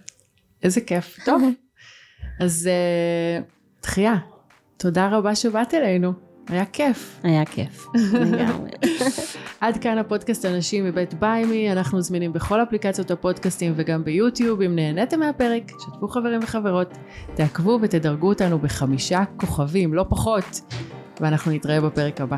איזה 0.64 0.82
כיף. 0.82 1.18
טוב, 1.26 1.44
אז 2.44 2.70
אה, 2.72 3.42
תחייה, 3.82 4.16
תודה 4.78 5.10
רבה 5.12 5.36
שבאת 5.36 5.74
אלינו, 5.74 6.14
היה 6.48 6.66
כיף. 6.66 7.20
היה 7.24 7.46
כיף, 7.46 7.88
לגמרי. 8.14 8.70
עד 9.62 9.78
כאן 9.78 9.98
הפודקאסט 9.98 10.46
אנשים 10.46 10.86
מבית 10.86 11.14
ביימי, 11.14 11.72
אנחנו 11.72 12.02
זמינים 12.02 12.34
בכל 12.34 12.64
אפליקציות 12.64 13.12
הפודקאסטים 13.12 13.74
וגם 13.76 14.04
ביוטיוב. 14.04 14.62
אם 14.62 14.76
נהניתם 14.76 15.20
מהפרק, 15.20 15.72
שתפו 15.80 16.08
חברים 16.08 16.40
וחברות, 16.44 16.98
תעקבו 17.36 17.80
ותדרגו 17.82 18.28
אותנו 18.28 18.60
בחמישה 18.60 19.24
כוכבים, 19.38 19.94
לא 19.94 20.06
פחות, 20.10 20.62
ואנחנו 21.22 21.52
נתראה 21.52 21.82
בפרק 21.82 22.22
הבא. 22.22 22.38